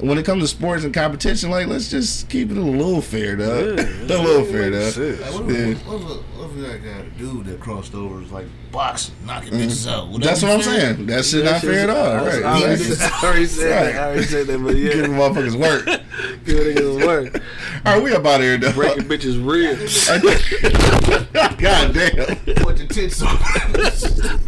When 0.00 0.18
it 0.18 0.24
comes 0.24 0.42
to 0.42 0.48
sports 0.48 0.84
and 0.84 0.92
competition, 0.94 1.50
like 1.50 1.66
let's 1.66 1.90
just 1.90 2.28
keep 2.28 2.50
it 2.50 2.56
a 2.56 2.60
little 2.60 3.00
fair, 3.02 3.36
dog. 3.36 3.78
Yeah, 3.78 3.84
a 4.16 4.22
little 4.22 4.44
fair, 4.44 4.70
That's 4.70 4.96
dog. 4.96 5.20
Like, 5.20 5.32
what, 5.34 5.44
Yeah. 5.54 5.58
if, 5.66 5.86
what, 5.86 5.96
if, 5.96 6.02
what 6.02 6.50
if 6.50 6.56
that 6.56 6.84
got 6.84 7.00
a 7.04 7.10
dude 7.18 7.46
that 7.46 7.60
crossed 7.60 7.94
over 7.94 8.22
is 8.22 8.32
like 8.32 8.46
boxing, 8.72 9.14
knocking 9.26 9.52
mm. 9.52 9.66
bitches 9.66 9.90
out? 9.90 10.08
Would 10.08 10.22
that 10.22 10.26
That's 10.26 10.42
what 10.42 10.52
I'm 10.52 10.60
fair? 10.62 10.94
saying. 10.94 11.06
That 11.06 11.24
shit 11.24 11.44
not 11.44 11.60
fair 11.60 11.70
at 11.72 11.88
shit's- 11.88 11.96
all. 11.96 12.06
I, 12.06 12.16
Right? 12.16 12.42
I, 12.44 12.62
already, 12.62 12.84
I 13.00 13.20
already 13.22 13.46
said 13.46 13.70
Right. 13.70 13.92
that. 13.92 13.94
I 14.02 14.04
already 14.06 14.22
said 14.24 14.46
that, 14.46 14.58
but 14.62 14.74
Giving 14.74 15.12
yeah, 15.12 15.18
motherfuckers 15.18 15.56
work. 15.56 15.84
good 16.44 16.76
niggas 16.76 17.06
work. 17.06 17.42
All 17.86 17.94
right, 17.94 18.02
we 18.02 18.12
up 18.14 18.26
out 18.26 18.36
of 18.36 18.42
here, 18.42 18.58
dog. 18.58 18.74
Breaking 18.74 19.04
bitches 19.04 19.40
ribs, 19.42 20.06
God 21.56 21.94
damn. 21.94 22.36
Put 22.62 22.76
the 22.76 22.86
tits 22.88 23.22
on. 23.22 23.38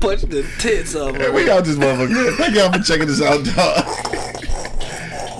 punch 0.00 0.22
the 0.22 0.46
tits 0.58 0.94
off. 0.94 1.16
Hey, 1.16 1.30
we 1.30 1.48
out 1.50 1.64
this 1.64 1.76
motherfucker. 1.76 2.36
Thank 2.36 2.54
y'all 2.56 2.70
for 2.72 2.78
checking 2.80 3.06
this 3.06 3.22
out, 3.22 3.42
dog. 3.44 4.31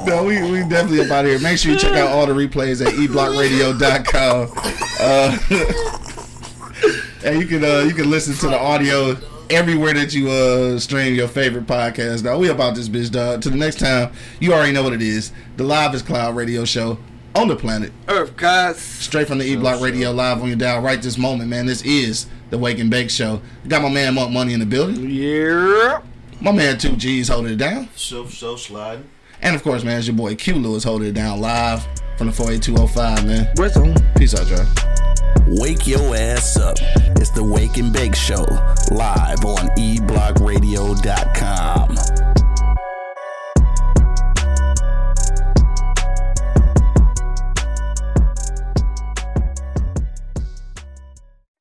No, 0.04 0.24
we, 0.24 0.42
we 0.42 0.60
definitely 0.68 1.00
up 1.00 1.10
out 1.10 1.24
here. 1.24 1.38
Make 1.38 1.58
sure 1.58 1.72
you 1.72 1.78
check 1.78 1.92
out 1.92 2.08
all 2.08 2.26
the 2.26 2.32
replays 2.32 2.84
at 2.84 2.92
eblockradio.com. 2.94 4.50
Uh, 5.00 5.38
and 7.24 7.40
you 7.40 7.46
can 7.46 7.64
uh, 7.64 7.80
you 7.86 7.94
can 7.94 8.10
listen 8.10 8.34
to 8.34 8.48
the 8.48 8.58
audio 8.58 9.16
everywhere 9.50 9.94
that 9.94 10.12
you 10.12 10.28
uh, 10.30 10.78
stream 10.78 11.14
your 11.14 11.28
favorite 11.28 11.66
podcast. 11.66 12.24
Now 12.24 12.38
we 12.38 12.48
about 12.48 12.74
this 12.74 12.88
bitch, 12.88 13.10
dog. 13.12 13.42
To 13.42 13.50
the 13.50 13.56
next 13.56 13.78
time, 13.78 14.12
you 14.40 14.52
already 14.52 14.72
know 14.72 14.82
what 14.82 14.92
it 14.92 15.02
is. 15.02 15.32
The 15.56 15.64
Live 15.64 15.94
is 15.94 16.02
Cloud 16.02 16.34
Radio 16.34 16.64
Show. 16.64 16.98
on 17.34 17.48
the 17.48 17.56
planet. 17.56 17.92
Earth, 18.08 18.36
guys. 18.36 18.78
Straight 18.80 19.28
from 19.28 19.38
the 19.38 19.44
E 19.44 19.56
Block 19.56 19.80
Radio 19.80 20.10
live 20.10 20.42
on 20.42 20.48
your 20.48 20.56
dial 20.56 20.82
right 20.82 21.00
this 21.00 21.16
moment, 21.16 21.48
man. 21.48 21.66
This 21.66 21.82
is 21.82 22.26
the 22.50 22.58
Wake 22.58 22.78
and 22.80 22.90
Bake 22.90 23.08
Show. 23.10 23.40
Got 23.68 23.82
my 23.82 23.88
man 23.88 24.14
Monk 24.14 24.32
Money 24.32 24.52
in 24.52 24.60
the 24.60 24.66
building. 24.66 25.08
Yeah. 25.08 26.02
My 26.40 26.50
man 26.50 26.76
Two 26.76 26.96
G's 26.96 27.28
holding 27.28 27.52
it 27.52 27.56
down. 27.58 27.88
So 27.94 28.26
so 28.26 28.56
sliding. 28.56 29.08
And 29.42 29.54
of 29.56 29.62
course, 29.62 29.84
man, 29.84 29.98
it's 29.98 30.06
your 30.06 30.16
boy 30.16 30.34
Q 30.36 30.54
Lewis 30.54 30.84
holding 30.84 31.08
it 31.08 31.14
down 31.14 31.40
live 31.40 31.86
from 32.16 32.28
the 32.28 32.32
48205, 32.32 33.26
man. 33.26 33.48
Where's 33.56 33.76
on? 33.76 33.94
Peace 34.16 34.34
out, 34.34 34.48
y'all. 34.48 34.64
Wake 35.48 35.86
your 35.86 36.16
ass 36.16 36.56
up. 36.56 36.76
It's 37.16 37.30
the 37.30 37.42
Wake 37.42 37.76
and 37.76 37.92
Bake 37.92 38.14
Show, 38.14 38.46
live 38.90 39.44
on 39.44 39.68
eblockradio.com. 39.76 41.96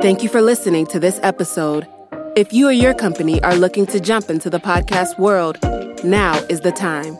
Thank 0.01 0.23
you 0.23 0.29
for 0.29 0.41
listening 0.41 0.87
to 0.87 0.99
this 0.99 1.19
episode. 1.21 1.87
If 2.35 2.51
you 2.53 2.67
or 2.67 2.71
your 2.71 2.95
company 2.95 3.41
are 3.43 3.55
looking 3.55 3.85
to 3.87 3.99
jump 3.99 4.29
into 4.31 4.49
the 4.49 4.59
podcast 4.59 5.19
world, 5.19 5.59
now 6.03 6.39
is 6.49 6.61
the 6.61 6.71
time. 6.71 7.19